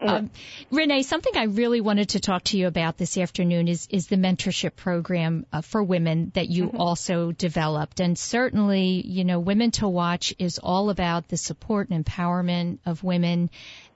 Um, 0.00 0.30
Renee, 0.70 1.02
something 1.02 1.36
I 1.36 1.44
really 1.44 1.80
wanted 1.80 2.10
to 2.10 2.20
talk 2.20 2.44
to 2.44 2.58
you 2.58 2.66
about 2.66 2.96
this 2.98 3.16
afternoon 3.16 3.68
is 3.68 3.88
is 3.90 4.06
the 4.06 4.16
mentorship 4.16 4.76
program 4.76 5.46
uh, 5.52 5.62
for 5.62 5.82
women 5.82 6.32
that 6.34 6.48
you 6.48 6.66
mm-hmm. 6.66 6.76
also 6.76 7.32
developed, 7.32 8.00
and 8.00 8.18
certainly, 8.18 9.02
you 9.06 9.24
know, 9.24 9.40
Women 9.40 9.70
to 9.72 9.88
Watch 9.88 10.34
is 10.38 10.58
all 10.58 10.90
about 10.90 11.28
the 11.28 11.36
support 11.36 11.90
and 11.90 12.04
empowerment 12.04 12.78
of 12.86 13.02
women 13.02 13.50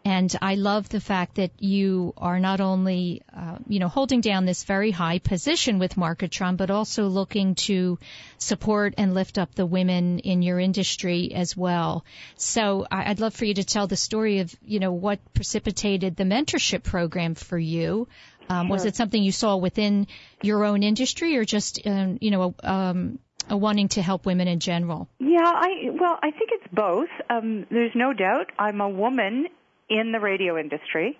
and 0.07 0.33
I 0.41 0.55
love 0.55 0.89
the 0.89 1.01
fact 1.01 1.35
that 1.35 1.51
you 1.59 2.15
are 2.17 2.39
not 2.39 2.61
only, 2.61 3.23
uh, 3.37 3.57
you 3.67 3.81
know, 3.81 3.89
holding 3.89 4.21
down 4.21 4.47
this 4.47 4.63
very 4.63 4.93
high 4.93 5.19
position 5.19 5.81
with 5.81 5.97
Marketron, 5.97 6.57
but 6.57 6.71
also 6.71 7.09
looking 7.09 7.57
to 7.57 7.99
support 8.39 8.95
and 8.99 9.15
lift 9.15 9.37
up 9.37 9.57
the 9.57 9.67
women 9.67 10.21
in 10.21 10.43
your 10.43 10.61
industry 10.61 11.33
as 11.35 11.57
well. 11.57 12.05
So 12.37 12.87
I'd 12.89 13.19
love 13.19 13.35
for 13.35 13.47
you 13.47 13.55
to 13.55 13.65
tell 13.65 13.89
the 13.89 13.97
story 13.97 14.39
of, 14.39 14.55
you 14.65 14.79
know, 14.79 14.93
what 14.93 15.19
precipitated 15.35 16.15
the 16.15 16.23
mentorship 16.23 16.85
program 16.85 17.35
for 17.35 17.59
you. 17.59 18.07
Um, 18.49 18.69
sure. 18.69 18.75
Was 18.75 18.85
it 18.85 18.95
something 18.95 19.21
you 19.21 19.33
saw 19.33 19.57
within 19.57 20.07
your 20.41 20.65
own 20.65 20.85
industry, 20.85 21.37
or 21.37 21.45
just, 21.45 21.85
um, 21.85 22.19
you 22.21 22.31
know, 22.31 22.55
um, 22.63 23.19
a 23.51 23.57
wanting 23.57 23.89
to 23.89 24.03
help 24.03 24.25
women 24.25 24.47
in 24.47 24.61
general? 24.61 25.09
Yeah, 25.19 25.43
I 25.43 25.91
well, 25.91 26.17
I 26.23 26.31
think 26.31 26.51
it's 26.53 26.73
both. 26.73 27.09
Um, 27.29 27.67
there's 27.71 27.97
no 27.97 28.13
doubt. 28.13 28.53
I'm 28.57 28.81
a 28.81 28.89
woman 28.89 29.49
in 29.89 30.12
the 30.12 30.20
radio 30.20 30.59
industry, 30.59 31.18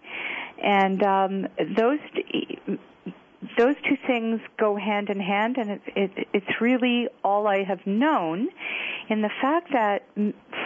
and 0.63 1.03
um, 1.03 1.47
those 1.77 2.01
those 3.59 3.77
two 3.89 3.97
things 4.07 4.41
go 4.59 4.77
hand 4.77 5.09
in 5.09 5.21
hand, 5.21 5.57
and 5.59 5.71
it, 5.71 5.83
it, 5.95 6.29
it's 6.33 6.61
really 6.61 7.09
all 7.23 7.47
I 7.47 7.63
have 7.63 7.87
known. 7.87 8.49
In 9.09 9.23
the 9.23 9.31
fact 9.41 9.73
that 9.73 10.05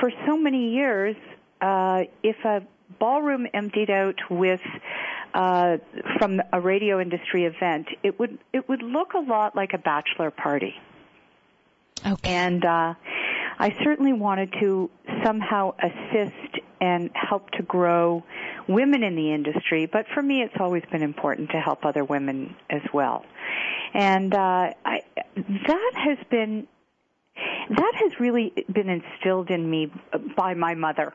for 0.00 0.10
so 0.26 0.36
many 0.36 0.70
years, 0.74 1.16
uh, 1.60 2.04
if 2.22 2.36
a 2.44 2.62
ballroom 2.98 3.46
emptied 3.52 3.90
out 3.90 4.18
with 4.30 4.62
uh, 5.34 5.76
from 6.18 6.40
a 6.52 6.60
radio 6.60 7.00
industry 7.00 7.44
event, 7.44 7.88
it 8.02 8.18
would 8.18 8.38
it 8.52 8.68
would 8.68 8.82
look 8.82 9.14
a 9.14 9.20
lot 9.20 9.54
like 9.54 9.72
a 9.74 9.78
bachelor 9.78 10.30
party. 10.30 10.74
Okay. 12.06 12.30
And 12.30 12.64
uh, 12.64 12.94
I 13.58 13.76
certainly 13.84 14.14
wanted 14.14 14.54
to 14.60 14.90
somehow 15.22 15.74
assist 15.78 16.32
and 16.80 17.10
help 17.14 17.50
to 17.52 17.62
grow 17.62 18.24
women 18.68 19.02
in 19.02 19.16
the 19.16 19.32
industry. 19.32 19.86
But 19.86 20.06
for 20.14 20.22
me, 20.22 20.42
it's 20.42 20.54
always 20.58 20.82
been 20.90 21.02
important 21.02 21.50
to 21.50 21.60
help 21.60 21.84
other 21.84 22.04
women 22.04 22.56
as 22.68 22.82
well. 22.92 23.24
And 23.94 24.32
uh, 24.34 24.72
I, 24.84 25.00
that 25.36 25.92
has 25.94 26.18
been 26.30 26.66
that 27.70 27.92
has 27.94 28.20
really 28.20 28.52
been 28.72 28.88
instilled 28.88 29.50
in 29.50 29.68
me 29.68 29.90
by 30.36 30.54
my 30.54 30.74
mother. 30.74 31.14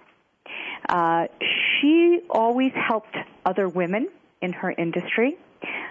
Uh, 0.88 1.28
she 1.42 2.22
always 2.30 2.72
helped 2.74 3.16
other 3.46 3.68
women 3.68 4.10
in 4.42 4.54
her 4.54 4.72
industry 4.72 5.38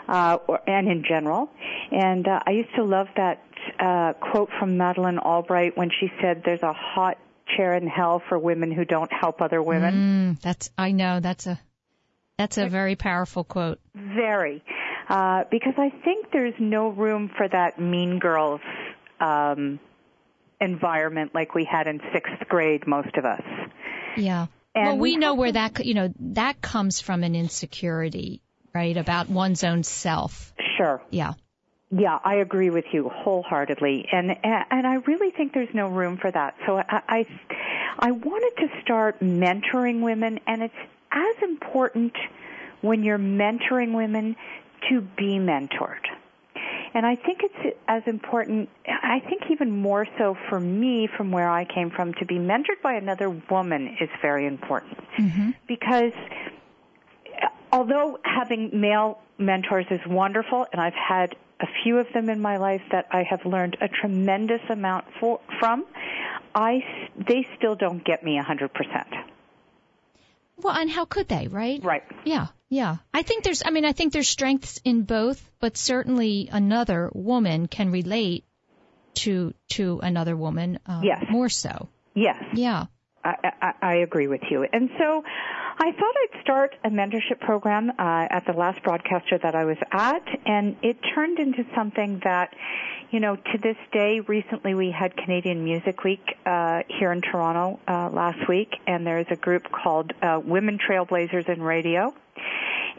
uh, 0.08 0.38
or, 0.46 0.60
and 0.68 0.88
in 0.88 1.04
general. 1.06 1.50
And 1.90 2.26
uh, 2.26 2.40
I 2.46 2.52
used 2.52 2.74
to 2.76 2.84
love 2.84 3.08
that 3.16 3.42
uh, 3.78 4.12
quote 4.14 4.50
from 4.58 4.76
Madeleine 4.76 5.18
Albright 5.18 5.76
when 5.76 5.90
she 5.90 6.10
said, 6.20 6.42
"There's 6.44 6.62
a 6.62 6.72
hot 6.72 7.18
chair 7.56 7.74
in 7.74 7.86
hell 7.86 8.22
for 8.28 8.38
women 8.38 8.70
who 8.72 8.84
don't 8.84 9.12
help 9.12 9.40
other 9.40 9.62
women." 9.62 10.36
Mm, 10.36 10.40
that's 10.40 10.70
I 10.76 10.92
know 10.92 11.20
that's 11.20 11.46
a 11.46 11.60
that's 12.38 12.58
a 12.58 12.68
very 12.68 12.96
powerful 12.96 13.44
quote. 13.44 13.80
Very, 13.94 14.62
uh, 15.08 15.44
because 15.50 15.74
I 15.76 15.90
think 15.90 16.30
there's 16.32 16.54
no 16.58 16.88
room 16.88 17.30
for 17.36 17.46
that 17.48 17.78
mean 17.80 18.18
girls 18.18 18.60
um, 19.20 19.78
environment 20.60 21.34
like 21.34 21.54
we 21.54 21.64
had 21.64 21.86
in 21.86 22.00
sixth 22.12 22.48
grade. 22.48 22.86
Most 22.86 23.16
of 23.16 23.24
us. 23.24 23.42
Yeah. 24.16 24.46
And 24.76 24.86
well, 24.86 24.96
we, 24.96 25.12
we 25.12 25.16
know 25.16 25.34
where 25.34 25.52
that 25.52 25.84
you 25.84 25.94
know 25.94 26.12
that 26.18 26.60
comes 26.60 27.00
from 27.00 27.22
an 27.22 27.34
insecurity 27.34 28.42
right? 28.74 28.96
About 28.96 29.30
one's 29.30 29.64
own 29.64 29.84
self. 29.84 30.52
Sure. 30.76 31.00
Yeah. 31.10 31.34
Yeah, 31.96 32.18
I 32.24 32.36
agree 32.36 32.70
with 32.70 32.86
you 32.92 33.08
wholeheartedly, 33.08 34.08
and 34.10 34.36
and 34.42 34.86
I 34.86 34.94
really 35.06 35.30
think 35.30 35.52
there's 35.52 35.72
no 35.72 35.88
room 35.88 36.16
for 36.16 36.28
that. 36.28 36.56
So 36.66 36.78
I 36.78 37.02
I, 37.08 37.26
I 38.00 38.10
wanted 38.10 38.66
to 38.66 38.80
start 38.82 39.20
mentoring 39.20 40.00
women, 40.00 40.40
and 40.46 40.62
it's 40.62 40.74
as 41.12 41.36
important 41.42 42.16
when 42.80 43.04
you're 43.04 43.18
mentoring 43.18 43.94
women 43.94 44.34
to 44.88 45.02
be 45.02 45.38
mentored. 45.38 46.04
And 46.94 47.06
I 47.06 47.14
think 47.14 47.40
it's 47.42 47.76
as 47.88 48.02
important, 48.06 48.68
I 48.86 49.20
think 49.20 49.50
even 49.50 49.70
more 49.70 50.06
so 50.18 50.36
for 50.48 50.60
me 50.60 51.08
from 51.16 51.32
where 51.32 51.50
I 51.50 51.64
came 51.64 51.90
from, 51.90 52.14
to 52.14 52.24
be 52.24 52.36
mentored 52.36 52.82
by 52.82 52.94
another 52.94 53.30
woman 53.30 53.96
is 54.00 54.08
very 54.22 54.46
important. 54.46 54.98
Mm-hmm. 55.18 55.50
Because 55.66 56.12
although 57.72 58.18
having 58.24 58.80
male 58.80 59.20
mentors 59.38 59.86
is 59.90 60.00
wonderful, 60.06 60.66
and 60.72 60.80
I've 60.80 60.94
had 60.94 61.34
a 61.60 61.66
few 61.82 61.98
of 61.98 62.06
them 62.12 62.28
in 62.28 62.40
my 62.40 62.56
life 62.56 62.82
that 62.90 63.06
I 63.10 63.22
have 63.22 63.44
learned 63.44 63.76
a 63.80 63.88
tremendous 63.88 64.60
amount 64.68 65.06
for, 65.20 65.40
from, 65.58 65.84
I 66.54 66.82
they 67.16 67.46
still 67.56 67.74
don't 67.74 68.04
get 68.04 68.24
me 68.24 68.38
a 68.38 68.42
hundred 68.42 68.72
percent. 68.74 69.08
Well, 70.56 70.74
and 70.74 70.90
how 70.90 71.04
could 71.04 71.28
they, 71.28 71.48
right? 71.48 71.82
Right. 71.82 72.02
Yeah, 72.24 72.48
yeah. 72.68 72.96
I 73.12 73.22
think 73.22 73.44
there's, 73.44 73.62
I 73.64 73.70
mean, 73.70 73.84
I 73.84 73.92
think 73.92 74.12
there's 74.12 74.28
strengths 74.28 74.80
in 74.84 75.02
both, 75.02 75.50
but 75.58 75.76
certainly 75.76 76.48
another 76.50 77.10
woman 77.12 77.66
can 77.66 77.90
relate 77.90 78.44
to 79.14 79.54
to 79.70 80.00
another 80.02 80.36
woman. 80.36 80.78
Uh, 80.86 81.00
yes. 81.02 81.24
More 81.30 81.48
so. 81.48 81.88
Yes. 82.14 82.42
Yeah. 82.54 82.86
I, 83.24 83.52
I, 83.62 83.72
I 83.82 83.94
agree 83.96 84.28
with 84.28 84.42
you, 84.50 84.66
and 84.70 84.90
so 84.98 85.24
I 85.76 85.90
thought 85.90 86.14
I'd 86.22 86.40
start 86.40 86.76
a 86.84 86.88
mentorship 86.88 87.40
program 87.40 87.90
uh, 87.90 88.26
at 88.30 88.44
the 88.46 88.52
last 88.52 88.82
broadcaster 88.84 89.38
that 89.38 89.56
I 89.56 89.64
was 89.64 89.76
at, 89.90 90.22
and 90.46 90.76
it 90.82 90.96
turned 91.14 91.40
into 91.40 91.64
something 91.74 92.20
that, 92.22 92.54
you 93.10 93.18
know, 93.18 93.34
to 93.34 93.58
this 93.60 93.76
day, 93.92 94.20
recently 94.20 94.74
we 94.74 94.92
had 94.92 95.16
Canadian 95.16 95.64
Music 95.64 96.04
Week 96.04 96.22
uh, 96.46 96.82
here 96.88 97.10
in 97.10 97.22
Toronto 97.22 97.80
uh, 97.88 98.08
last 98.10 98.48
week, 98.48 98.76
and 98.86 99.04
there's 99.04 99.26
a 99.30 99.36
group 99.36 99.64
called 99.72 100.12
uh, 100.22 100.40
Women 100.44 100.78
Trailblazers 100.78 101.48
in 101.48 101.60
Radio. 101.60 102.14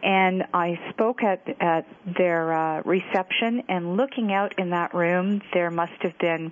And 0.04 0.44
I 0.54 0.80
spoke 0.92 1.24
at 1.24 1.48
at 1.62 1.88
their 2.06 2.54
uh, 2.54 2.82
reception, 2.84 3.64
and 3.70 3.96
looking 3.98 4.34
out 4.34 4.60
in 4.60 4.70
that 4.72 4.94
room, 4.94 5.42
there 5.54 5.72
must 5.72 6.00
have 6.02 6.18
been 6.20 6.52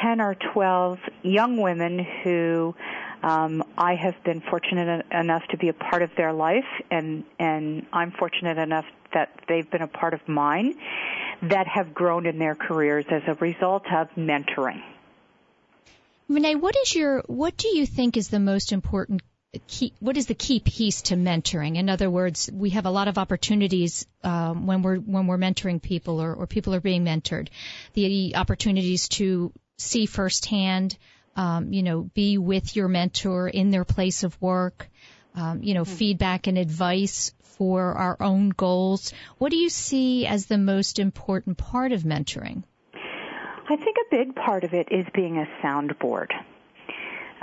ten 0.00 0.20
or 0.20 0.36
twelve 0.52 0.98
young 1.22 1.56
women 1.56 2.06
who 2.22 2.76
um, 3.22 3.62
I 3.78 3.94
have 3.94 4.14
been 4.24 4.40
fortunate 4.40 5.06
enough 5.12 5.42
to 5.50 5.56
be 5.56 5.68
a 5.68 5.72
part 5.72 6.02
of 6.02 6.10
their 6.16 6.32
life, 6.32 6.66
and 6.90 7.24
and 7.38 7.86
I'm 7.92 8.10
fortunate 8.12 8.58
enough 8.58 8.86
that 9.14 9.30
they've 9.48 9.70
been 9.70 9.82
a 9.82 9.88
part 9.88 10.14
of 10.14 10.26
mine, 10.28 10.74
that 11.42 11.66
have 11.66 11.94
grown 11.94 12.26
in 12.26 12.38
their 12.38 12.54
careers 12.54 13.04
as 13.10 13.22
a 13.26 13.34
result 13.34 13.84
of 13.92 14.08
mentoring. 14.16 14.82
Renee, 16.28 16.54
what 16.54 16.74
is 16.76 16.94
your 16.94 17.22
what 17.26 17.56
do 17.56 17.68
you 17.68 17.86
think 17.86 18.16
is 18.16 18.28
the 18.28 18.40
most 18.40 18.72
important 18.72 19.22
key? 19.68 19.92
What 20.00 20.16
is 20.16 20.26
the 20.26 20.34
key 20.34 20.60
piece 20.60 21.02
to 21.02 21.14
mentoring? 21.14 21.76
In 21.76 21.88
other 21.88 22.10
words, 22.10 22.50
we 22.52 22.70
have 22.70 22.86
a 22.86 22.90
lot 22.90 23.08
of 23.08 23.18
opportunities 23.18 24.06
um, 24.24 24.66
when 24.66 24.82
we're 24.82 24.96
when 24.96 25.26
we're 25.26 25.38
mentoring 25.38 25.80
people 25.80 26.20
or, 26.20 26.34
or 26.34 26.46
people 26.46 26.74
are 26.74 26.80
being 26.80 27.04
mentored. 27.04 27.48
The 27.94 28.34
opportunities 28.36 29.08
to 29.10 29.52
see 29.78 30.06
firsthand 30.06 30.96
um, 31.36 31.72
you 31.72 31.82
know, 31.82 32.02
be 32.02 32.38
with 32.38 32.76
your 32.76 32.88
mentor 32.88 33.48
in 33.48 33.70
their 33.70 33.84
place 33.84 34.22
of 34.22 34.40
work, 34.40 34.88
um, 35.34 35.62
you 35.62 35.74
know, 35.74 35.82
mm-hmm. 35.82 35.94
feedback 35.94 36.46
and 36.46 36.58
advice 36.58 37.32
for 37.42 37.92
our 37.92 38.16
own 38.20 38.50
goals. 38.50 39.12
What 39.38 39.50
do 39.50 39.56
you 39.56 39.68
see 39.70 40.26
as 40.26 40.46
the 40.46 40.58
most 40.58 40.98
important 40.98 41.58
part 41.58 41.92
of 41.92 42.02
mentoring? 42.02 42.64
I 42.94 43.76
think 43.76 43.96
a 43.96 44.16
big 44.16 44.34
part 44.34 44.64
of 44.64 44.74
it 44.74 44.88
is 44.90 45.06
being 45.14 45.38
a 45.38 45.46
soundboard. 45.64 46.30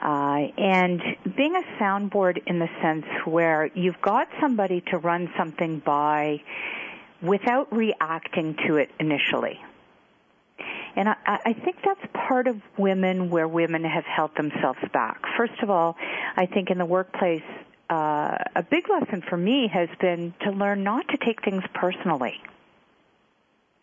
Uh, 0.01 0.47
and 0.57 1.01
being 1.35 1.55
a 1.55 1.81
soundboard 1.81 2.41
in 2.47 2.59
the 2.59 2.69
sense 2.81 3.05
where 3.25 3.69
you've 3.73 4.01
got 4.01 4.27
somebody 4.39 4.81
to 4.91 4.97
run 4.97 5.29
something 5.37 5.79
by 5.79 6.41
without 7.21 7.75
reacting 7.75 8.55
to 8.65 8.77
it 8.77 8.89
initially. 8.99 9.59
And 10.99 11.07
I, 11.07 11.15
I 11.25 11.53
think 11.53 11.77
that's 11.83 12.01
part 12.27 12.47
of 12.47 12.61
women 12.77 13.29
where 13.29 13.47
women 13.47 13.85
have 13.85 14.03
held 14.03 14.35
themselves 14.35 14.79
back. 14.91 15.21
First 15.37 15.63
of 15.63 15.69
all, 15.69 15.95
I 16.35 16.45
think 16.45 16.69
in 16.69 16.77
the 16.77 16.85
workplace, 16.85 17.41
uh, 17.89 18.37
a 18.53 18.63
big 18.69 18.83
lesson 18.89 19.21
for 19.21 19.37
me 19.37 19.69
has 19.73 19.87
been 20.01 20.33
to 20.41 20.51
learn 20.51 20.83
not 20.83 21.07
to 21.07 21.17
take 21.25 21.41
things 21.41 21.63
personally. 21.73 22.35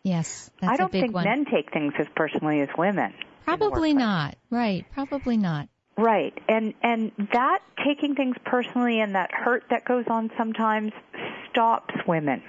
Yes, 0.03 0.51
I 0.61 0.77
don't 0.77 0.91
think 0.91 1.11
one. 1.11 1.23
men 1.23 1.45
take 1.45 1.73
things 1.73 1.93
as 1.97 2.05
personally 2.15 2.61
as 2.61 2.69
women. 2.77 3.15
Probably 3.45 3.95
not. 3.95 4.35
Right. 4.51 4.85
Probably 4.93 5.37
not. 5.37 5.69
Right. 5.97 6.37
And 6.47 6.75
and 6.83 7.11
that 7.33 7.63
taking 7.83 8.13
things 8.13 8.35
personally 8.45 8.99
and 9.01 9.15
that 9.15 9.31
hurt 9.33 9.63
that 9.71 9.85
goes 9.85 10.05
on 10.07 10.29
sometimes 10.37 10.91
stops 11.49 11.95
women 12.07 12.43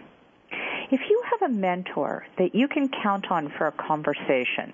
if 0.91 1.01
you 1.09 1.23
have 1.31 1.51
a 1.51 1.55
mentor 1.55 2.27
that 2.39 2.55
you 2.55 2.69
can 2.69 2.89
count 3.03 3.31
on 3.31 3.53
for 3.57 3.67
a 3.67 3.73
conversation, 3.73 4.73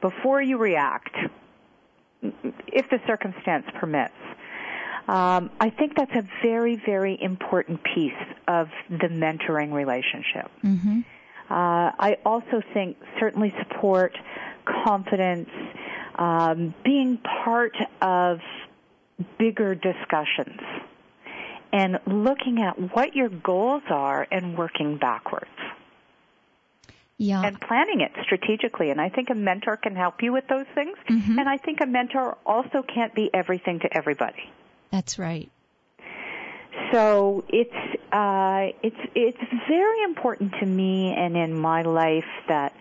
before 0.00 0.40
you 0.40 0.58
react, 0.58 1.14
if 2.22 2.88
the 2.90 3.00
circumstance 3.06 3.66
permits, 3.74 4.14
um, 5.08 5.50
I 5.60 5.70
think 5.70 5.94
that's 5.96 6.14
a 6.14 6.24
very, 6.42 6.76
very 6.76 7.20
important 7.20 7.82
piece 7.82 8.12
of 8.48 8.68
the 8.90 9.08
mentoring 9.08 9.72
relationship. 9.72 10.50
Mm-hmm. 10.64 11.00
Uh, 11.48 11.92
I 11.98 12.18
also 12.24 12.60
think 12.74 12.96
certainly 13.20 13.54
support, 13.58 14.16
confidence, 14.84 15.48
um, 16.16 16.74
being 16.84 17.18
part 17.44 17.76
of 18.02 18.40
bigger 19.38 19.74
discussions 19.74 20.60
and 21.76 21.98
looking 22.06 22.62
at 22.62 22.94
what 22.94 23.14
your 23.14 23.28
goals 23.28 23.82
are 23.90 24.26
and 24.30 24.56
working 24.56 24.96
backwards. 24.96 25.50
Yeah. 27.18 27.42
And 27.42 27.60
planning 27.60 28.00
it 28.00 28.12
strategically. 28.24 28.90
And 28.90 29.00
I 29.00 29.10
think 29.10 29.28
a 29.30 29.34
mentor 29.34 29.76
can 29.76 29.94
help 29.94 30.22
you 30.22 30.32
with 30.32 30.44
those 30.48 30.66
things. 30.74 30.96
Mm-hmm. 31.08 31.38
And 31.38 31.48
I 31.48 31.58
think 31.58 31.80
a 31.82 31.86
mentor 31.86 32.36
also 32.46 32.82
can't 32.82 33.14
be 33.14 33.30
everything 33.32 33.80
to 33.80 33.94
everybody. 33.94 34.50
That's 34.90 35.18
right. 35.18 35.50
So 36.92 37.44
it's 37.48 37.70
uh, 38.12 38.66
it's 38.82 39.00
it's 39.14 39.52
very 39.66 40.02
important 40.04 40.52
to 40.60 40.66
me 40.66 41.14
and 41.16 41.36
in 41.36 41.58
my 41.58 41.82
life 41.82 42.24
that 42.48 42.74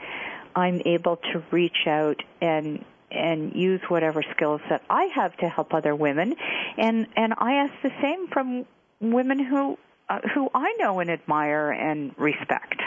I'm 0.53 0.81
able 0.85 1.15
to 1.17 1.43
reach 1.51 1.87
out 1.87 2.21
and 2.41 2.83
and 3.09 3.55
use 3.55 3.81
whatever 3.87 4.21
skills 4.35 4.59
that 4.69 4.83
I 4.89 5.05
have 5.15 5.35
to 5.37 5.47
help 5.47 5.73
other 5.73 5.95
women. 5.95 6.35
And 6.77 7.07
and 7.15 7.33
I 7.37 7.53
ask 7.53 7.73
the 7.83 7.91
same 8.01 8.27
from 8.27 8.65
women 8.99 9.43
who 9.43 9.77
uh, 10.09 10.19
who 10.33 10.49
I 10.53 10.75
know 10.79 10.99
and 10.99 11.09
admire 11.09 11.71
and 11.71 12.13
respect. 12.17 12.81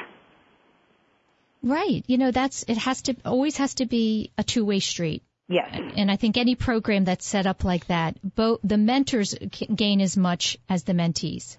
Right. 1.62 2.04
You 2.06 2.18
know, 2.18 2.30
that's 2.30 2.64
it 2.68 2.78
has 2.78 3.02
to 3.02 3.16
always 3.24 3.56
has 3.56 3.74
to 3.74 3.86
be 3.86 4.30
a 4.38 4.44
two-way 4.44 4.80
street. 4.80 5.22
Yes. 5.48 5.80
And 5.96 6.10
I 6.10 6.16
think 6.16 6.36
any 6.36 6.54
program 6.54 7.04
that's 7.04 7.26
set 7.26 7.46
up 7.46 7.64
like 7.64 7.86
that, 7.86 8.16
both 8.22 8.60
the 8.62 8.76
mentors 8.76 9.34
gain 9.34 10.00
as 10.00 10.16
much 10.16 10.58
as 10.68 10.84
the 10.84 10.92
mentees. 10.92 11.56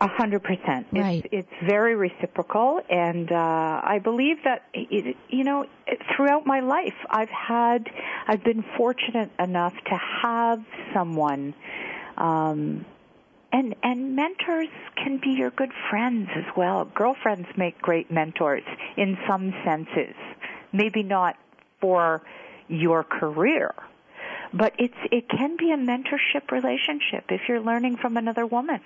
A 0.00 0.08
hundred 0.08 0.42
percent. 0.42 0.88
Right. 0.92 1.24
It's, 1.30 1.46
it's 1.48 1.70
very 1.70 1.94
reciprocal, 1.94 2.80
and 2.90 3.30
uh, 3.30 3.36
I 3.36 4.00
believe 4.02 4.38
that 4.42 4.64
it, 4.74 5.16
you 5.28 5.44
know 5.44 5.66
throughout 6.16 6.44
my 6.44 6.60
life, 6.60 6.96
I've 7.08 7.28
had, 7.28 7.88
I've 8.26 8.42
been 8.42 8.64
fortunate 8.76 9.30
enough 9.38 9.74
to 9.74 10.00
have 10.22 10.64
someone 10.92 11.54
um, 12.16 12.84
and 13.52 13.74
and 13.82 14.16
mentors 14.16 14.68
can 14.96 15.18
be 15.18 15.30
your 15.30 15.50
good 15.50 15.72
friends 15.90 16.28
as 16.34 16.44
well. 16.56 16.84
Girlfriends 16.84 17.48
make 17.56 17.80
great 17.80 18.10
mentors 18.10 18.64
in 18.96 19.18
some 19.28 19.52
senses. 19.64 20.14
Maybe 20.72 21.02
not 21.02 21.36
for 21.80 22.22
your 22.68 23.04
career, 23.04 23.74
but 24.52 24.72
it's 24.78 24.96
it 25.10 25.28
can 25.28 25.56
be 25.56 25.72
a 25.72 25.76
mentorship 25.76 26.50
relationship 26.50 27.24
if 27.30 27.42
you're 27.48 27.60
learning 27.60 27.98
from 27.98 28.16
another 28.16 28.46
woman. 28.46 28.80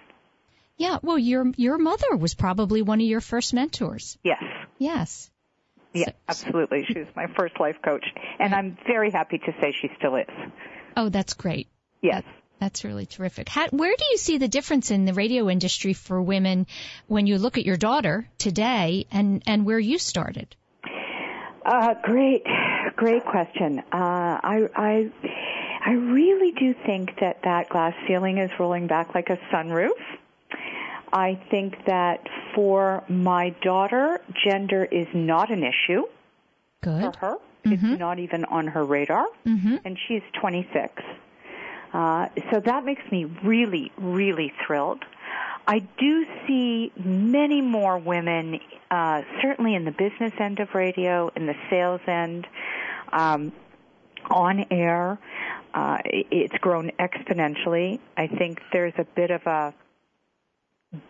Yeah, 0.76 0.98
well 1.02 1.18
your 1.18 1.52
your 1.56 1.78
mother 1.78 2.16
was 2.16 2.34
probably 2.34 2.82
one 2.82 3.00
of 3.00 3.06
your 3.06 3.20
first 3.20 3.54
mentors. 3.54 4.18
Yes. 4.22 4.42
Yes. 4.78 5.30
Yeah, 5.94 6.10
absolutely. 6.28 6.84
She 6.84 6.98
was 6.98 7.08
my 7.16 7.26
first 7.38 7.58
life 7.58 7.76
coach, 7.82 8.04
and 8.38 8.54
I'm 8.54 8.76
very 8.86 9.10
happy 9.10 9.38
to 9.38 9.52
say 9.60 9.72
she 9.80 9.88
still 9.96 10.16
is. 10.16 10.28
Oh, 10.94 11.08
that's 11.08 11.32
great. 11.32 11.68
Yes. 12.02 12.22
That's 12.58 12.84
really 12.84 13.06
terrific. 13.06 13.48
How, 13.48 13.68
where 13.68 13.94
do 13.96 14.04
you 14.10 14.16
see 14.16 14.38
the 14.38 14.48
difference 14.48 14.90
in 14.90 15.04
the 15.04 15.12
radio 15.12 15.50
industry 15.50 15.92
for 15.92 16.20
women 16.20 16.66
when 17.06 17.26
you 17.26 17.38
look 17.38 17.58
at 17.58 17.66
your 17.66 17.76
daughter 17.76 18.28
today 18.38 19.06
and, 19.10 19.42
and 19.46 19.66
where 19.66 19.78
you 19.78 19.98
started? 19.98 20.56
Uh, 21.64 21.94
great, 22.02 22.44
great 22.96 23.24
question. 23.24 23.80
Uh, 23.80 23.84
I, 23.92 24.68
I, 24.74 25.10
I 25.84 25.90
really 25.90 26.52
do 26.52 26.74
think 26.86 27.18
that 27.20 27.42
that 27.42 27.68
glass 27.68 27.94
ceiling 28.06 28.38
is 28.38 28.50
rolling 28.58 28.86
back 28.86 29.14
like 29.14 29.28
a 29.30 29.36
sunroof. 29.52 29.90
I 31.12 31.40
think 31.50 31.84
that 31.86 32.26
for 32.54 33.04
my 33.08 33.50
daughter, 33.62 34.20
gender 34.44 34.84
is 34.84 35.06
not 35.12 35.50
an 35.50 35.62
issue 35.62 36.04
Good. 36.82 37.00
for 37.00 37.18
her. 37.18 37.36
Mm-hmm. 37.64 37.92
It's 37.92 38.00
not 38.00 38.18
even 38.18 38.44
on 38.44 38.68
her 38.68 38.84
radar, 38.84 39.26
mm-hmm. 39.44 39.76
and 39.84 39.98
she's 40.06 40.22
26. 40.40 41.02
Uh, 41.92 42.28
so 42.50 42.60
that 42.60 42.84
makes 42.84 43.02
me 43.10 43.24
really, 43.24 43.92
really 43.96 44.52
thrilled. 44.66 45.04
I 45.66 45.80
do 45.80 46.26
see 46.46 46.92
many 46.96 47.60
more 47.60 47.98
women, 47.98 48.60
uh, 48.90 49.22
certainly 49.42 49.74
in 49.74 49.84
the 49.84 49.90
business 49.90 50.32
end 50.38 50.60
of 50.60 50.74
radio, 50.74 51.30
in 51.34 51.46
the 51.46 51.56
sales 51.68 52.00
end, 52.06 52.46
um, 53.12 53.52
on 54.30 54.66
air. 54.70 55.18
Uh, 55.74 55.98
it's 56.04 56.56
grown 56.58 56.90
exponentially. 56.98 57.98
I 58.16 58.28
think 58.28 58.60
there's 58.72 58.94
a 58.96 59.04
bit 59.04 59.30
of 59.30 59.46
a 59.46 59.74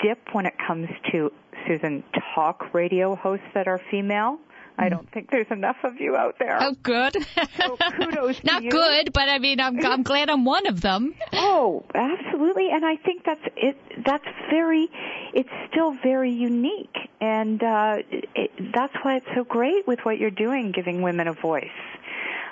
dip 0.01 0.19
when 0.33 0.47
it 0.47 0.55
comes 0.67 0.89
to 1.13 1.33
Susan 1.67 2.03
talk 2.35 2.73
radio 2.73 3.15
hosts 3.15 3.47
that 3.55 3.69
are 3.69 3.81
female. 3.91 4.39
I 4.79 4.89
don't 4.89 5.11
think 5.11 5.31
there's 5.31 5.51
enough 5.51 5.77
of 5.85 6.01
you 6.01 6.17
out 6.17 6.37
there. 6.39 6.59
Oh, 6.61 6.75
good. 6.83 7.17
so 7.57 7.77
kudos 7.97 8.45
Not 8.45 8.63
you. 8.63 8.71
good, 8.71 9.13
but 9.13 9.29
I 9.29 9.39
mean, 9.39 9.59
I'm, 9.61 9.85
I'm 9.85 10.03
glad 10.03 10.29
I'm 10.29 10.45
one 10.45 10.67
of 10.67 10.81
them. 10.81 11.15
Oh, 11.33 11.85
absolutely, 11.95 12.71
and 12.71 12.85
I 12.85 12.97
think 12.97 13.25
that's 13.25 13.41
it. 13.57 13.77
That's 14.05 14.25
very, 14.51 14.89
it's 15.33 15.49
still 15.71 15.93
very 15.93 16.31
unique, 16.31 16.97
and 17.21 17.63
uh, 17.63 17.97
it, 18.11 18.51
that's 18.75 18.95
why 19.03 19.17
it's 19.17 19.27
so 19.35 19.45
great 19.45 19.87
with 19.87 20.01
what 20.05 20.19
you're 20.19 20.31
doing, 20.31 20.73
giving 20.73 21.03
women 21.03 21.29
a 21.29 21.33
voice. 21.33 21.69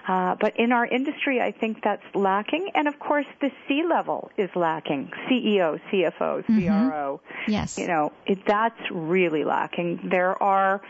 Uh, 0.06 0.34
but 0.38 0.58
in 0.58 0.72
our 0.72 0.86
industry, 0.86 1.40
I 1.40 1.52
think 1.52 1.82
that's 1.82 2.02
lacking. 2.14 2.70
And 2.74 2.88
of 2.88 2.98
course, 2.98 3.26
the 3.40 3.50
C 3.66 3.82
level 3.88 4.30
is 4.36 4.50
lacking. 4.54 5.10
CEO, 5.30 5.80
CFO, 5.90 6.44
CRO. 6.44 7.20
Mm-hmm. 7.24 7.50
Yes. 7.50 7.78
You 7.78 7.86
know, 7.86 8.12
it, 8.26 8.44
that's 8.46 8.80
really 8.90 9.44
lacking. 9.44 10.08
There 10.10 10.40
are, 10.42 10.82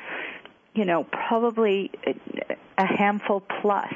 you 0.74 0.84
know, 0.84 1.04
probably 1.04 1.90
a 2.76 2.86
handful 2.86 3.40
plus 3.40 3.92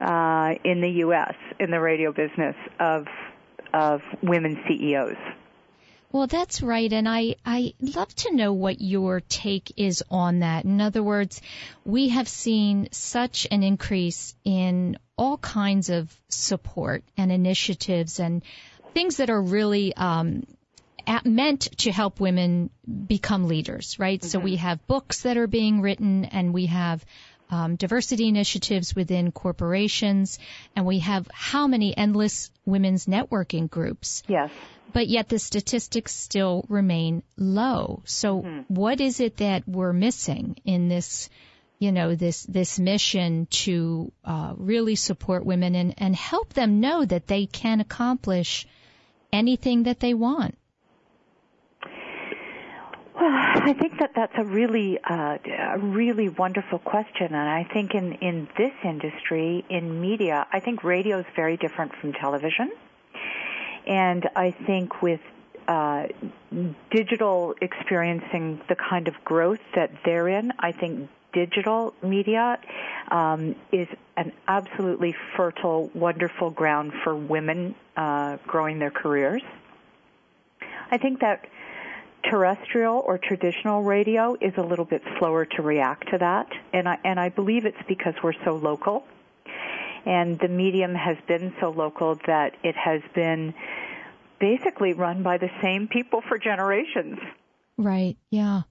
uh, 0.00 0.54
in 0.64 0.80
the 0.80 0.90
U.S. 0.98 1.34
in 1.60 1.70
the 1.70 1.80
radio 1.80 2.12
business 2.12 2.56
of 2.80 3.06
of 3.72 4.02
women 4.22 4.62
CEOs. 4.68 5.16
Well, 6.14 6.28
that's 6.28 6.62
right. 6.62 6.92
And 6.92 7.08
I, 7.08 7.34
I 7.44 7.74
love 7.80 8.14
to 8.14 8.32
know 8.32 8.52
what 8.52 8.80
your 8.80 9.20
take 9.20 9.72
is 9.76 10.04
on 10.08 10.40
that. 10.40 10.64
In 10.64 10.80
other 10.80 11.02
words, 11.02 11.42
we 11.84 12.10
have 12.10 12.28
seen 12.28 12.86
such 12.92 13.48
an 13.50 13.64
increase 13.64 14.36
in 14.44 14.96
all 15.18 15.38
kinds 15.38 15.90
of 15.90 16.16
support 16.28 17.02
and 17.16 17.32
initiatives 17.32 18.20
and 18.20 18.44
things 18.94 19.16
that 19.16 19.28
are 19.28 19.42
really, 19.42 19.92
um, 19.96 20.44
at, 21.06 21.26
meant 21.26 21.62
to 21.78 21.92
help 21.92 22.20
women 22.20 22.70
become 23.06 23.48
leaders, 23.48 23.98
right? 23.98 24.20
Mm-hmm. 24.20 24.28
So 24.28 24.38
we 24.38 24.56
have 24.56 24.86
books 24.86 25.22
that 25.22 25.36
are 25.36 25.46
being 25.46 25.80
written 25.80 26.24
and 26.24 26.52
we 26.52 26.66
have 26.66 27.04
um, 27.50 27.76
diversity 27.76 28.28
initiatives 28.28 28.96
within 28.96 29.30
corporations, 29.30 30.38
and 30.74 30.86
we 30.86 31.00
have 31.00 31.28
how 31.30 31.66
many 31.66 31.94
endless 31.96 32.50
women's 32.64 33.06
networking 33.06 33.68
groups. 33.70 34.22
Yes 34.26 34.50
but 34.94 35.08
yet 35.08 35.28
the 35.28 35.38
statistics 35.38 36.14
still 36.14 36.64
remain 36.68 37.22
low. 37.36 38.00
So 38.06 38.42
mm-hmm. 38.42 38.72
what 38.72 39.00
is 39.00 39.20
it 39.20 39.38
that 39.38 39.68
we're 39.68 39.92
missing 39.92 40.56
in 40.64 40.88
this, 40.88 41.28
you 41.80 41.90
know, 41.90 42.14
this, 42.14 42.44
this 42.44 42.78
mission 42.78 43.46
to 43.50 44.12
uh, 44.24 44.54
really 44.56 44.94
support 44.94 45.44
women 45.44 45.74
and, 45.74 45.94
and 45.98 46.14
help 46.14 46.52
them 46.52 46.80
know 46.80 47.04
that 47.04 47.26
they 47.26 47.46
can 47.46 47.80
accomplish 47.80 48.66
anything 49.32 49.82
that 49.82 49.98
they 49.98 50.14
want? 50.14 50.56
Well, 53.14 53.30
I 53.30 53.74
think 53.74 54.00
that 54.00 54.10
that's 54.16 54.32
a 54.36 54.44
really, 54.44 54.98
uh, 54.98 55.38
a 55.46 55.78
really 55.78 56.28
wonderful 56.28 56.80
question, 56.80 57.26
and 57.26 57.48
I 57.48 57.62
think 57.62 57.94
in 57.94 58.14
in 58.14 58.48
this 58.56 58.72
industry, 58.82 59.64
in 59.68 60.00
media, 60.00 60.46
I 60.52 60.58
think 60.58 60.82
radio 60.82 61.20
is 61.20 61.26
very 61.36 61.56
different 61.56 61.94
from 62.00 62.12
television. 62.12 62.72
And 63.86 64.28
I 64.34 64.50
think 64.50 65.00
with 65.00 65.20
uh, 65.68 66.08
digital 66.90 67.54
experiencing 67.60 68.60
the 68.68 68.74
kind 68.74 69.06
of 69.06 69.14
growth 69.24 69.60
that 69.76 69.90
they're 70.04 70.28
in, 70.28 70.52
I 70.58 70.72
think 70.72 71.08
digital 71.32 71.94
media 72.02 72.58
um, 73.10 73.54
is 73.70 73.88
an 74.16 74.32
absolutely 74.48 75.14
fertile, 75.36 75.90
wonderful 75.94 76.50
ground 76.50 76.92
for 77.04 77.14
women 77.14 77.74
uh, 77.96 78.38
growing 78.46 78.78
their 78.78 78.90
careers. 78.90 79.42
I 80.90 80.98
think 80.98 81.20
that 81.20 81.46
terrestrial 82.30 83.02
or 83.06 83.18
traditional 83.18 83.82
radio 83.82 84.36
is 84.40 84.52
a 84.56 84.62
little 84.62 84.84
bit 84.84 85.02
slower 85.18 85.44
to 85.44 85.62
react 85.62 86.10
to 86.10 86.18
that, 86.18 86.48
and 86.72 86.88
I 86.88 86.98
and 87.04 87.20
I 87.20 87.28
believe 87.28 87.66
it's 87.66 87.82
because 87.86 88.14
we're 88.22 88.34
so 88.44 88.56
local 88.56 89.04
and 90.06 90.38
the 90.38 90.48
medium 90.48 90.94
has 90.94 91.16
been 91.26 91.54
so 91.60 91.70
local 91.70 92.18
that 92.26 92.54
it 92.62 92.76
has 92.76 93.00
been 93.14 93.54
basically 94.38 94.92
run 94.92 95.22
by 95.22 95.38
the 95.38 95.50
same 95.62 95.88
people 95.88 96.20
for 96.28 96.38
generations. 96.38 97.18
Right, 97.76 98.16
yeah. 98.30 98.62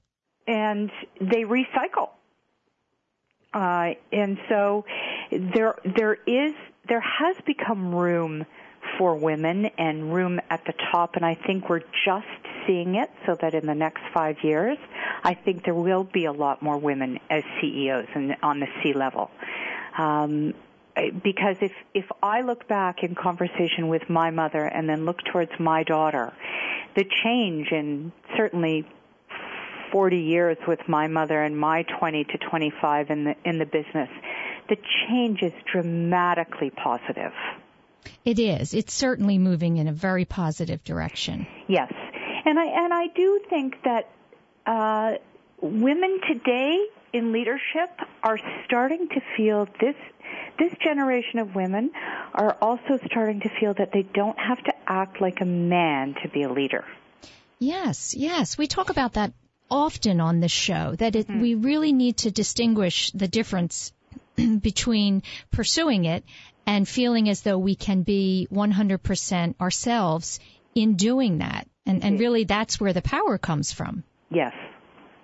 And 0.47 0.91
they 1.19 1.43
recycle. 1.43 2.09
Uh, 3.53 3.93
and 4.11 4.37
so 4.49 4.85
there, 5.31 5.75
there 5.85 6.17
is, 6.27 6.53
there 6.87 7.01
has 7.01 7.35
become 7.45 7.93
room 7.93 8.45
for 8.97 9.15
women 9.15 9.65
and 9.77 10.13
room 10.13 10.39
at 10.49 10.65
the 10.65 10.73
top, 10.91 11.15
and 11.15 11.25
I 11.25 11.35
think 11.35 11.69
we're 11.69 11.83
just 12.05 12.27
seeing 12.65 12.95
it 12.95 13.09
so 13.25 13.35
that 13.41 13.53
in 13.53 13.65
the 13.65 13.75
next 13.75 14.01
five 14.13 14.37
years, 14.43 14.77
I 15.23 15.33
think 15.33 15.65
there 15.65 15.73
will 15.73 16.03
be 16.03 16.25
a 16.25 16.31
lot 16.31 16.61
more 16.61 16.77
women 16.77 17.19
as 17.29 17.43
CEOs 17.59 18.07
and 18.15 18.35
on 18.41 18.59
the 18.59 18.67
C 18.81 18.93
level. 18.93 19.29
Um, 19.97 20.53
because 21.23 21.55
if 21.61 21.71
if 21.93 22.05
I 22.21 22.41
look 22.41 22.67
back 22.67 23.03
in 23.03 23.15
conversation 23.15 23.87
with 23.87 24.09
my 24.09 24.29
mother 24.29 24.63
and 24.63 24.87
then 24.87 25.05
look 25.05 25.23
towards 25.23 25.51
my 25.59 25.83
daughter, 25.83 26.33
the 26.95 27.05
change 27.23 27.71
in 27.71 28.11
certainly 28.37 28.85
40 29.91 30.17
years 30.17 30.57
with 30.67 30.87
my 30.87 31.07
mother 31.07 31.41
and 31.41 31.57
my 31.57 31.83
20 31.83 32.25
to 32.25 32.37
25 32.37 33.09
in 33.09 33.23
the 33.23 33.35
in 33.43 33.57
the 33.57 33.65
business, 33.65 34.09
the 34.69 34.77
change 35.07 35.41
is 35.41 35.53
dramatically 35.71 36.69
positive. 36.69 37.33
It 38.25 38.39
is. 38.39 38.73
It's 38.73 38.93
certainly 38.93 39.37
moving 39.37 39.77
in 39.77 39.87
a 39.87 39.93
very 39.93 40.25
positive 40.25 40.83
direction. 40.83 41.47
Yes, 41.67 41.91
and 42.45 42.59
I 42.59 42.65
and 42.65 42.93
I 42.93 43.07
do 43.07 43.41
think 43.49 43.75
that 43.83 44.09
uh, 44.65 45.17
women 45.61 46.19
today 46.27 46.85
in 47.13 47.31
leadership 47.31 47.89
are 48.23 48.39
starting 48.65 49.07
to 49.09 49.21
feel 49.37 49.67
this 49.79 49.95
this 50.59 50.73
generation 50.83 51.39
of 51.39 51.55
women 51.55 51.91
are 52.33 52.55
also 52.61 52.99
starting 53.05 53.41
to 53.41 53.49
feel 53.59 53.73
that 53.73 53.91
they 53.91 54.03
don't 54.03 54.37
have 54.39 54.63
to 54.63 54.73
act 54.87 55.21
like 55.21 55.41
a 55.41 55.45
man 55.45 56.15
to 56.21 56.29
be 56.29 56.43
a 56.43 56.51
leader. 56.51 56.85
Yes, 57.59 58.13
yes. 58.15 58.57
We 58.57 58.67
talk 58.67 58.89
about 58.89 59.13
that 59.13 59.33
often 59.69 60.19
on 60.19 60.39
the 60.39 60.49
show 60.49 60.95
that 60.97 61.15
it, 61.15 61.27
mm-hmm. 61.27 61.41
we 61.41 61.55
really 61.55 61.93
need 61.93 62.17
to 62.17 62.31
distinguish 62.31 63.11
the 63.11 63.27
difference 63.27 63.91
between 64.35 65.23
pursuing 65.51 66.05
it 66.05 66.23
and 66.65 66.87
feeling 66.87 67.29
as 67.29 67.41
though 67.41 67.57
we 67.57 67.75
can 67.75 68.03
be 68.03 68.47
100% 68.51 69.59
ourselves 69.59 70.39
in 70.75 70.95
doing 70.95 71.39
that. 71.39 71.67
And, 71.85 72.03
and 72.03 72.19
really 72.19 72.45
that's 72.45 72.79
where 72.79 72.93
the 72.93 73.01
power 73.01 73.37
comes 73.37 73.71
from. 73.71 74.03
Yes. 74.29 74.53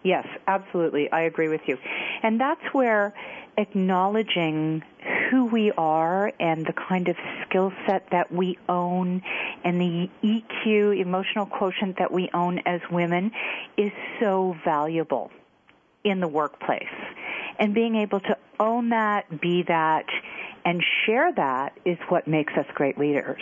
Yes, 0.03 0.27
absolutely. 0.47 1.11
I 1.11 1.21
agree 1.21 1.49
with 1.49 1.61
you. 1.67 1.77
And 2.23 2.39
that's 2.39 2.63
where 2.73 3.13
acknowledging 3.57 4.81
who 5.29 5.45
we 5.45 5.71
are 5.77 6.31
and 6.39 6.65
the 6.65 6.73
kind 6.73 7.09
of 7.09 7.17
skill 7.45 7.73
set 7.85 8.07
that 8.11 8.31
we 8.31 8.57
own 8.69 9.21
and 9.63 9.79
the 9.81 10.09
EQ, 10.23 10.99
emotional 10.99 11.45
quotient 11.45 11.97
that 11.97 12.11
we 12.11 12.29
own 12.33 12.59
as 12.65 12.79
women 12.89 13.31
is 13.77 13.91
so 14.19 14.55
valuable 14.63 15.31
in 16.03 16.21
the 16.21 16.27
workplace. 16.27 16.87
And 17.59 17.73
being 17.73 17.95
able 17.95 18.21
to 18.21 18.37
own 18.59 18.89
that, 18.89 19.41
be 19.41 19.63
that, 19.67 20.05
and 20.69 20.83
share 21.05 21.33
that 21.33 21.73
is 21.83 21.97
what 22.09 22.27
makes 22.27 22.53
us 22.53 22.65
great 22.75 22.97
leaders. 22.99 23.41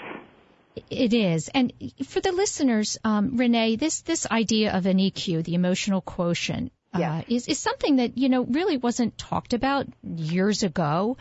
It 0.89 1.13
is, 1.13 1.49
and 1.49 1.73
for 2.05 2.21
the 2.21 2.31
listeners, 2.31 2.97
um, 3.03 3.35
Renee, 3.35 3.75
this 3.75 4.01
this 4.01 4.27
idea 4.27 4.77
of 4.77 4.85
an 4.85 4.97
EQ, 4.97 5.43
the 5.43 5.55
emotional 5.55 6.01
quotient, 6.01 6.71
uh, 6.93 7.21
is, 7.27 7.47
is 7.47 7.59
something 7.59 7.97
that, 7.97 8.17
you 8.17 8.29
know, 8.29 8.43
really 8.43 8.77
wasn't 8.77 9.17
talked 9.17 9.53
about 9.53 9.87
years 10.03 10.63
ago. 10.63 11.17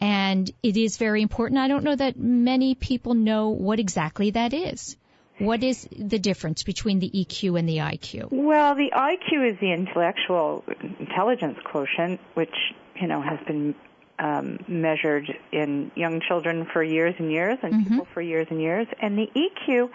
And 0.00 0.48
it 0.62 0.76
is 0.76 0.96
very 0.96 1.22
important. 1.22 1.58
I 1.58 1.68
don't 1.68 1.82
know 1.82 1.96
that 1.96 2.16
many 2.16 2.74
people 2.74 3.14
know 3.14 3.48
what 3.48 3.80
exactly 3.80 4.30
that 4.30 4.52
is. 4.54 4.96
What 5.38 5.64
is 5.64 5.88
the 5.96 6.18
difference 6.18 6.62
between 6.62 6.98
the 7.00 7.10
EQ 7.10 7.58
and 7.58 7.68
the 7.68 7.78
IQ? 7.78 8.28
Well, 8.30 8.74
the 8.74 8.90
IQ 8.92 9.52
is 9.52 9.58
the 9.60 9.72
intellectual 9.72 10.64
intelligence 11.00 11.58
quotient, 11.64 12.20
which, 12.34 12.54
you 13.00 13.08
know, 13.08 13.20
has 13.22 13.38
been 13.46 13.74
um, 14.18 14.58
measured 14.66 15.28
in 15.52 15.90
young 15.94 16.20
children 16.20 16.66
for 16.72 16.82
years 16.82 17.14
and 17.18 17.30
years 17.30 17.58
and 17.62 17.72
mm-hmm. 17.72 17.88
people 17.88 18.08
for 18.12 18.20
years 18.20 18.46
and 18.50 18.60
years. 18.60 18.86
And 19.00 19.16
the 19.16 19.30
EQ 19.34 19.90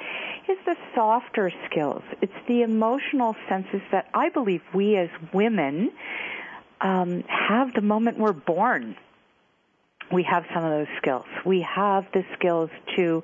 is 0.48 0.58
the 0.66 0.76
softer 0.96 1.52
skills. 1.66 2.04
It's 2.22 2.34
the 2.48 2.62
emotional 2.62 3.36
senses 3.50 3.82
that 3.92 4.08
I 4.14 4.30
believe 4.30 4.62
we 4.74 4.96
as 4.98 5.10
women 5.34 5.92
um, 6.82 7.24
have 7.28 7.74
the 7.74 7.82
moment 7.82 8.18
we're 8.18 8.34
born. 8.34 8.96
We 10.12 10.24
have 10.24 10.46
some 10.54 10.64
of 10.64 10.72
those 10.72 10.96
skills. 10.98 11.26
We 11.46 11.62
have 11.62 12.06
the 12.14 12.24
skills 12.38 12.70
to 12.96 13.24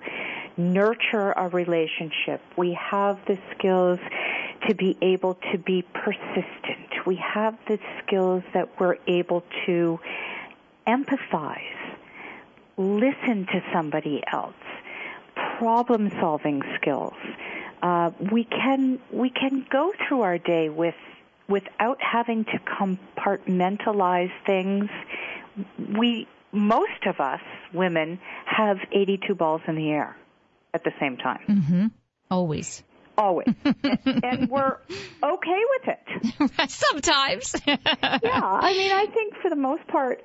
nurture 0.58 1.32
a 1.32 1.48
relationship. 1.50 2.42
We 2.58 2.74
have 2.74 3.20
the 3.28 3.38
skills 3.56 4.00
to 4.68 4.76
be 4.76 4.98
able 5.02 5.36
to 5.52 5.58
be 5.58 5.84
persistent. 5.94 7.06
We 7.06 7.16
have 7.16 7.58
the 7.68 7.80
skills 8.04 8.44
that 8.54 8.80
we're 8.80 8.98
able 9.08 9.44
to 9.66 10.00
empathize, 10.90 11.80
listen 12.78 13.46
to 13.46 13.62
somebody 13.72 14.24
else, 14.32 14.54
problem 15.58 16.10
solving 16.20 16.62
skills. 16.76 17.14
Uh, 17.82 18.12
we 18.32 18.44
can 18.44 19.00
we 19.12 19.30
can 19.30 19.66
go 19.70 19.94
through 20.08 20.22
our 20.22 20.38
day 20.38 20.70
with 20.70 20.96
without 21.48 22.02
having 22.02 22.46
to 22.46 22.60
compartmentalize 22.60 24.32
things. 24.46 24.90
We 25.98 26.28
most 26.52 27.06
of 27.06 27.20
us 27.20 27.42
women 27.74 28.20
have 28.46 28.78
82 28.92 29.36
balls 29.36 29.62
in 29.68 29.76
the 29.76 29.90
air 29.90 30.18
at 30.74 30.84
the 30.84 30.92
same 31.00 31.18
time. 31.18 31.46
Mm-hmm. 31.48 31.88
Always. 32.32 32.84
Always, 33.20 33.54
and, 33.66 34.24
and 34.24 34.50
we're 34.50 34.78
okay 35.22 35.62
with 35.70 35.88
it. 35.88 36.70
Sometimes. 36.70 37.56
yeah, 37.68 37.78
I 37.84 38.74
mean, 38.74 38.92
I 38.92 39.06
think 39.14 39.36
for 39.42 39.50
the 39.50 39.58
most 39.58 39.86
part, 39.88 40.24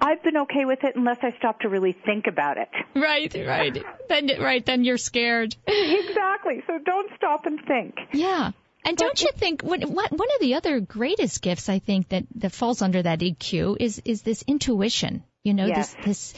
I've 0.00 0.22
been 0.22 0.36
okay 0.38 0.64
with 0.64 0.82
it 0.82 0.96
unless 0.96 1.18
I 1.22 1.34
stop 1.38 1.60
to 1.60 1.68
really 1.68 1.92
think 1.92 2.26
about 2.26 2.58
it. 2.58 2.68
Right, 2.94 3.32
right. 3.34 3.82
Then, 4.08 4.30
right, 4.40 4.64
then 4.66 4.84
you're 4.84 4.98
scared. 4.98 5.54
exactly. 5.66 6.62
So 6.66 6.78
don't 6.84 7.10
stop 7.16 7.46
and 7.46 7.60
think. 7.66 7.94
Yeah. 8.12 8.50
And 8.84 8.96
don't 8.96 9.22
you 9.22 9.30
think 9.36 9.62
what, 9.62 9.80
one 9.84 10.10
of 10.12 10.40
the 10.40 10.54
other 10.54 10.80
greatest 10.80 11.40
gifts 11.40 11.68
I 11.68 11.78
think 11.78 12.08
that, 12.08 12.24
that 12.36 12.50
falls 12.50 12.82
under 12.82 13.00
that 13.00 13.20
EQ 13.20 13.76
is 13.78 14.02
is 14.04 14.22
this 14.22 14.42
intuition. 14.42 15.22
You 15.44 15.54
know, 15.54 15.66
yes. 15.66 15.94
this 15.94 16.04
this 16.04 16.34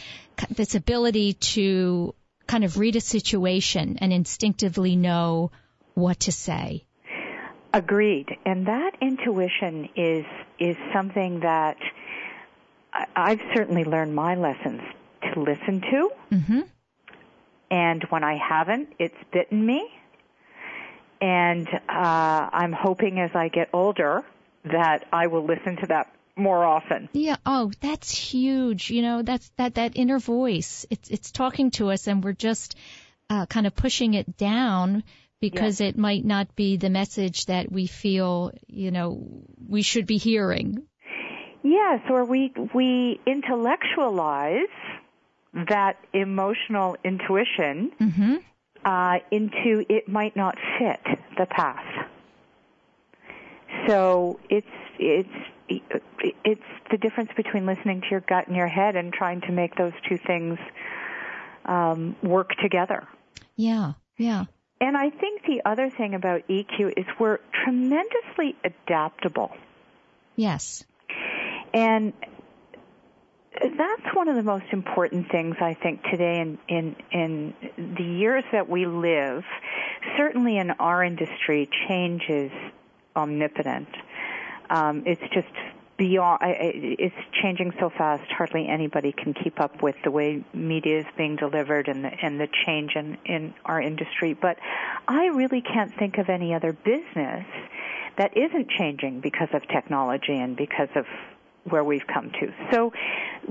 this 0.50 0.74
ability 0.74 1.34
to 1.55 2.14
kind 2.46 2.64
of 2.64 2.78
read 2.78 2.96
a 2.96 3.00
situation 3.00 3.98
and 4.00 4.12
instinctively 4.12 4.96
know 4.96 5.50
what 5.95 6.20
to 6.20 6.32
say. 6.32 6.84
Agreed. 7.72 8.36
And 8.47 8.66
that 8.66 8.92
intuition 9.01 9.88
is 9.97 10.24
is 10.59 10.76
something 10.92 11.40
that 11.40 11.76
I've 13.16 13.40
certainly 13.55 13.84
learned 13.84 14.14
my 14.14 14.36
lessons 14.36 14.82
to 15.22 15.40
listen 15.40 15.80
to. 15.80 16.11
Mm-hmm. 16.30 16.61
And 17.70 18.05
when 18.05 18.22
I 18.22 18.36
haven't, 18.36 18.90
it's 18.99 19.16
bitten 19.32 19.66
me. 19.66 19.90
And 21.20 21.66
uh, 21.68 22.49
I'm 22.53 22.72
hoping 22.72 23.18
as 23.18 23.30
I 23.34 23.49
get 23.49 23.70
older 23.72 24.22
that 24.64 25.07
I 25.12 25.26
will 25.26 25.45
listen 25.45 25.76
to 25.78 25.86
that 25.88 26.12
more 26.36 26.64
often. 26.64 27.09
Yeah. 27.12 27.36
Oh, 27.45 27.72
that's 27.80 28.16
huge. 28.16 28.90
You 28.90 29.03
know, 29.03 29.22
that's 29.22 29.51
that 29.57 29.74
that 29.74 29.97
inner 29.97 30.18
voice. 30.18 30.86
It's 30.90 31.09
it's 31.09 31.30
talking 31.30 31.70
to 31.72 31.90
us, 31.90 32.07
and 32.07 32.22
we're 32.22 32.32
just 32.32 32.76
uh, 33.30 33.47
kind 33.47 33.66
of 33.66 33.74
pushing 33.74 34.14
it 34.14 34.36
down 34.36 35.05
because 35.41 35.80
it 35.80 35.99
might 35.99 36.24
not 36.24 36.55
be 36.57 36.76
the 36.76 36.91
message 36.91 37.47
that 37.47 37.70
we 37.70 37.87
feel, 37.87 38.51
you 38.66 38.91
know, 38.91 39.45
we 39.68 39.82
should 39.82 40.07
be 40.07 40.16
hearing. 40.16 40.87
Yes, 41.62 42.01
or 42.11 42.24
we 42.24 42.53
we 42.74 43.20
intellectualize 43.26 44.68
that 45.68 45.97
emotional 46.12 46.97
intuition 47.05 47.93
mm-hmm. 48.01 48.37
uh, 48.85 49.18
into 49.30 49.85
it 49.89 50.09
might 50.09 50.37
not 50.37 50.57
fit 50.78 51.01
the 51.39 51.47
path. 51.47 52.07
So 53.87 54.41
it's 54.51 54.66
it's 54.99 55.28
it's 55.68 56.62
the 56.91 56.99
difference 56.99 57.30
between 57.37 57.66
listening 57.66 58.03
to 58.03 58.07
your 58.11 58.20
gut 58.20 58.47
and 58.47 58.57
your 58.57 58.68
head 58.68 58.97
and 58.97 59.12
trying 59.12 59.41
to 59.43 59.53
make 59.53 59.74
those 59.76 59.93
two 60.09 60.18
things 60.18 60.59
um, 61.64 62.16
work 62.22 62.51
together. 62.62 63.07
Yeah, 63.57 63.93
yeah. 64.18 64.45
And 64.85 64.99
I 64.99 65.09
think 65.09 65.47
the 65.47 65.62
other 65.64 65.89
thing 65.89 66.12
about 66.14 66.47
EQ 66.47 66.93
is 66.99 67.07
we're 67.18 67.39
tremendously 67.64 68.55
adaptable. 68.62 69.51
Yes. 70.37 70.85
And 71.72 72.12
that's 73.62 74.14
one 74.14 74.28
of 74.28 74.37
the 74.37 74.43
most 74.43 74.66
important 74.72 75.30
things 75.30 75.57
I 75.59 75.72
think 75.72 76.03
today 76.03 76.39
in, 76.41 76.59
in, 76.68 76.97
in 77.11 77.55
the 77.97 78.05
years 78.05 78.45
that 78.53 78.68
we 78.68 78.85
live. 78.85 79.43
Certainly 80.18 80.59
in 80.59 80.72
our 80.72 81.03
industry, 81.03 81.66
change 81.89 82.24
is 82.28 82.53
omnipotent. 83.16 83.89
Um, 84.68 85.05
it's 85.07 85.22
just 85.32 85.49
beyond 85.97 86.40
it's 86.42 87.14
changing 87.42 87.72
so 87.78 87.90
fast. 87.90 88.30
Hardly 88.30 88.68
anybody 88.68 89.12
can 89.12 89.34
keep 89.34 89.61
up 89.61 89.82
with 89.82 89.97
the 90.05 90.11
way 90.11 90.45
media 90.53 91.01
is 91.01 91.07
being 91.16 91.36
delivered 91.36 91.88
and 91.88 92.05
the 92.05 92.11
and 92.22 92.40
the 92.40 92.49
change 92.66 92.92
in 92.97 93.16
in 93.24 93.55
our 93.64 93.80
industry. 93.80 94.34
But 94.34 94.59
i 95.07 95.26
really 95.26 95.62
can't 95.62 95.95
think 95.99 96.18
of 96.18 96.28
any 96.28 96.55
other 96.55 96.72
business 96.72 97.47
that 98.16 98.36
isn't 98.36 98.70
changing 98.70 99.20
because 99.20 99.49
of 99.53 99.66
technology 99.68 100.38
and 100.38 100.57
because 100.57 100.88
of 100.95 101.07
where 101.64 101.82
we've 101.82 102.07
come 102.07 102.30
to. 102.30 102.53
So 102.70 102.92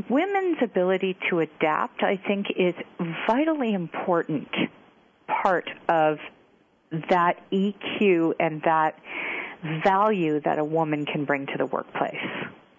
women's 0.10 0.58
ability 0.62 1.18
to 1.30 1.40
adapt 1.40 2.04
i 2.04 2.18
think 2.18 2.48
is 2.56 2.74
vitally 3.28 3.74
important 3.74 4.50
part 5.28 5.70
of 5.88 6.18
that 7.10 7.40
eq 7.52 8.34
and 8.40 8.62
that 8.64 8.98
value 9.84 10.40
that 10.42 10.60
a 10.60 10.64
woman 10.64 11.06
can 11.06 11.26
bring 11.26 11.48
to 11.48 11.58
the 11.58 11.66
workplace. 11.66 12.16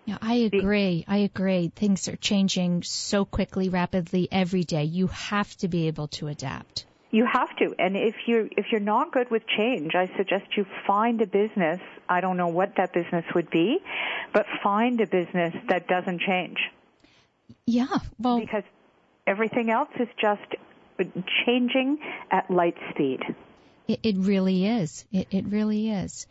Yeah, 0.06 0.18
I 0.20 0.34
agree. 0.34 1.04
I 1.08 1.18
agree. 1.18 1.72
Things 1.74 2.08
are 2.08 2.16
changing 2.16 2.82
so 2.82 3.24
quickly, 3.24 3.70
rapidly 3.70 4.28
every 4.30 4.62
day. 4.64 4.84
You 4.84 5.06
have 5.06 5.56
to 5.58 5.68
be 5.68 5.86
able 5.86 6.08
to 6.08 6.28
adapt. 6.28 6.84
You 7.10 7.26
have 7.26 7.56
to. 7.56 7.74
And 7.78 7.96
if 7.96 8.14
you're 8.26 8.46
if 8.56 8.66
you're 8.70 8.80
not 8.80 9.12
good 9.12 9.30
with 9.30 9.46
change, 9.46 9.94
I 9.94 10.10
suggest 10.16 10.56
you 10.56 10.66
find 10.86 11.22
a 11.22 11.26
business. 11.26 11.80
I 12.08 12.20
don't 12.20 12.36
know 12.36 12.48
what 12.48 12.76
that 12.76 12.92
business 12.92 13.24
would 13.34 13.50
be, 13.50 13.78
but 14.32 14.46
find 14.62 15.00
a 15.00 15.06
business 15.06 15.54
that 15.68 15.86
doesn't 15.86 16.20
change. 16.20 16.58
Yeah. 17.66 17.98
Well, 18.18 18.40
because 18.40 18.64
everything 19.26 19.70
else 19.70 19.90
is 19.98 20.08
just 20.20 20.42
changing 21.46 21.98
at 22.30 22.50
light 22.50 22.76
speed. 22.90 23.22
It, 23.86 24.00
it 24.02 24.16
really 24.18 24.66
is. 24.66 25.04
It, 25.12 25.28
it 25.30 25.44
really 25.46 25.90
is 25.90 26.26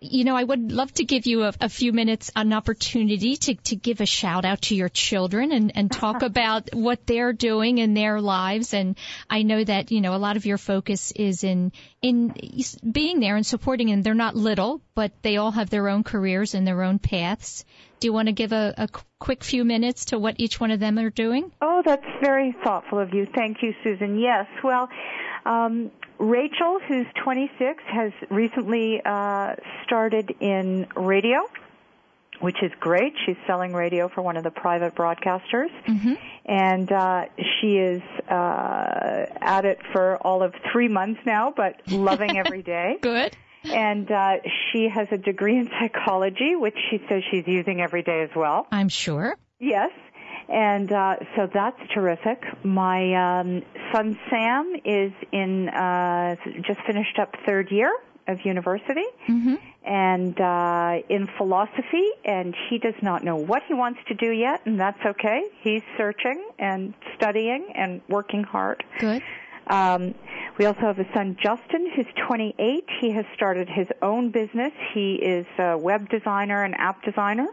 you 0.00 0.24
know, 0.24 0.34
I 0.34 0.42
would 0.42 0.72
love 0.72 0.92
to 0.94 1.04
give 1.04 1.26
you 1.26 1.44
a, 1.44 1.52
a, 1.60 1.68
few 1.68 1.92
minutes, 1.92 2.30
an 2.34 2.52
opportunity 2.52 3.36
to, 3.36 3.54
to 3.54 3.76
give 3.76 4.00
a 4.00 4.06
shout 4.06 4.46
out 4.46 4.62
to 4.62 4.74
your 4.74 4.88
children 4.88 5.52
and, 5.52 5.72
and 5.76 5.92
talk 5.92 6.22
about 6.22 6.74
what 6.74 7.06
they're 7.06 7.34
doing 7.34 7.78
in 7.78 7.92
their 7.92 8.20
lives. 8.20 8.72
And 8.72 8.96
I 9.28 9.42
know 9.42 9.62
that, 9.62 9.90
you 9.90 10.00
know, 10.00 10.14
a 10.14 10.18
lot 10.18 10.36
of 10.36 10.46
your 10.46 10.58
focus 10.58 11.12
is 11.12 11.44
in, 11.44 11.72
in 12.00 12.34
being 12.90 13.20
there 13.20 13.36
and 13.36 13.44
supporting 13.44 13.88
them. 13.88 14.02
They're 14.02 14.14
not 14.14 14.34
little, 14.34 14.80
but 14.94 15.12
they 15.22 15.36
all 15.36 15.50
have 15.50 15.68
their 15.68 15.88
own 15.88 16.02
careers 16.02 16.54
and 16.54 16.66
their 16.66 16.82
own 16.82 16.98
paths. 16.98 17.64
Do 18.00 18.06
you 18.06 18.14
want 18.14 18.28
to 18.28 18.32
give 18.32 18.52
a, 18.52 18.74
a 18.78 18.88
quick 19.18 19.44
few 19.44 19.62
minutes 19.62 20.06
to 20.06 20.18
what 20.18 20.36
each 20.38 20.58
one 20.58 20.70
of 20.70 20.80
them 20.80 20.98
are 20.98 21.10
doing? 21.10 21.52
Oh, 21.60 21.82
that's 21.84 22.06
very 22.22 22.56
thoughtful 22.64 22.98
of 22.98 23.12
you. 23.12 23.26
Thank 23.34 23.58
you, 23.62 23.74
Susan. 23.84 24.18
Yes. 24.18 24.46
Well, 24.64 24.88
um, 25.44 25.90
Rachel, 26.18 26.80
who's 26.86 27.06
26, 27.22 27.82
has 27.86 28.12
recently 28.30 29.00
uh, 29.04 29.56
started 29.84 30.34
in 30.40 30.86
radio, 30.94 31.48
which 32.40 32.62
is 32.62 32.70
great. 32.78 33.14
She's 33.24 33.36
selling 33.46 33.72
radio 33.72 34.08
for 34.08 34.22
one 34.22 34.36
of 34.36 34.44
the 34.44 34.50
private 34.50 34.94
broadcasters, 34.94 35.70
mm-hmm. 35.86 36.14
and 36.44 36.92
uh, 36.92 37.24
she 37.38 37.78
is 37.78 38.02
uh, 38.28 39.26
at 39.40 39.64
it 39.64 39.78
for 39.92 40.16
all 40.18 40.42
of 40.42 40.54
three 40.72 40.88
months 40.88 41.20
now, 41.24 41.52
but 41.56 41.80
loving 41.88 42.36
every 42.44 42.62
day. 42.62 42.98
Good. 43.00 43.36
And 43.64 44.10
uh, 44.10 44.36
she 44.72 44.88
has 44.88 45.08
a 45.10 45.18
degree 45.18 45.58
in 45.58 45.70
psychology, 45.80 46.56
which 46.56 46.76
she 46.90 47.00
says 47.08 47.22
she's 47.30 47.46
using 47.46 47.80
every 47.80 48.02
day 48.02 48.22
as 48.22 48.30
well. 48.34 48.66
I'm 48.70 48.88
sure. 48.88 49.36
Yes. 49.58 49.90
And 50.50 50.90
uh, 50.90 51.16
so 51.36 51.48
that's 51.52 51.78
terrific. 51.94 52.42
My 52.64 53.40
um, 53.40 53.62
son 53.92 54.18
Sam 54.28 54.74
is 54.84 55.12
in 55.30 55.68
uh, 55.68 56.34
just 56.66 56.80
finished 56.86 57.18
up 57.20 57.36
third 57.46 57.70
year 57.70 57.96
of 58.26 58.44
university 58.44 59.06
mm-hmm. 59.28 59.54
and 59.84 60.40
uh, 60.40 61.06
in 61.08 61.28
philosophy, 61.38 62.10
and 62.24 62.54
he 62.68 62.78
does 62.78 62.94
not 63.00 63.22
know 63.22 63.36
what 63.36 63.62
he 63.68 63.74
wants 63.74 64.00
to 64.08 64.14
do 64.14 64.32
yet, 64.32 64.62
and 64.66 64.78
that's 64.78 65.00
okay. 65.04 65.44
He's 65.62 65.82
searching 65.96 66.44
and 66.58 66.94
studying 67.16 67.72
and 67.76 68.00
working 68.08 68.42
hard. 68.42 68.82
Good. 68.98 69.22
Um, 69.68 70.14
we 70.58 70.66
also 70.66 70.80
have 70.80 70.98
a 70.98 71.06
son, 71.14 71.36
Justin, 71.40 71.92
who's 71.94 72.06
28. 72.26 72.84
He 73.00 73.12
has 73.12 73.24
started 73.34 73.68
his 73.68 73.86
own 74.02 74.30
business. 74.30 74.72
He 74.94 75.14
is 75.14 75.46
a 75.58 75.78
web 75.78 76.08
designer 76.08 76.64
and 76.64 76.74
app 76.74 77.04
designer 77.04 77.46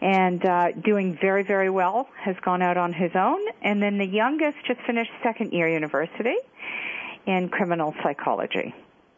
and 0.00 0.44
uh, 0.44 0.72
doing 0.72 1.18
very, 1.20 1.42
very 1.42 1.70
well, 1.70 2.08
has 2.20 2.36
gone 2.44 2.62
out 2.62 2.76
on 2.76 2.92
his 2.92 3.12
own. 3.14 3.40
And 3.62 3.82
then 3.82 3.98
the 3.98 4.06
youngest 4.06 4.58
just 4.66 4.80
finished 4.86 5.10
second 5.22 5.52
year 5.52 5.68
university 5.68 6.36
in 7.26 7.48
criminal 7.48 7.94
psychology. 8.02 8.74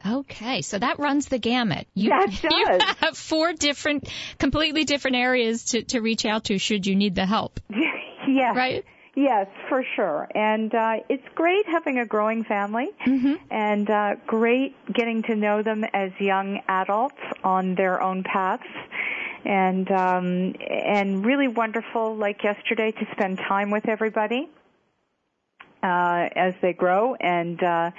Okay, 0.06 0.62
so 0.62 0.78
that 0.78 0.98
runs 0.98 1.26
the 1.26 1.38
gamut. 1.38 1.86
You, 1.94 2.10
that 2.10 2.26
does. 2.42 2.42
You 2.42 2.78
have 3.00 3.16
four 3.16 3.52
different, 3.52 4.08
completely 4.38 4.84
different 4.84 5.16
areas 5.16 5.64
to, 5.66 5.82
to 5.84 6.00
reach 6.00 6.24
out 6.24 6.44
to 6.44 6.58
should 6.58 6.86
you 6.86 6.96
need 6.96 7.14
the 7.14 7.26
help. 7.26 7.60
yes. 7.70 8.56
Right? 8.56 8.84
Yes, 9.14 9.48
for 9.68 9.84
sure. 9.96 10.28
And 10.34 10.74
uh, 10.74 10.98
it's 11.08 11.26
great 11.34 11.66
having 11.66 11.98
a 11.98 12.06
growing 12.06 12.44
family 12.44 12.88
mm-hmm. 13.04 13.34
and 13.50 13.90
uh, 13.90 14.14
great 14.26 14.74
getting 14.92 15.22
to 15.24 15.34
know 15.34 15.62
them 15.62 15.84
as 15.92 16.12
young 16.18 16.60
adults 16.68 17.18
on 17.42 17.74
their 17.74 18.00
own 18.00 18.22
paths 18.22 18.62
and 19.45 19.91
um, 19.91 20.55
and 20.68 21.24
really 21.24 21.49
wonderful, 21.49 22.16
like 22.16 22.43
yesterday, 22.45 22.93
to 22.93 23.07
spend 23.12 23.38
time 23.38 23.70
with 23.70 23.88
everybody 23.88 24.49
uh, 25.82 26.28
as 26.36 26.55
they 26.61 26.72
grow 26.72 27.14
and 27.14 27.62
uh, 27.62 27.91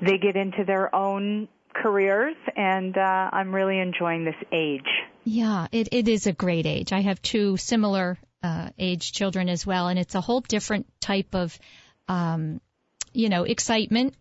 they 0.00 0.18
get 0.18 0.36
into 0.36 0.64
their 0.64 0.94
own 0.94 1.48
careers. 1.72 2.36
And 2.56 2.96
uh, 2.96 3.30
I'm 3.32 3.54
really 3.54 3.78
enjoying 3.78 4.24
this 4.24 4.36
age. 4.52 4.88
Yeah, 5.24 5.68
it, 5.72 5.88
it 5.92 6.08
is 6.08 6.26
a 6.26 6.32
great 6.32 6.66
age. 6.66 6.92
I 6.92 7.00
have 7.00 7.20
two 7.22 7.56
similar 7.56 8.18
uh, 8.42 8.68
age 8.78 9.12
children 9.12 9.48
as 9.48 9.66
well, 9.66 9.88
and 9.88 9.98
it's 9.98 10.14
a 10.14 10.20
whole 10.20 10.42
different 10.42 10.86
type 11.00 11.34
of, 11.34 11.58
um, 12.08 12.60
you 13.12 13.30
know, 13.30 13.44
excitement 13.44 14.14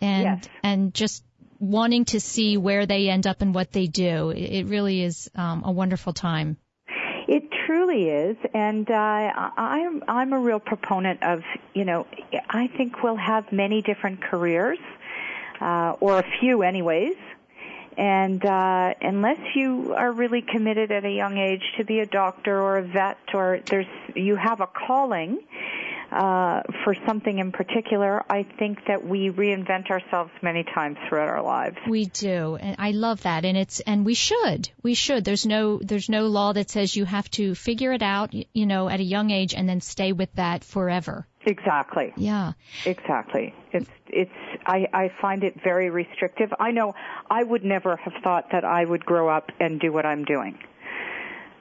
and 0.00 0.22
Yes. 0.22 0.48
and 0.62 0.94
just 0.94 1.23
wanting 1.58 2.04
to 2.06 2.20
see 2.20 2.56
where 2.56 2.86
they 2.86 3.08
end 3.08 3.26
up 3.26 3.42
and 3.42 3.54
what 3.54 3.72
they 3.72 3.86
do. 3.86 4.30
It 4.30 4.64
really 4.64 5.02
is 5.02 5.30
um, 5.34 5.62
a 5.64 5.72
wonderful 5.72 6.12
time. 6.12 6.56
It 7.26 7.44
truly 7.66 8.08
is, 8.08 8.36
and 8.52 8.88
uh, 8.90 8.94
I'm 8.94 10.02
I'm 10.06 10.32
a 10.34 10.38
real 10.38 10.60
proponent 10.60 11.22
of 11.22 11.42
you 11.72 11.84
know 11.84 12.06
I 12.50 12.66
think 12.66 13.02
we'll 13.02 13.16
have 13.16 13.50
many 13.50 13.80
different 13.80 14.20
careers, 14.20 14.78
uh, 15.60 15.96
or 16.00 16.18
a 16.18 16.24
few 16.40 16.62
anyways, 16.62 17.16
and 17.96 18.44
uh, 18.44 18.94
unless 19.00 19.38
you 19.54 19.94
are 19.94 20.12
really 20.12 20.42
committed 20.42 20.92
at 20.92 21.04
a 21.04 21.10
young 21.10 21.38
age 21.38 21.62
to 21.78 21.84
be 21.84 22.00
a 22.00 22.06
doctor 22.06 22.60
or 22.60 22.78
a 22.78 22.82
vet 22.82 23.18
or 23.32 23.60
there's 23.66 23.86
you 24.14 24.36
have 24.36 24.60
a 24.60 24.66
calling 24.66 25.38
uh, 26.14 26.62
for 26.84 26.94
something 27.06 27.38
in 27.38 27.50
particular, 27.50 28.22
I 28.30 28.44
think 28.58 28.78
that 28.86 29.04
we 29.04 29.30
reinvent 29.30 29.90
ourselves 29.90 30.30
many 30.42 30.62
times 30.62 30.96
throughout 31.08 31.28
our 31.28 31.42
lives. 31.42 31.76
We 31.88 32.06
do, 32.06 32.54
and 32.54 32.76
I 32.78 32.92
love 32.92 33.22
that, 33.22 33.44
and 33.44 33.56
it's 33.56 33.80
and 33.80 34.06
we 34.06 34.14
should, 34.14 34.70
we 34.82 34.94
should. 34.94 35.24
There's 35.24 35.44
no 35.44 35.78
there's 35.82 36.08
no 36.08 36.26
law 36.26 36.52
that 36.52 36.70
says 36.70 36.94
you 36.94 37.04
have 37.04 37.28
to 37.32 37.56
figure 37.56 37.92
it 37.92 38.02
out, 38.02 38.32
you 38.32 38.66
know, 38.66 38.88
at 38.88 39.00
a 39.00 39.04
young 39.04 39.30
age 39.30 39.54
and 39.54 39.68
then 39.68 39.80
stay 39.80 40.12
with 40.12 40.32
that 40.36 40.62
forever. 40.62 41.26
Exactly. 41.46 42.12
Yeah. 42.16 42.52
Exactly. 42.86 43.52
It's 43.72 43.90
it's 44.06 44.32
I, 44.64 44.86
I 44.92 45.12
find 45.20 45.42
it 45.42 45.62
very 45.62 45.90
restrictive. 45.90 46.54
I 46.58 46.70
know 46.70 46.94
I 47.28 47.42
would 47.42 47.64
never 47.64 47.96
have 47.96 48.14
thought 48.22 48.52
that 48.52 48.64
I 48.64 48.84
would 48.84 49.04
grow 49.04 49.28
up 49.28 49.50
and 49.58 49.80
do 49.80 49.92
what 49.92 50.06
I'm 50.06 50.24
doing. 50.24 50.58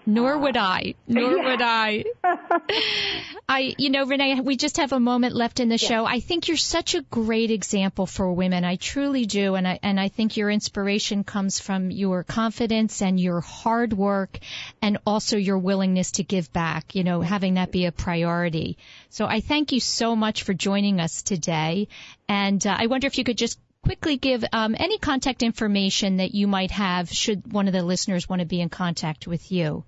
Nor 0.06 0.38
would 0.38 0.58
I. 0.58 0.96
Nor 1.08 1.44
would 1.44 1.62
I. 1.62 2.04
I, 3.50 3.74
you 3.78 3.90
know, 3.90 4.06
Renee, 4.06 4.42
we 4.42 4.58
just 4.58 4.78
have 4.78 4.92
a 4.92 5.00
moment 5.00 5.34
left 5.34 5.60
in 5.60 5.70
the 5.70 5.78
show. 5.78 6.06
I 6.06 6.20
think 6.20 6.48
you're 6.48 6.58
such 6.58 6.96
a 6.96 7.02
great 7.04 7.52
example 7.52 8.06
for 8.06 8.32
women. 8.34 8.66
I 8.66 8.76
truly 8.76 9.26
do. 9.26 9.56
And 9.56 9.68
I, 9.68 9.80
and 9.82 10.00
I 10.00 10.10
think 10.10 10.36
your 10.36 10.50
inspiration 10.50 11.24
comes 11.24 11.60
from 11.60 11.90
your 11.90 12.24
confidence 12.24 13.02
and 13.02 13.20
your 13.20 13.40
hard 13.40 13.94
work 13.94 14.40
and 14.82 14.98
also 15.06 15.38
your 15.38 15.58
willingness 15.58 16.12
to 16.14 16.24
give 16.24 16.52
back, 16.52 16.96
you 16.96 17.04
know, 17.04 17.22
having 17.22 17.54
that 17.54 17.72
be 17.72 17.86
a 17.86 17.92
priority. 17.92 18.78
So 19.10 19.26
I 19.26 19.40
thank 19.40 19.72
you 19.72 19.80
so 19.80 20.16
much 20.16 20.44
for 20.44 20.54
joining 20.54 21.00
us 21.00 21.22
today. 21.22 21.88
And 22.28 22.66
uh, 22.66 22.76
I 22.78 22.88
wonder 22.88 23.08
if 23.08 23.18
you 23.18 23.24
could 23.24 23.38
just 23.38 23.58
quickly 23.84 24.18
give 24.18 24.44
um, 24.52 24.76
any 24.78 24.98
contact 24.98 25.44
information 25.44 26.18
that 26.18 26.34
you 26.34 26.48
might 26.48 26.72
have 26.72 27.10
should 27.10 27.52
one 27.52 27.68
of 27.68 27.74
the 27.74 27.84
listeners 27.84 28.28
want 28.28 28.40
to 28.40 28.46
be 28.46 28.62
in 28.62 28.70
contact 28.70 29.28
with 29.28 29.52
you. 29.52 29.84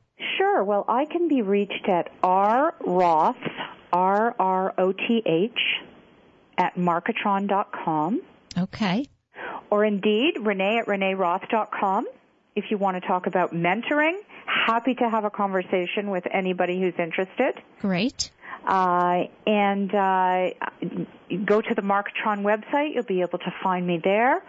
Sure. 0.45 0.63
Well, 0.63 0.85
I 0.87 1.05
can 1.05 1.27
be 1.27 1.41
reached 1.41 1.89
at 1.89 2.09
R 2.21 2.75
Roth 2.85 3.35
R 3.91 4.35
R 4.37 4.73
O 4.77 4.91
T 4.91 5.23
H 5.25 5.59
at 6.57 6.75
marketron.com 6.75 8.21
Okay. 8.55 9.07
or 9.71 9.83
indeed 9.83 10.35
Renee 10.39 10.77
at 10.77 10.85
reneeroth.com. 10.85 12.05
If 12.55 12.65
you 12.69 12.77
want 12.77 13.01
to 13.01 13.07
talk 13.07 13.25
about 13.25 13.53
mentoring, 13.55 14.19
happy 14.45 14.93
to 14.95 15.09
have 15.09 15.25
a 15.25 15.31
conversation 15.31 16.11
with 16.11 16.25
anybody 16.31 16.79
who's 16.79 16.93
interested. 16.99 17.55
Great. 17.81 18.29
Uh, 18.67 19.23
and 19.47 19.93
uh, 19.95 20.49
go 21.43 21.59
to 21.59 21.73
the 21.75 21.81
Marketron 21.81 22.43
website. 22.43 22.93
You'll 22.93 23.03
be 23.03 23.21
able 23.21 23.39
to 23.39 23.53
find 23.63 23.85
me 23.85 23.99
there, 24.03 24.43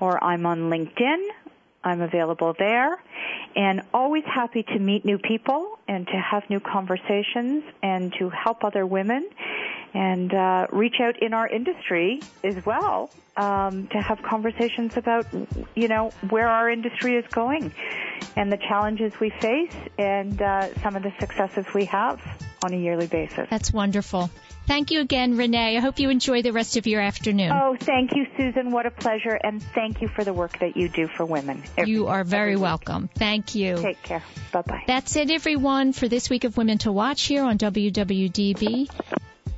or 0.00 0.22
I'm 0.24 0.44
on 0.46 0.70
LinkedIn. 0.70 1.22
I'm 1.84 2.00
available 2.00 2.54
there, 2.58 3.02
and 3.56 3.82
always 3.92 4.24
happy 4.24 4.62
to 4.62 4.78
meet 4.78 5.04
new 5.04 5.18
people 5.18 5.78
and 5.88 6.06
to 6.06 6.16
have 6.16 6.48
new 6.48 6.60
conversations 6.60 7.64
and 7.82 8.12
to 8.18 8.30
help 8.30 8.64
other 8.64 8.86
women 8.86 9.28
and 9.94 10.32
uh, 10.32 10.66
reach 10.70 11.00
out 11.00 11.22
in 11.22 11.34
our 11.34 11.46
industry 11.46 12.20
as 12.42 12.64
well 12.64 13.10
um, 13.36 13.86
to 13.88 14.00
have 14.00 14.22
conversations 14.22 14.96
about 14.96 15.26
you 15.74 15.88
know 15.88 16.10
where 16.30 16.48
our 16.48 16.70
industry 16.70 17.16
is 17.16 17.26
going 17.28 17.72
and 18.36 18.50
the 18.50 18.56
challenges 18.56 19.18
we 19.20 19.30
face 19.30 19.74
and 19.98 20.40
uh, 20.40 20.72
some 20.82 20.96
of 20.96 21.02
the 21.02 21.12
successes 21.18 21.66
we 21.74 21.84
have 21.84 22.20
on 22.64 22.72
a 22.72 22.76
yearly 22.76 23.06
basis. 23.06 23.48
That's 23.50 23.72
wonderful. 23.72 24.30
Thank 24.66 24.90
you 24.90 25.00
again, 25.00 25.36
Renee. 25.36 25.76
I 25.76 25.80
hope 25.80 25.98
you 25.98 26.08
enjoy 26.08 26.42
the 26.42 26.52
rest 26.52 26.76
of 26.76 26.86
your 26.86 27.00
afternoon. 27.00 27.50
Oh, 27.52 27.76
thank 27.78 28.14
you, 28.14 28.26
Susan. 28.36 28.70
What 28.70 28.86
a 28.86 28.90
pleasure, 28.90 29.38
and 29.42 29.62
thank 29.74 30.00
you 30.00 30.08
for 30.08 30.24
the 30.24 30.32
work 30.32 30.58
that 30.60 30.76
you 30.76 30.88
do 30.88 31.08
for 31.08 31.24
women. 31.26 31.62
every- 31.76 31.92
you 31.92 32.06
are 32.08 32.24
very 32.24 32.56
welcome. 32.56 33.08
Thank 33.14 33.54
you. 33.54 33.76
Take 33.76 34.02
care. 34.02 34.22
Bye 34.52 34.62
bye. 34.62 34.82
That's 34.86 35.16
it, 35.16 35.30
everyone, 35.30 35.92
for 35.92 36.08
this 36.08 36.30
week 36.30 36.44
of 36.44 36.56
Women 36.56 36.78
to 36.78 36.92
Watch 36.92 37.22
here 37.24 37.42
on 37.42 37.58
WWDB. 37.58 38.88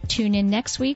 Tune 0.09 0.34
in 0.34 0.50
next 0.50 0.78
week. 0.78 0.92